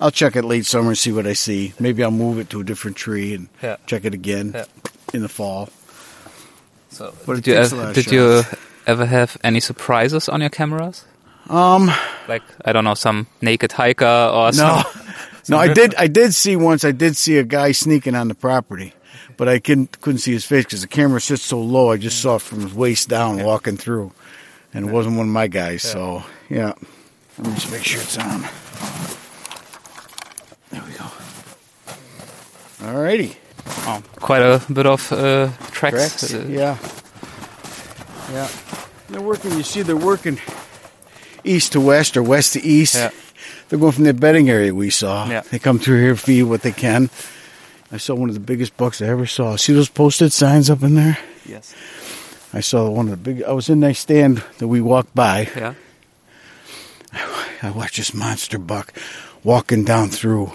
[0.00, 1.74] I'll check it late summer and see what I see.
[1.78, 3.76] Maybe I'll move it to a different tree and Yeah.
[3.86, 4.64] check it again Yeah.
[5.14, 5.68] in the fall.
[6.92, 8.42] So did you, takes ev- a did you
[8.86, 11.04] ever have any surprises on your cameras?
[11.48, 11.90] Um,
[12.28, 14.84] Like I don't know, some naked hiker or no, some.
[15.48, 16.84] no, I did I did see once.
[16.84, 18.92] I did see a guy sneaking on the property,
[19.36, 21.90] but I couldn't couldn't see his face because the camera sits so low.
[21.90, 24.12] I just saw it from his waist down walking through,
[24.74, 25.82] and it wasn't one of my guys.
[25.82, 26.74] So yeah,
[27.38, 28.42] let me just make sure it's on.
[30.70, 31.10] There we go.
[32.86, 33.36] Alrighty.
[33.66, 35.96] Oh, quite a bit of uh, tracks.
[35.96, 36.34] Tracks?
[36.34, 36.76] Uh, Yeah.
[38.32, 38.48] Yeah.
[39.08, 40.38] They're working, you see, they're working
[41.44, 42.94] east to west or west to east.
[42.94, 43.10] Yeah.
[43.68, 45.26] They're going from the bedding area we saw.
[45.28, 45.40] Yeah.
[45.42, 47.10] They come through here, feed what they can.
[47.90, 49.56] I saw one of the biggest bucks I ever saw.
[49.56, 51.18] See those posted signs up in there?
[51.44, 51.74] Yes.
[52.54, 53.42] I saw one of the big.
[53.42, 55.48] I was in that stand that we walked by.
[55.56, 55.74] Yeah.
[57.62, 58.92] I watched this monster buck
[59.44, 60.52] walking down through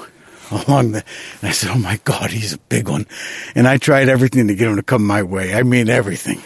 [0.68, 1.04] along the.
[1.42, 3.06] And I said, "Oh my God, he's a big one!"
[3.56, 5.54] And I tried everything to get him to come my way.
[5.54, 6.42] I mean everything.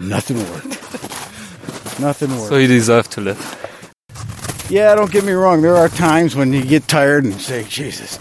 [0.00, 2.00] Nothing worked.
[2.00, 2.48] Nothing worked.
[2.48, 4.66] So you deserve to live.
[4.70, 5.62] yeah, don't get me wrong.
[5.62, 8.18] There are times when you get tired and say, "Jesus,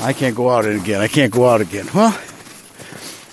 [0.00, 1.00] I can't go out again.
[1.00, 2.16] I can't go out again." Well,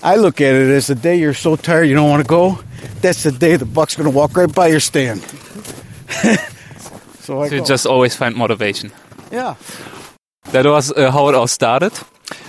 [0.02, 2.60] I look at it as the day you're so tired you don't want to go.
[3.00, 5.20] That's the day the buck's going to walk right by your stand.
[7.20, 8.90] so I So you just always find motivation.
[9.30, 9.54] yeah.
[10.52, 11.92] That was uh, how it all started.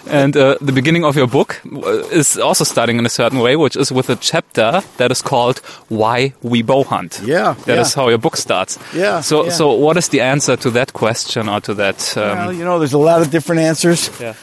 [0.08, 3.56] And uh, the beginning of your book uh, is also starting in a certain way,
[3.56, 7.96] which is with a chapter that is called "Why We Bow Hunt." Yeah, that is
[7.96, 8.02] yeah.
[8.04, 8.78] how your book starts.
[8.94, 9.52] Yeah, So, yeah.
[9.52, 12.18] so what is the answer to that question or to that?
[12.18, 14.10] Um, Well, you know, there's a lot of different answers.
[14.20, 14.34] yeah.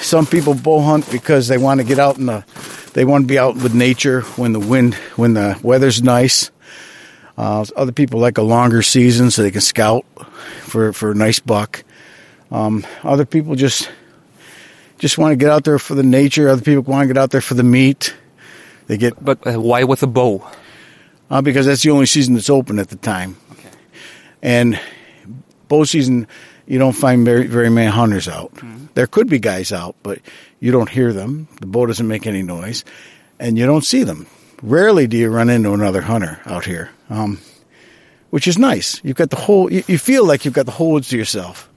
[0.00, 2.44] Some people bow hunt because they want to get out in the,
[2.92, 6.50] they want to be out with nature when the wind, when the weather's nice.
[7.36, 10.04] Uh, other people like a longer season so they can scout
[10.60, 11.82] for for a nice buck.
[12.52, 13.90] Um, other people just
[14.98, 16.48] just want to get out there for the nature.
[16.48, 18.14] Other people want to get out there for the meat.
[18.86, 20.46] They get But uh, why with a bow?
[21.30, 23.36] uh, because that's the only season that's open at the time.
[23.52, 23.70] Okay.
[24.42, 24.78] And
[25.68, 26.26] bow season,
[26.66, 28.52] you don't find very very many hunters out.
[28.94, 30.18] There could be guys out, but
[30.60, 31.48] you don't hear them.
[31.60, 32.84] The bow doesn't make any noise,
[33.40, 34.26] and you don't see them.
[34.62, 37.38] Rarely do you run into another hunter out here, um,
[38.30, 39.00] which is nice.
[39.02, 39.72] You've got the whole.
[39.72, 41.68] You, you feel like you've got the whole woods to yourself,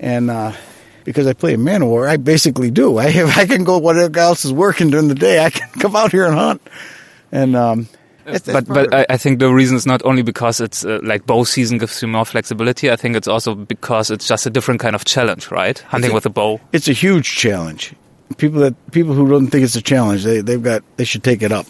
[0.00, 0.30] and.
[0.30, 0.52] Uh,
[1.02, 2.98] because I play a Manowar, I basically do.
[2.98, 5.42] I have, I can go whatever else is working during the day.
[5.42, 6.60] I can come out here and hunt,
[7.32, 7.88] and um,
[8.26, 8.94] that's- that's but but.
[8.94, 12.02] I, I think the reason is not only because it's uh, like bow season gives
[12.02, 12.90] you more flexibility.
[12.92, 15.78] I think it's also because it's just a different kind of challenge, right?
[15.88, 16.60] Hunting a- with a bow.
[16.70, 17.94] it's a huge challenge.
[18.36, 21.42] People that people who don't think it's a challenge, they they've got they should take
[21.42, 21.66] it up.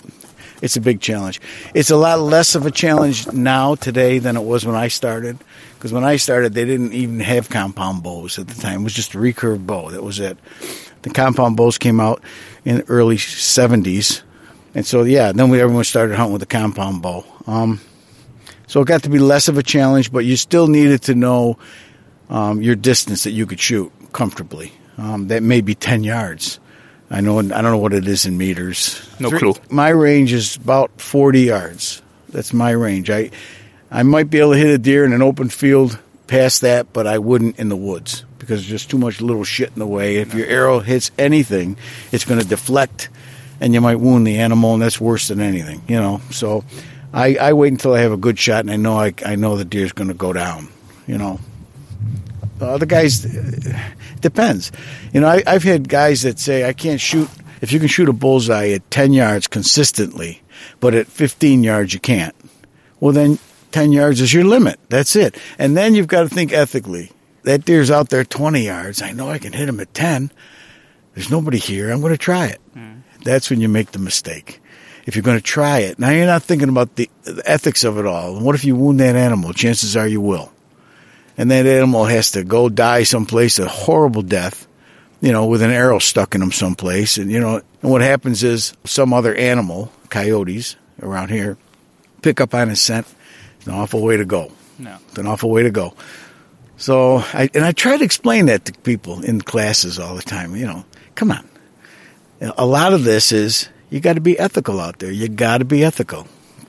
[0.60, 1.40] It's a big challenge.
[1.72, 5.38] It's a lot less of a challenge now today than it was when I started.
[5.80, 8.82] Because when I started, they didn't even have compound bows at the time.
[8.82, 9.88] It was just a recurve bow.
[9.88, 10.36] That was it.
[11.00, 12.22] The compound bows came out
[12.66, 14.20] in the early '70s,
[14.74, 17.24] and so yeah, then we everyone started hunting with a compound bow.
[17.46, 17.80] Um,
[18.66, 21.56] So it got to be less of a challenge, but you still needed to know
[22.28, 24.72] um, your distance that you could shoot comfortably.
[24.98, 26.60] Um, that may be 10 yards.
[27.10, 29.00] I know I don't know what it is in meters.
[29.18, 29.54] No clue.
[29.70, 32.02] My range is about 40 yards.
[32.28, 33.08] That's my range.
[33.08, 33.30] I
[33.90, 37.06] I might be able to hit a deer in an open field past that, but
[37.06, 40.16] I wouldn't in the woods because there's just too much little shit in the way.
[40.16, 41.76] If your arrow hits anything,
[42.12, 43.08] it's going to deflect
[43.60, 46.22] and you might wound the animal, and that's worse than anything, you know.
[46.30, 46.64] So
[47.12, 49.56] I, I wait until I have a good shot and I know I, I know
[49.56, 50.68] the deer's going to go down,
[51.06, 51.38] you know.
[52.58, 53.76] The other guys, it
[54.20, 54.72] depends.
[55.12, 57.28] You know, I, I've had guys that say, I can't shoot,
[57.60, 60.42] if you can shoot a bullseye at 10 yards consistently,
[60.78, 62.34] but at 15 yards you can't.
[62.98, 63.38] Well, then
[63.72, 64.78] 10 yards is your limit.
[64.88, 65.36] That's it.
[65.58, 67.10] And then you've got to think ethically.
[67.42, 69.00] That deer's out there 20 yards.
[69.00, 70.30] I know I can hit him at 10.
[71.14, 71.90] There's nobody here.
[71.90, 72.60] I'm going to try it.
[72.76, 73.02] Mm.
[73.24, 74.60] That's when you make the mistake.
[75.06, 77.98] If you're going to try it, now you're not thinking about the, the ethics of
[77.98, 78.36] it all.
[78.36, 79.52] And what if you wound that animal?
[79.52, 80.52] Chances are you will.
[81.38, 84.66] And that animal has to go die someplace, a horrible death,
[85.20, 87.16] you know, with an arrow stuck in him someplace.
[87.16, 91.56] And, you know, and what happens is some other animal, coyotes around here,
[92.22, 93.06] pick up on his scent.
[93.60, 94.50] It's an awful way to go.
[94.78, 94.96] No.
[95.08, 95.94] It's an awful way to go.
[96.78, 100.56] So, I, and I try to explain that to people in classes all the time.
[100.56, 100.84] You know,
[101.14, 101.46] come on.
[102.40, 105.12] A lot of this is you got to be ethical out there.
[105.12, 106.26] You got to be ethical.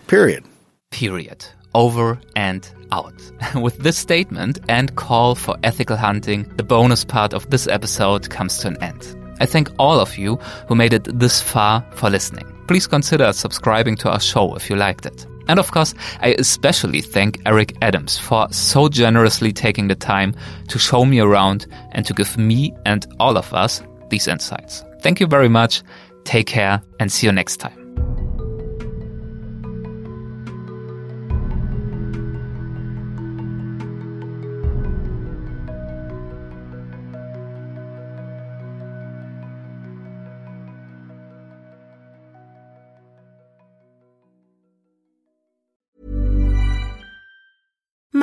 [0.08, 0.44] Period.
[0.90, 1.46] Period.
[1.74, 3.14] Over and out.
[3.56, 8.58] With this statement and call for ethical hunting, the bonus part of this episode comes
[8.58, 9.16] to an end.
[9.40, 10.36] I thank all of you
[10.68, 12.46] who made it this far for listening.
[12.68, 15.26] Please consider subscribing to our show if you liked it.
[15.52, 20.34] And of course, I especially thank Eric Adams for so generously taking the time
[20.69, 24.86] to show me around and to give me and all of us these insights.
[25.02, 25.84] Thank you very much.
[26.23, 27.81] Take care and see you next time.